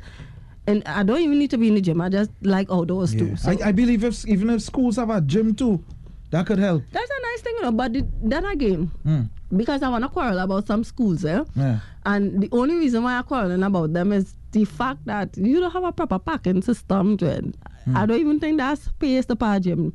and 0.67 0.83
I 0.87 1.03
don't 1.03 1.21
even 1.21 1.39
need 1.39 1.51
to 1.51 1.59
be 1.59 1.69
in 1.69 1.75
the 1.75 1.81
gym. 1.81 2.01
I 2.01 2.09
just 2.09 2.31
like 2.43 2.71
outdoors 2.71 3.15
Yeah. 3.15 3.21
too. 3.21 3.37
So 3.37 3.51
I, 3.53 3.69
I 3.69 3.73
believe 3.73 4.05
if 4.05 4.27
even 4.29 4.51
if 4.51 4.63
schools 4.63 4.97
have 4.97 5.11
a 5.11 5.21
gym 5.21 5.55
too, 5.55 5.83
that 6.31 6.47
could 6.47 6.59
help. 6.59 6.83
that's 6.93 7.11
a 7.11 7.23
nice 7.23 7.41
thing, 7.43 7.55
you 7.57 7.63
know. 7.63 7.73
But 7.73 7.93
the, 7.93 8.07
then 8.23 8.45
again, 8.45 8.91
Mm. 9.07 9.29
because 9.57 9.83
I 9.83 9.89
want 9.89 10.03
to 10.05 10.09
quarrel 10.09 10.39
about 10.39 10.67
some 10.67 10.83
schools, 10.85 11.25
eh? 11.25 11.45
Yeah. 11.55 11.79
And 12.05 12.41
the 12.43 12.49
only 12.53 12.75
reason 12.75 13.03
why 13.05 13.15
I'm 13.19 13.25
quarreling 13.25 13.63
about 13.63 13.93
them 13.93 14.13
is 14.13 14.35
the 14.53 14.65
fact 14.65 15.05
that 15.07 15.37
you 15.37 15.61
don't 15.61 15.71
have 15.73 15.85
a 15.85 15.93
proper 15.93 16.19
parking 16.19 16.63
system. 16.63 17.17
Hmm. 17.19 17.97
I 17.97 18.07
don't 18.07 18.19
even 18.21 18.41
think 18.41 18.59
that's 18.59 18.83
space 18.83 19.27
to 19.27 19.37
park 19.37 19.63
gym. 19.63 19.93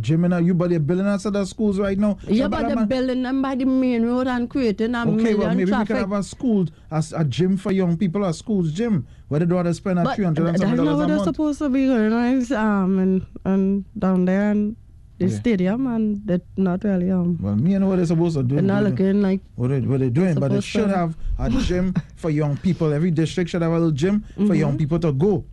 Gym 0.00 0.24
in 0.24 0.32
a, 0.32 0.40
you 0.40 0.54
but 0.54 0.70
they're 0.70 0.80
building 0.80 1.06
us 1.06 1.26
at 1.26 1.34
the 1.34 1.44
schools 1.44 1.78
right 1.78 1.98
now. 1.98 2.16
Yeah, 2.26 2.44
So, 2.44 2.48
but 2.48 2.68
they're 2.68 2.86
building 2.86 3.22
them 3.22 3.42
by 3.42 3.54
the 3.54 3.66
main 3.66 4.02
road 4.06 4.26
and 4.26 4.48
creating 4.48 4.94
a 4.94 5.02
Okay, 5.02 5.10
million 5.34 5.38
well 5.38 5.54
maybe 5.54 5.70
traffic. 5.70 5.88
we 5.88 5.94
can 5.94 6.10
have 6.10 6.12
a 6.12 6.22
school, 6.22 6.66
a, 6.90 7.04
a 7.16 7.24
gym 7.24 7.56
for 7.58 7.70
young 7.70 7.96
people, 7.98 8.24
a 8.24 8.32
school's 8.32 8.72
gym, 8.72 9.06
where 9.28 9.40
they 9.40 9.46
don't 9.46 9.58
have 9.58 9.66
to 9.66 9.74
spend 9.74 9.98
a 9.98 10.04
but 10.04 10.14
three 10.16 10.24
hundred 10.24 10.46
and 10.48 10.56
th- 10.56 10.60
that's 10.60 10.70
something 10.70 10.76
not 10.78 10.84
dollars 10.84 10.98
what 10.98 11.04
a 11.04 11.06
they're 11.08 11.16
month. 11.16 11.36
supposed 11.36 11.58
to 11.58 11.68
be 11.68 11.86
going 11.86 12.12
on. 12.12 12.52
Um, 12.52 12.98
and, 12.98 13.26
and 13.44 13.84
down 13.98 14.24
there 14.24 14.50
and 14.50 14.74
the 15.18 15.26
Yeah. 15.28 15.36
stadium, 15.38 15.86
and 15.86 16.22
they're 16.24 16.40
not 16.56 16.82
really 16.84 17.10
um, 17.10 17.38
Well, 17.40 17.54
me 17.54 17.74
and 17.74 17.86
what 17.86 17.96
they're 17.96 18.06
supposed 18.06 18.36
to 18.38 18.42
do. 18.42 18.54
they're 18.54 18.62
not 18.64 18.84
looking 18.84 19.20
like 19.20 19.40
what 19.56 19.68
they 19.68 19.80
what 19.80 20.00
they 20.00 20.08
doing, 20.08 20.34
but 20.40 20.50
they 20.50 20.60
should 20.62 20.88
have 20.88 21.14
a 21.38 21.50
gym 21.50 21.92
for 22.16 22.30
young 22.30 22.56
people. 22.56 22.90
Every 22.92 23.10
district 23.10 23.50
should 23.50 23.60
have 23.62 23.70
a 23.72 23.74
little 23.74 23.90
gym 23.92 24.24
for 24.34 24.40
Mm-hmm. 24.42 24.54
young 24.54 24.78
people 24.78 24.98
to 25.00 25.12
go. 25.12 25.44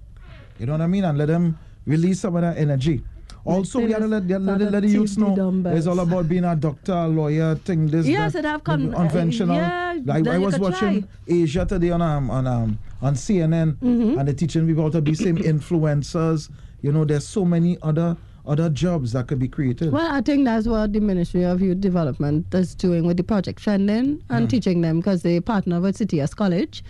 You 0.57 0.67
know 0.67 0.71
what 0.73 0.81
I 0.81 0.87
mean? 0.87 1.03
And 1.03 1.17
let 1.17 1.27
them 1.27 1.57
release 1.85 2.21
some 2.21 2.35
of 2.35 2.41
that 2.43 2.57
energy. 2.57 3.03
Also, 3.45 3.79
we 3.79 3.87
gotta 3.87 4.05
let, 4.07 4.27
let, 4.27 4.41
not 4.41 4.59
let, 4.59 4.71
let 4.71 4.81
the 4.83 4.89
youths 4.89 5.17
know 5.17 5.35
dumbbells. 5.35 5.77
it's 5.77 5.87
all 5.87 5.99
about 5.99 6.27
being 6.27 6.43
a 6.43 6.55
doctor, 6.55 6.93
a 6.93 7.07
lawyer, 7.07 7.55
thing. 7.55 7.87
This, 7.87 8.05
Yes, 8.05 8.33
that, 8.33 8.39
it 8.39 8.45
have 8.45 8.63
come- 8.63 8.89
the 8.91 8.97
unconventional. 8.97 9.55
yeah, 9.55 9.97
like 10.05 10.27
I 10.27 10.37
was 10.37 10.59
watching 10.59 11.01
try. 11.03 11.09
Asia 11.27 11.65
today 11.65 11.91
on 11.91 12.01
um, 12.01 12.29
on 12.29 12.45
um, 12.47 12.77
on 13.01 13.13
CNN, 13.15 13.73
Mm-hmm. 13.77 14.19
and 14.19 14.27
they're 14.27 14.35
teaching 14.35 14.67
people 14.67 14.83
how 14.83 14.89
to 14.89 15.01
be 15.01 15.13
same 15.15 15.37
influencers. 15.53 16.49
You 16.81 16.91
know, 16.91 17.05
there's 17.05 17.27
so 17.27 17.43
many 17.45 17.77
other 17.81 18.15
other 18.45 18.69
jobs 18.69 19.11
that 19.13 19.27
could 19.27 19.39
be 19.39 19.47
created. 19.47 19.91
Well, 19.91 20.07
I 20.11 20.21
think 20.21 20.45
that's 20.45 20.67
what 20.67 20.93
the 20.93 20.99
Ministry 20.99 21.43
of 21.43 21.61
Youth 21.61 21.81
Development 21.81 22.45
is 22.53 22.73
doing 22.75 23.05
with 23.05 23.17
the 23.17 23.23
project 23.23 23.61
trending 23.61 24.23
and 24.29 24.47
Mm. 24.47 24.49
teaching 24.49 24.81
them 24.81 24.97
because 24.99 25.21
they 25.21 25.39
partner 25.39 25.79
with 25.79 25.97
City 25.97 26.17
CTS 26.17 26.35
College 26.35 26.83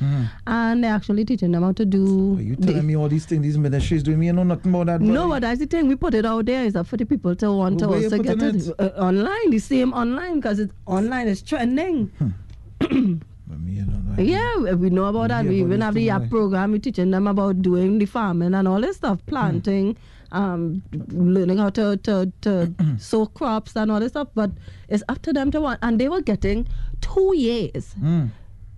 and 0.47 0.83
they're 0.83 0.93
actually 0.93 1.25
teaching 1.25 1.51
them 1.51 1.63
how 1.63 1.71
to 1.73 1.85
do. 1.85 2.37
Are 2.37 2.41
you 2.41 2.55
the- 2.55 2.67
telling 2.67 2.87
me 2.87 2.95
all 2.95 3.09
these 3.09 3.25
things, 3.25 3.41
these 3.43 3.57
ministries 3.57 4.03
doing? 4.03 4.19
Me, 4.19 4.27
you 4.27 4.33
know 4.33 4.43
nothing 4.43 4.73
about 4.73 4.85
that. 4.87 5.01
no, 5.01 5.27
but 5.27 5.41
that's 5.41 5.59
the 5.59 5.65
thing. 5.65 5.87
We 5.87 5.95
put 5.95 6.13
it 6.13 6.25
out 6.25 6.45
there 6.45 6.63
is 6.65 6.73
that 6.73 6.85
for 6.87 6.97
the 6.97 7.05
people 7.05 7.35
to 7.35 7.51
want 7.51 7.79
to 7.79 7.87
also 7.87 8.17
get 8.19 8.41
it, 8.41 8.55
it? 8.67 8.73
uh, 8.79 8.83
online, 8.97 9.49
the 9.49 9.59
same 9.59 9.91
online 9.93 10.35
because 10.35 10.59
it's 10.59 10.73
online 10.85 11.27
is 11.27 11.41
trending. 11.41 12.11
But 12.79 13.59
me, 13.61 13.71
you 13.73 13.85
know, 13.85 14.21
Yeah, 14.21 14.73
we 14.75 14.91
know 14.91 15.05
about 15.05 15.29
that. 15.29 15.45
We 15.45 15.59
even 15.61 15.81
have 15.81 15.95
the 15.95 16.11
late. 16.11 16.29
program. 16.29 16.71
We're 16.71 16.77
teaching 16.79 17.09
them 17.09 17.25
about 17.27 17.61
doing 17.63 17.97
the 17.97 18.05
farming 18.05 18.53
and 18.53 18.67
all 18.67 18.79
this 18.79 18.97
Hmm. 18.97 19.05
stuff, 19.05 19.25
planting, 19.25 19.97
um, 20.31 20.81
learning 21.09 21.57
how 21.57 21.69
to, 21.71 21.97
to, 21.97 22.31
to 22.41 22.73
sow 22.99 23.25
crops 23.25 23.75
and 23.75 23.91
all 23.91 23.99
this 23.99 24.11
stuff. 24.11 24.29
But 24.35 24.51
it's 24.87 25.03
up 25.09 25.21
to 25.23 25.33
them 25.33 25.51
to 25.51 25.61
want. 25.61 25.79
And 25.81 25.99
they 25.99 26.09
were 26.09 26.21
getting 26.21 26.67
two 27.01 27.33
years. 27.35 27.95
Mm. 28.01 28.29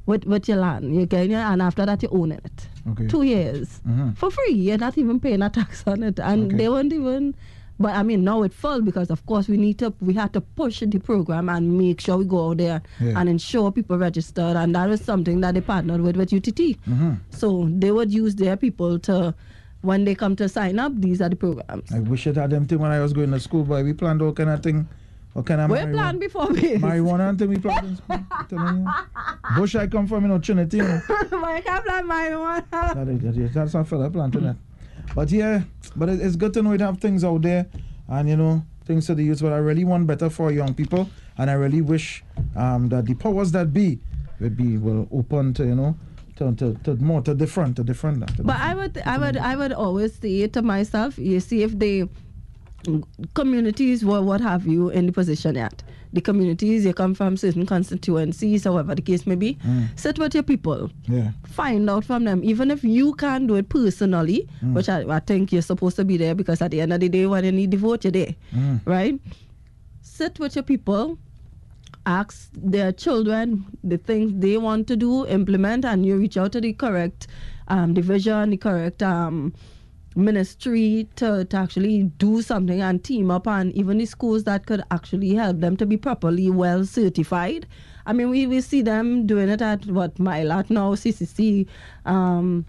with, 0.08 0.26
with 0.26 0.47
your 0.49 0.58
land. 0.58 0.93
You 0.95 1.06
get 1.06 1.30
it, 1.30 1.34
and 1.34 1.62
after 1.62 1.86
that 1.86 2.02
you 2.02 2.10
own 2.12 2.32
it. 2.32 2.68
Okay. 2.89 3.08
Two 3.08 3.22
years 3.22 3.80
Mhm. 3.88 4.18
for 4.18 4.32
free. 4.32 4.54
You're 4.54 4.80
not 4.80 4.97
even 4.97 5.20
paying 5.20 5.43
a 5.43 5.49
tax 5.49 5.84
on 5.88 6.02
it, 6.04 6.20
and 6.20 6.47
Okay. 6.47 6.58
they 6.58 6.70
won't 6.70 6.91
even. 6.91 7.36
But 7.80 7.95
I 7.95 8.02
mean, 8.04 8.24
now 8.24 8.41
it 8.41 8.52
fell 8.52 8.82
because 8.82 9.12
of 9.12 9.24
course 9.28 9.47
we 9.47 9.58
need 9.58 9.78
to. 9.78 9.93
We 10.02 10.14
had 10.16 10.34
to 10.34 10.41
push 10.41 10.80
the 10.80 10.97
program 10.99 11.49
and 11.49 11.78
make 11.78 12.02
sure 12.02 12.18
we 12.18 12.26
go 12.26 12.49
out 12.49 12.58
there 12.58 12.82
Yeah. 12.99 13.14
and 13.20 13.30
ensure 13.30 13.72
people 13.72 13.97
registered, 13.99 14.56
and 14.58 14.74
that 14.76 14.89
was 14.89 15.02
something 15.02 15.39
that 15.41 15.54
they 15.54 15.62
partnered 15.62 16.02
with 16.02 16.18
with 16.18 16.34
UTT. 16.34 16.78
Mhm. 16.89 17.20
So 17.30 17.70
they 17.72 17.91
would 17.91 18.12
use 18.12 18.36
their 18.36 18.58
people 18.58 18.97
to, 18.99 19.36
when 19.82 20.06
they 20.06 20.16
come 20.16 20.36
to 20.38 20.48
sign 20.50 20.80
up, 20.80 20.94
these 20.96 21.22
are 21.22 21.30
the 21.30 21.36
programs. 21.36 21.92
I 21.92 22.00
wish 22.00 22.28
it 22.28 22.36
had 22.36 22.50
them 22.52 22.68
thing 22.68 22.80
when 22.80 22.92
I 22.92 23.00
was 23.00 23.14
going 23.14 23.32
to 23.32 23.40
school, 23.40 23.64
boy. 23.64 23.84
We 23.84 23.94
planned 23.94 24.22
all 24.22 24.34
kind 24.34 24.50
of 24.50 24.62
thing. 24.62 24.88
All 25.36 25.44
kind 25.44 25.62
of 25.62 25.70
We 25.72 25.78
marijuana- 25.78 25.94
planned 25.94 26.20
before 26.20 26.48
we. 26.48 26.62
Marijuana 26.78 27.30
and 27.30 27.40
thing 27.40 27.50
we 27.50 27.58
planned 27.58 27.88
in 27.88 27.96
school. 27.98 28.20
You. 28.52 28.88
Bush 29.56 29.76
I 29.76 29.88
come 29.88 30.06
from, 30.08 30.24
you 30.24 30.28
know, 30.30 30.40
Trinity, 30.40 30.78
you 30.78 30.84
know. 30.84 31.02
I 31.08 31.62
can't 31.66 31.86
plan 31.86 32.06
marijuana. 32.08 32.70
That 32.72 33.08
is, 33.08 33.22
that 33.22 33.38
is, 33.38 33.54
that's 33.54 33.74
a 33.76 33.84
fella 33.86 34.10
planting 34.10 34.44
that. 34.44 34.58
But 35.16 35.32
yeah, 35.32 35.62
but 35.96 36.10
it, 36.10 36.22
it's 36.22 36.36
good 36.36 36.54
to 36.54 36.62
know 36.62 36.70
we 36.72 36.80
have 36.80 37.00
things 37.00 37.24
out 37.24 37.42
there 37.42 37.66
and 38.08 38.30
you 38.30 38.38
know 38.38 38.64
things 38.86 39.08
to 39.08 39.16
the 39.16 39.24
youth. 39.24 39.42
But 39.42 39.52
I 39.54 39.58
really 39.58 39.84
want 39.84 40.06
better 40.08 40.30
for 40.30 40.52
young 40.52 40.74
people, 40.74 41.10
and 41.38 41.50
I 41.50 41.54
really 41.54 41.82
wish 41.82 42.24
um, 42.56 42.90
that 42.90 43.06
the 43.06 43.16
powers 43.16 43.52
that 43.54 43.74
be 43.74 44.00
would 44.40 44.56
be 44.56 44.78
well 44.78 45.08
open 45.12 45.54
to 45.56 45.66
you 45.66 45.76
know 45.76 45.98
to, 46.42 46.56
to, 46.56 46.74
to 46.84 46.96
more 47.04 47.22
to 47.22 47.34
different 47.36 47.76
to 47.78 47.84
different. 47.84 48.26
to 48.36 48.44
But 48.44 48.58
I 48.58 48.74
would, 48.74 48.98
I 49.06 49.18
would, 49.18 49.38
I 49.38 49.56
would 49.56 49.74
always 49.74 50.14
say 50.16 50.48
to 50.48 50.62
myself, 50.62 51.18
you 51.20 51.39
see, 51.39 51.62
if 51.64 51.78
the 51.78 52.10
communities 53.34 54.04
or 54.04 54.22
what 54.24 54.42
have 54.42 54.66
you 54.66 54.89
in 54.89 55.06
the 55.06 55.12
position 55.12 55.56
yet, 55.56 55.84
the 56.14 56.22
communities 56.22 56.84
you 56.86 56.94
come 56.94 57.14
from 57.14 57.38
certain 57.38 57.66
constituencies, 57.66 58.64
however 58.64 58.96
the 58.96 59.02
case 59.02 59.28
may 59.28 59.36
be, 59.36 59.58
sit 59.96 60.18
with 60.20 60.34
your 60.34 60.44
people, 60.44 60.89
yeah. 61.08 61.32
find 61.46 61.89
out 61.89 62.04
from 62.04 62.24
them, 62.26 62.44
even 62.44 62.72
if 62.72 62.84
you 62.84 63.14
can't 63.14 63.48
do 63.48 63.56
it 63.56 63.70
personally, 63.70 64.48
which 64.74 64.89
I, 64.89 65.02
I 65.08 65.20
think 65.20 65.52
you're 65.54 65.62
supposed 65.62 65.96
to 65.98 66.06
be 66.06 66.18
there 66.18 66.34
because 66.36 66.62
at 66.62 66.72
the 66.72 66.82
end 66.82 66.92
of 66.92 67.00
the 67.00 67.10
day, 67.10 67.28
when 67.28 67.46
you 67.46 67.52
need 67.52 67.72
the 67.72 67.78
vote, 67.78 68.04
you're 68.04 68.12
there, 68.12 68.36
Mm. 68.54 68.82
right? 68.86 69.20
Sit 70.02 70.39
with 70.39 70.56
your 70.56 70.64
people, 70.64 71.18
ask 72.06 72.49
their 72.54 72.91
children 72.91 73.66
the 73.84 73.97
things 73.97 74.34
they 74.36 74.58
want 74.58 74.88
to 74.88 74.95
do, 74.95 75.26
implement, 75.28 75.86
and 75.86 76.06
you 76.06 76.18
reach 76.18 76.38
out 76.38 76.52
to 76.54 76.62
the 76.62 76.74
correct 76.74 77.28
um, 77.68 77.93
division, 77.93 78.49
the 78.49 78.58
correct 78.58 79.04
um, 79.04 79.54
ministry 80.16 81.08
to, 81.16 81.45
to 81.45 81.58
actually 81.58 82.04
do 82.04 82.41
something 82.41 82.82
and 82.82 83.04
team 83.04 83.32
up, 83.32 83.47
and 83.47 83.74
even 83.74 83.97
the 83.97 84.06
schools 84.06 84.43
that 84.43 84.66
could 84.66 84.84
actually 84.91 85.34
help 85.36 85.60
them 85.60 85.78
to 85.78 85.86
be 85.86 85.97
properly 85.97 86.49
well 86.49 86.86
certified. 86.86 87.68
I 88.06 88.14
mean, 88.14 88.30
we, 88.30 88.47
we 88.47 88.62
see 88.62 88.82
them 88.82 89.28
doing 89.28 89.49
it 89.49 89.62
at 89.62 89.86
what 89.86 90.16
Milat 90.16 90.70
now, 90.70 90.95
CCC, 90.95 91.68
um, 92.06 92.66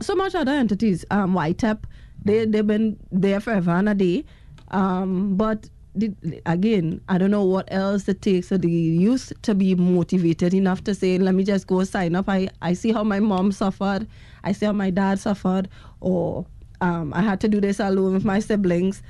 so 0.00 0.14
much 0.14 0.34
other 0.34 0.52
entities, 0.52 1.04
um, 1.10 1.34
YTEP, 1.34 1.84
they, 2.24 2.44
they've 2.44 2.66
been 2.66 2.98
there 3.10 3.40
forever 3.40 3.70
and 3.72 3.88
a 3.88 3.94
day. 3.94 4.24
Um, 4.70 5.36
but 5.36 5.68
the, 5.98 6.40
again, 6.46 7.00
I 7.08 7.18
don't 7.18 7.30
know 7.30 7.44
what 7.44 7.68
else 7.72 8.08
it 8.08 8.22
takes 8.22 8.48
for 8.48 8.58
the 8.58 8.70
youth 8.70 9.32
to 9.42 9.54
be 9.54 9.74
motivated 9.74 10.54
enough 10.54 10.84
to 10.84 10.94
say, 10.94 11.18
let 11.18 11.34
me 11.34 11.44
just 11.44 11.66
go 11.66 11.84
sign 11.84 12.14
up. 12.14 12.28
I, 12.28 12.48
I 12.62 12.72
see 12.74 12.92
how 12.92 13.04
my 13.04 13.20
mom 13.20 13.52
suffered. 13.52 14.06
I 14.44 14.52
see 14.52 14.66
how 14.66 14.72
my 14.72 14.90
dad 14.90 15.18
suffered. 15.18 15.68
Or 16.00 16.46
um, 16.80 17.12
I 17.12 17.22
had 17.22 17.40
to 17.40 17.48
do 17.48 17.60
this 17.60 17.80
alone 17.80 18.14
with 18.14 18.24
my 18.24 18.38
siblings. 18.38 19.02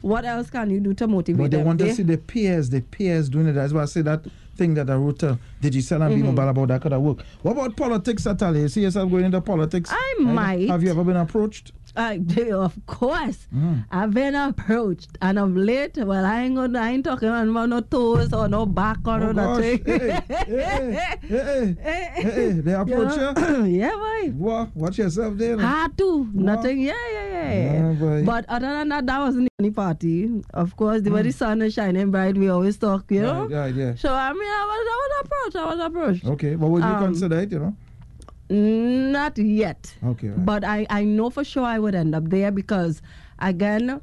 What 0.00 0.24
else 0.24 0.50
can 0.50 0.70
you 0.70 0.80
do 0.80 0.94
to 0.94 1.06
motivate 1.06 1.36
Mm. 1.40 1.44
But 1.44 1.50
they 1.50 1.56
them? 1.58 1.66
want 1.66 1.78
to 1.80 1.94
see 1.94 2.02
the 2.02 2.16
peers, 2.16 2.70
the 2.70 2.80
peers 2.80 3.28
doing 3.28 3.46
it. 3.46 3.52
That's 3.52 3.72
why 3.72 3.82
I 3.82 3.86
say 3.86 4.02
that 4.02 4.24
thing 4.56 4.74
that 4.74 4.90
I 4.90 4.94
wrote 4.94 5.18
to 5.20 5.38
Digicel 5.62 6.04
and 6.06 6.14
Mm-hmm. 6.22 6.36
bmobile 6.36 6.50
about 6.50 6.68
that 6.68 6.82
could 6.82 6.92
have 6.92 7.00
worked. 7.00 7.22
What 7.42 7.52
about 7.52 7.76
politics, 7.76 8.26
Natalia? 8.26 8.62
You 8.62 8.68
see 8.68 8.82
yourself 8.82 9.10
going 9.10 9.24
into 9.24 9.40
politics? 9.40 9.90
I 9.92 10.14
might. 10.20 10.68
Have 10.68 10.82
you 10.82 10.90
ever 10.90 11.04
been 11.04 11.16
approached? 11.16 11.72
Uh, 11.96 12.16
of 12.54 12.74
course, 12.86 13.46
Mm. 13.54 13.84
I've 13.90 14.12
been 14.14 14.34
approached, 14.34 15.18
and 15.20 15.38
of 15.38 15.56
late, 15.56 15.96
well, 15.96 16.24
I 16.24 16.42
ain't 16.42 16.54
gonna, 16.56 16.78
I 16.80 16.90
ain't 16.90 17.04
talking 17.04 17.28
about 17.28 17.68
no 17.68 17.80
toes 17.80 18.32
or 18.32 18.48
no 18.48 18.64
back 18.66 18.98
or 19.06 19.14
Oh 19.14 19.32
no 19.32 19.32
nothing. 19.32 19.82
Hey, 19.84 20.20
hey, 20.28 21.16
hey, 21.22 21.76
hey, 21.80 22.22
hey, 22.22 22.50
they 22.52 22.72
approach 22.82 23.16
you? 23.16 23.64
yeah, 23.80 23.90
boy. 23.90 24.30
What? 24.30 24.76
Watch 24.76 24.98
yourself 24.98 25.36
there. 25.36 25.58
Hard 25.58 25.98
to 25.98 26.28
nothing. 26.32 26.80
Yeah, 26.80 26.92
yeah, 27.12 27.26
yeah. 27.28 27.92
Yeah, 27.92 28.22
but 28.24 28.44
other 28.48 28.68
than 28.68 28.88
that, 28.90 29.06
that 29.06 29.18
wasn't 29.18 29.48
any 29.58 29.70
party. 29.70 30.30
Of 30.54 30.76
course, 30.76 31.02
the 31.02 31.10
way 31.10 31.22
the 31.22 31.32
sun 31.32 31.62
is 31.62 31.74
shining 31.74 32.10
bright, 32.10 32.36
we 32.36 32.48
always 32.48 32.76
talk, 32.78 33.10
you 33.10 33.22
know. 33.22 33.48
Mm. 33.48 33.50
Right, 33.50 33.58
right, 33.60 33.74
yeah. 33.74 33.94
So 33.96 34.12
I 34.14 34.32
mean, 34.32 34.42
I 34.42 34.64
was, 34.70 34.86
I 34.90 34.96
was 35.02 35.24
approached. 35.24 35.56
I 35.56 35.74
was 35.74 35.86
approached. 35.86 36.24
Okay, 36.26 36.54
but 36.54 36.68
would 36.68 36.82
you 36.84 36.88
Um, 36.88 37.04
consider 37.04 37.40
it, 37.40 37.50
you 37.52 37.58
know? 37.58 37.76
Not 38.50 39.38
yet. 39.38 39.94
Okay, 40.04 40.28
right. 40.28 40.44
But 40.44 40.64
I, 40.64 40.86
I 40.90 41.04
know 41.04 41.30
for 41.30 41.44
sure 41.44 41.64
I 41.64 41.78
would 41.78 41.94
end 41.94 42.14
up 42.14 42.28
there 42.28 42.50
because, 42.50 43.00
again, 43.38 44.00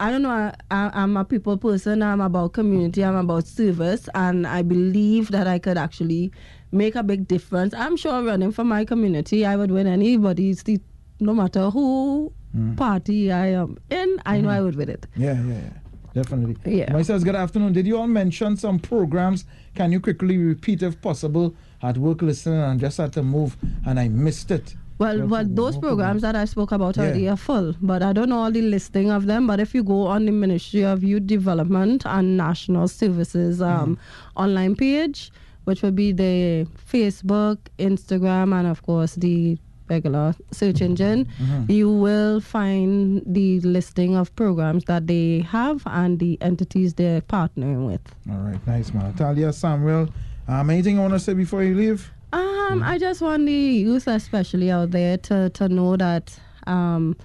I 0.00 0.10
don't 0.10 0.22
know. 0.22 0.30
I, 0.30 0.54
I, 0.70 0.90
I'm 0.94 1.16
a 1.16 1.24
people 1.24 1.56
person. 1.58 2.02
I'm 2.02 2.20
about 2.20 2.54
community. 2.54 3.04
I'm 3.04 3.16
about 3.16 3.46
service, 3.46 4.08
and 4.14 4.46
I 4.46 4.62
believe 4.62 5.30
that 5.30 5.46
I 5.46 5.58
could 5.58 5.76
actually 5.76 6.32
make 6.72 6.94
a 6.94 7.02
big 7.02 7.28
difference. 7.28 7.74
I'm 7.74 7.96
sure 7.96 8.22
running 8.22 8.52
for 8.52 8.64
my 8.64 8.84
community, 8.84 9.44
I 9.44 9.56
would 9.56 9.70
win 9.70 9.86
anybody's 9.86 10.64
seat, 10.64 10.82
no 11.20 11.34
matter 11.34 11.70
who 11.70 12.32
mm. 12.56 12.76
party 12.76 13.32
I 13.32 13.48
am 13.48 13.78
in. 13.90 14.20
I 14.26 14.40
know 14.40 14.48
I 14.48 14.56
mm-hmm. 14.56 14.64
would 14.64 14.76
win 14.76 14.88
it. 14.90 15.06
Yeah, 15.16 15.34
yeah, 15.34 15.54
yeah. 15.54 15.70
Definitely. 16.14 16.78
Yeah. 16.78 16.92
my 16.92 16.98
Myself, 16.98 17.24
good 17.24 17.34
afternoon. 17.34 17.74
Did 17.74 17.86
you 17.86 17.98
all 17.98 18.06
mention 18.06 18.56
some 18.56 18.78
programs? 18.78 19.44
Can 19.74 19.92
you 19.92 20.00
quickly 20.00 20.38
repeat 20.38 20.82
if 20.82 21.00
possible? 21.02 21.54
At 21.88 21.96
work 21.98 22.20
listening 22.22 22.60
and 22.68 22.80
just 22.80 22.96
had 22.98 23.12
to 23.14 23.22
move 23.22 23.56
and 23.86 23.98
I 24.00 24.08
missed 24.08 24.50
it. 24.50 24.74
Well, 24.98 25.18
No 25.18 25.26
well, 25.26 25.44
those 25.46 25.76
programs 25.76 26.22
that 26.22 26.34
I 26.36 26.46
spoke 26.46 26.72
about 26.72 26.96
Yeah. 26.96 27.02
already 27.04 27.28
are 27.28 27.36
full, 27.36 27.74
but 27.82 28.02
I 28.02 28.12
don't 28.16 28.30
know 28.30 28.38
all 28.44 28.50
the 28.50 28.62
listing 28.62 29.10
of 29.10 29.26
them. 29.26 29.46
But 29.46 29.60
if 29.60 29.74
you 29.74 29.82
go 29.84 30.06
on 30.14 30.24
the 30.24 30.32
Ministry 30.32 30.84
of 30.92 31.04
Youth 31.04 31.26
Development 31.26 32.00
and 32.06 32.36
National 32.36 32.88
Services 32.88 33.60
um, 33.60 33.70
Mm-hmm. 33.96 34.42
online 34.44 34.74
page, 34.74 35.30
which 35.64 35.82
would 35.82 35.96
be 35.96 36.12
the 36.12 36.66
Facebook, 36.92 37.58
Instagram, 37.78 38.54
and 38.58 38.66
of 38.66 38.82
course 38.82 39.14
the 39.16 39.58
regular 39.88 40.34
search 40.50 40.80
engine, 40.80 41.26
Mm-hmm. 41.26 41.70
you 41.70 41.88
will 41.90 42.40
find 42.40 43.22
the 43.26 43.60
listing 43.60 44.16
of 44.16 44.34
programs 44.34 44.84
that 44.86 45.06
they 45.06 45.40
have 45.50 45.82
and 45.86 46.18
the 46.18 46.38
entities 46.40 46.94
they're 46.94 47.20
partnering 47.20 47.86
with. 47.86 48.00
All 48.30 48.38
right, 48.48 48.66
nice, 48.66 48.92
man. 48.94 49.12
Talia, 49.14 49.52
Samuel, 49.52 50.08
um, 50.48 50.70
anything 50.70 50.96
you 50.96 51.00
want 51.00 51.14
to 51.14 51.20
say 51.20 51.34
before 51.34 51.62
you 51.62 51.74
leave? 51.74 52.10
Um, 52.32 52.82
I 52.82 52.98
just 52.98 53.20
want 53.22 53.46
the 53.46 53.52
youth, 53.52 54.06
especially 54.08 54.70
out 54.70 54.90
there, 54.90 55.16
to, 55.18 55.50
to 55.50 55.68
know 55.68 55.96
that 55.96 56.38
um, 56.66 57.16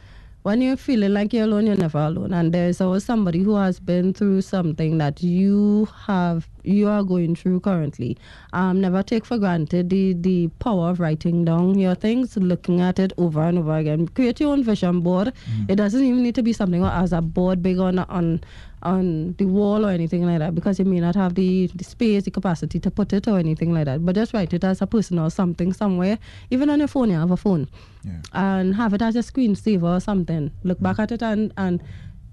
when 0.44 0.62
you're 0.62 0.78
feeling 0.78 1.14
like 1.14 1.34
you're 1.34 1.44
alone, 1.46 1.66
you're 1.68 1.76
never 1.76 2.00
alone, 2.00 2.34
and 2.34 2.54
there's 2.54 2.80
always 2.82 3.04
somebody 3.04 3.40
who 3.40 3.56
has 3.56 3.80
been 3.80 4.14
through 4.14 4.42
something 4.42 4.98
that 5.00 5.22
you 5.22 5.88
have 6.06 6.48
you 6.64 6.88
are 6.88 7.04
going 7.04 7.36
through 7.36 7.60
currently. 7.62 8.18
Um, 8.54 8.82
never 8.82 9.04
take 9.04 9.26
for 9.26 9.38
granted 9.38 9.90
the 9.90 10.14
the 10.14 10.48
power 10.60 10.90
of 10.90 11.00
writing 11.00 11.46
down 11.46 11.78
your 11.80 11.96
things, 11.96 12.38
looking 12.38 12.82
at 12.82 13.00
it 13.00 13.14
over 13.18 13.42
and 13.42 13.60
over 13.60 13.78
again. 13.78 14.08
Create 14.08 14.40
your 14.40 14.54
own 14.54 14.64
vision 14.64 15.02
board. 15.02 15.34
It 15.70 15.76
doesn't 15.76 16.04
even 16.04 16.24
need 16.24 16.36
to 16.36 16.44
be 16.44 16.54
something 16.54 16.84
as 16.84 17.14
a 17.14 17.22
board 17.22 17.62
big 17.62 17.80
on 17.80 18.00
on 18.00 18.42
on 18.84 19.36
the 19.38 19.46
wall 19.46 19.86
or 19.86 19.90
anything 19.90 20.26
like 20.26 20.40
that 20.40 20.56
because 20.56 20.80
you 20.80 20.86
may 20.86 21.00
not 21.00 21.16
have 21.16 21.36
the, 21.36 21.68
the 21.76 21.84
space, 21.84 22.24
the 22.24 22.32
capacity 22.32 22.80
to 22.80 22.90
put 22.90 23.14
it 23.14 23.28
or 23.28 23.38
anything 23.38 23.74
like 23.74 23.86
that. 23.86 24.04
But 24.06 24.16
just 24.16 24.34
write 24.34 24.54
it 24.54 24.64
as 24.64 24.82
a 24.82 24.88
personal 24.88 25.30
something 25.30 25.74
somewhere. 25.74 26.18
Even 26.50 26.70
on 26.70 26.80
your 26.80 26.88
phone, 26.88 27.10
you 27.12 27.18
have 27.20 27.32
a 27.32 27.38
phone. 27.38 27.68
Yeah. 28.04 28.22
And 28.34 28.76
have 28.76 28.94
it 28.94 29.02
as 29.02 29.16
a 29.16 29.20
screensaver 29.20 29.98
or 29.98 30.00
something. 30.00 30.52
Look 30.64 30.82
back 30.82 30.98
at 31.00 31.12
it 31.12 31.22
and, 31.22 31.54
and 31.58 31.84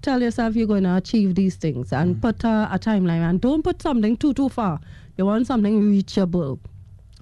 tell 0.01 0.21
yourself 0.21 0.55
you're 0.55 0.67
going 0.67 0.83
to 0.83 0.95
achieve 0.95 1.35
these 1.35 1.55
things 1.55 1.91
and 1.91 2.21
put 2.21 2.43
a, 2.43 2.69
a 2.71 2.79
timeline. 2.79 3.21
And 3.29 3.41
don't 3.41 3.63
put 3.63 3.81
something 3.81 4.17
too, 4.17 4.33
too 4.33 4.49
far. 4.49 4.79
You 5.17 5.25
want 5.25 5.47
something 5.47 5.89
reachable. 5.89 6.59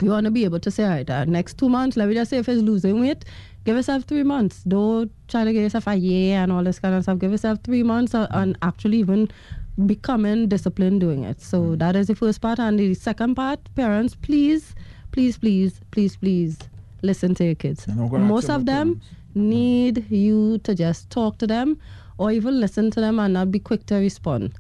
You 0.01 0.11
want 0.11 0.25
to 0.25 0.31
be 0.31 0.43
able 0.43 0.59
to 0.59 0.69
say, 0.69 0.83
all 0.83 0.89
right, 0.91 1.09
uh, 1.09 1.25
next 1.25 1.57
two 1.57 1.69
months, 1.69 1.97
let 1.97 2.07
me 2.07 2.13
just 2.13 2.29
say 2.29 2.37
if 2.37 2.47
it's 2.47 2.61
losing 2.61 2.99
weight, 2.99 3.25
give 3.65 3.75
yourself 3.75 4.03
three 4.03 4.23
months. 4.23 4.63
Don't 4.67 5.11
try 5.27 5.43
to 5.43 5.51
give 5.51 5.63
yourself 5.63 5.87
a 5.87 5.95
year 5.95 6.37
and 6.37 6.51
all 6.51 6.63
this 6.63 6.77
kind 6.79 6.93
of 6.93 7.03
stuff. 7.03 7.17
Give 7.17 7.31
yourself 7.31 7.59
three 7.63 7.81
months 7.83 8.13
uh, 8.13 8.27
and 8.31 8.57
actually 8.61 8.97
even 8.97 9.29
becoming 9.85 10.47
disciplined 10.47 11.01
doing 11.01 11.23
it. 11.23 11.41
So 11.41 11.75
that 11.77 11.95
is 11.95 12.07
the 12.07 12.15
first 12.15 12.41
part. 12.41 12.59
And 12.59 12.79
the 12.79 12.93
second 12.93 13.35
part, 13.35 13.59
parents, 13.75 14.15
please, 14.15 14.75
please, 15.11 15.37
please, 15.37 15.81
please, 15.91 16.15
please 16.15 16.59
listen 17.01 17.33
to 17.35 17.45
your 17.45 17.55
kids. 17.55 17.87
And 17.87 17.99
I'm 17.99 18.07
gonna 18.09 18.23
Most 18.25 18.49
of 18.49 18.65
them 18.65 18.99
parents. 18.99 19.07
need 19.33 20.11
you 20.11 20.59
to 20.59 20.75
just 20.75 21.09
talk 21.09 21.37
to 21.39 21.47
them 21.47 21.79
or 22.17 22.31
even 22.31 22.59
listen 22.59 22.91
to 22.91 23.01
them 23.01 23.19
and 23.19 23.33
not 23.33 23.51
be 23.51 23.59
quick 23.59 23.85
to 23.87 23.95
respond. 23.95 24.53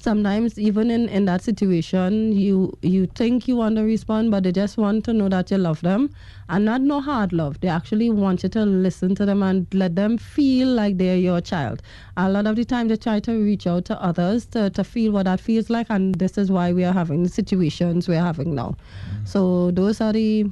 sometimes 0.00 0.58
even 0.58 0.90
in, 0.90 1.08
in 1.08 1.26
that 1.26 1.42
situation 1.42 2.32
you 2.32 2.72
you 2.80 3.06
think 3.06 3.46
you 3.46 3.56
want 3.56 3.76
to 3.76 3.82
respond 3.82 4.30
but 4.30 4.42
they 4.42 4.52
just 4.52 4.76
want 4.78 5.04
to 5.04 5.12
know 5.12 5.28
that 5.28 5.50
you 5.50 5.58
love 5.58 5.80
them 5.82 6.10
and 6.48 6.64
not 6.64 6.80
no 6.80 7.00
hard 7.00 7.32
love. 7.32 7.60
They 7.60 7.68
actually 7.68 8.10
want 8.10 8.42
you 8.42 8.48
to 8.50 8.64
listen 8.64 9.14
to 9.16 9.26
them 9.26 9.42
and 9.42 9.66
let 9.72 9.96
them 9.96 10.16
feel 10.18 10.68
like 10.68 10.96
they're 10.98 11.16
your 11.16 11.40
child. 11.40 11.82
A 12.16 12.28
lot 12.30 12.46
of 12.46 12.56
the 12.56 12.64
time 12.64 12.88
they 12.88 12.96
try 12.96 13.20
to 13.20 13.32
reach 13.32 13.66
out 13.66 13.84
to 13.86 14.02
others 14.02 14.46
to, 14.46 14.70
to 14.70 14.84
feel 14.84 15.12
what 15.12 15.24
that 15.24 15.40
feels 15.40 15.70
like 15.70 15.86
and 15.90 16.14
this 16.16 16.38
is 16.38 16.50
why 16.50 16.72
we 16.72 16.84
are 16.84 16.92
having 16.92 17.22
the 17.22 17.28
situations 17.28 18.08
we're 18.08 18.20
having 18.20 18.54
now. 18.54 18.76
Mm. 19.14 19.28
So 19.28 19.70
those 19.70 20.00
are 20.00 20.12
the 20.12 20.46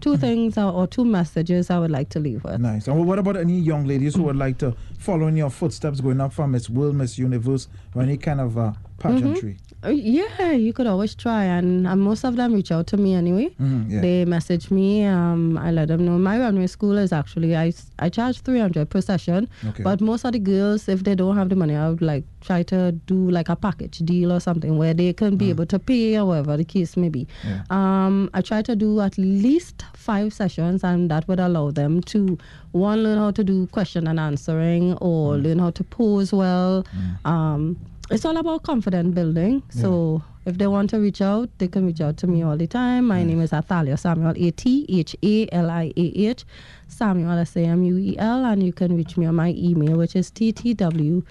two 0.00 0.16
things 0.16 0.56
or, 0.58 0.86
two 0.86 1.04
messages 1.04 1.70
i 1.70 1.78
would 1.78 1.90
like 1.90 2.08
to 2.08 2.18
leave 2.20 2.42
with 2.44 2.60
Nice. 2.60 2.88
And 2.88 3.06
what 3.06 3.18
about 3.18 3.36
any 3.36 3.58
young 3.58 3.86
ladies 3.86 4.14
who 4.14 4.24
would 4.24 4.36
like 4.36 4.58
to 4.58 4.74
follow 4.98 5.26
in 5.26 5.36
your 5.36 5.50
footsteps, 5.50 6.00
going 6.00 6.20
up 6.20 6.32
from 6.32 6.52
Miss 6.52 6.68
World, 6.68 6.94
Miss 6.94 7.18
Universe, 7.18 7.68
or 7.94 8.02
any 8.02 8.16
kind 8.16 8.40
of 8.40 8.58
uh, 8.58 8.72
pageantry? 8.98 9.56
Uh, 9.60 9.69
yeah, 9.88 10.52
you 10.52 10.72
could 10.74 10.86
always 10.86 11.14
try, 11.14 11.44
and, 11.44 11.86
and 11.86 12.00
most 12.02 12.24
of 12.24 12.36
them 12.36 12.52
reach 12.52 12.70
out 12.70 12.86
to 12.88 12.96
me 12.98 13.14
anyway. 13.14 13.48
Mhm, 13.58 13.90
yeah. 13.90 14.00
They 14.02 14.24
message 14.26 14.70
me. 14.70 15.06
Um, 15.06 15.56
I 15.56 15.70
let 15.70 15.88
them 15.88 16.04
know. 16.04 16.18
My 16.18 16.38
runway 16.38 16.66
school 16.66 16.98
is 16.98 17.12
actually 17.12 17.56
I, 17.56 17.72
I 17.98 18.10
charge 18.10 18.40
three 18.42 18.60
hundred 18.60 18.90
per 18.90 19.00
session, 19.00 19.48
Okay. 19.64 19.82
but 19.82 20.00
most 20.02 20.24
of 20.26 20.32
the 20.32 20.38
girls, 20.38 20.86
if 20.88 21.04
they 21.04 21.14
don't 21.14 21.34
have 21.36 21.48
the 21.48 21.56
money, 21.56 21.74
I 21.76 21.88
would 21.88 22.02
like 22.02 22.24
try 22.42 22.62
to 22.64 22.92
do 22.92 23.30
like 23.30 23.48
a 23.48 23.56
package 23.56 23.98
deal 23.98 24.32
or 24.32 24.40
something 24.40 24.76
where 24.76 24.92
they 24.94 25.12
can 25.14 25.36
be 25.36 25.48
able 25.50 25.66
to 25.66 25.78
pay 25.78 26.18
or 26.18 26.26
whatever 26.26 26.56
the 26.58 26.64
case 26.64 26.96
may 26.96 27.08
be. 27.08 27.26
Mm. 27.42 27.48
Yeah. 27.48 27.62
Um, 27.70 28.30
I 28.34 28.42
try 28.42 28.60
to 28.62 28.76
do 28.76 29.00
at 29.00 29.16
least 29.16 29.84
five 29.94 30.34
sessions, 30.34 30.84
and 30.84 31.10
that 31.10 31.26
would 31.26 31.40
allow 31.40 31.70
them 31.70 32.02
to 32.02 32.36
one 32.72 33.02
learn 33.02 33.18
how 33.18 33.30
to 33.30 33.42
do 33.42 33.66
question 33.68 34.06
and 34.06 34.20
answering, 34.20 34.92
or 35.00 35.36
Mm. 35.36 35.42
learn 35.44 35.58
how 35.58 35.70
to 35.70 35.84
pose 35.84 36.32
well. 36.34 36.84
Um, 37.24 37.76
it's 38.10 38.24
all 38.24 38.36
about 38.36 38.62
confidence 38.62 39.14
building. 39.14 39.62
So 39.70 40.22
if 40.46 40.58
they 40.58 40.66
want 40.66 40.90
to 40.90 40.98
reach 40.98 41.20
out, 41.22 41.48
they 41.58 41.68
can 41.68 41.86
reach 41.86 42.00
out 42.00 42.16
to 42.18 42.26
me 42.26 42.42
all 42.42 42.56
the 42.56 42.66
time. 42.66 43.06
My 43.06 43.22
name 43.22 43.40
is 43.40 43.52
Athalia 43.52 43.96
Samuel, 43.98 44.34
A 44.36 44.50
T 44.50 44.86
H 44.88 45.16
A 45.22 45.48
L 45.52 45.70
I 45.70 45.92
A 45.96 46.00
H, 46.00 46.44
Samuel 46.88 47.38
S 47.38 47.56
A 47.56 47.60
M 47.60 47.82
U 47.84 47.96
E 47.96 48.16
L, 48.18 48.44
and 48.44 48.62
you 48.62 48.72
can 48.72 48.96
reach 48.96 49.16
me 49.16 49.26
on 49.26 49.34
my 49.36 49.54
email, 49.56 49.96
which 49.96 50.16
is 50.16 50.30
ttw. 50.30 51.24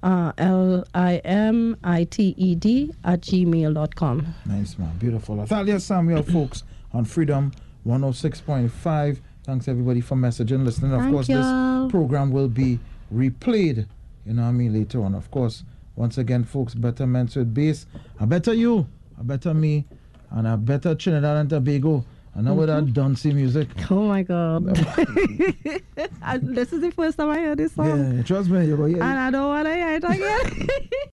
Uh, 0.00 0.30
L 0.38 0.84
I 0.94 1.16
M 1.24 1.76
I 1.82 2.04
T 2.04 2.34
E 2.36 2.54
D 2.54 2.92
at 3.04 3.20
gmail.com. 3.22 4.34
Nice, 4.46 4.78
man. 4.78 4.96
Beautiful. 4.98 5.40
Athalia 5.40 5.80
Samuel, 5.80 6.22
folks, 6.34 6.62
on 6.92 7.04
Freedom 7.04 7.50
106.5. 7.86 9.18
Thanks, 9.44 9.66
everybody, 9.66 10.00
for 10.00 10.14
messaging, 10.14 10.64
listening. 10.64 10.92
Of 10.92 11.00
Thank 11.00 11.14
course, 11.14 11.28
y'all. 11.28 11.84
this 11.84 11.90
program 11.90 12.30
will 12.30 12.48
be 12.48 12.78
replayed, 13.12 13.86
you 14.26 14.34
know 14.34 14.42
what 14.42 14.48
I 14.48 14.52
mean, 14.52 14.72
later 14.74 15.02
on. 15.02 15.14
Of 15.14 15.30
course, 15.30 15.64
once 15.98 16.16
again, 16.16 16.44
folks, 16.44 16.74
Betterments 16.74 17.34
with 17.34 17.52
Base. 17.52 17.86
I 18.20 18.24
better 18.24 18.54
you, 18.54 18.86
I 19.18 19.22
better 19.22 19.52
me, 19.52 19.84
and 20.30 20.46
I 20.46 20.54
better 20.54 20.94
Trinidad 20.94 21.36
and 21.36 21.50
Tobago. 21.50 22.04
I 22.36 22.40
know 22.40 22.54
with 22.54 22.68
mm-hmm. 22.68 22.86
that 22.86 22.92
dancey 22.92 23.32
music. 23.32 23.68
Oh 23.90 24.06
my 24.06 24.22
God. 24.22 24.64
This 26.40 26.72
is 26.72 26.82
the 26.82 26.92
first 26.94 27.18
time 27.18 27.30
I 27.30 27.38
heard 27.38 27.58
this 27.58 27.72
song. 27.72 28.16
Yeah, 28.16 28.22
trust 28.22 28.48
me, 28.48 28.66
you 28.66 28.76
go, 28.76 28.86
yeah. 28.86 28.96
And 28.96 29.18
I 29.18 29.30
don't 29.30 29.48
want 29.48 29.66
to 29.66 29.74
hear 29.74 29.94
it 29.94 30.04
again. 30.04 30.68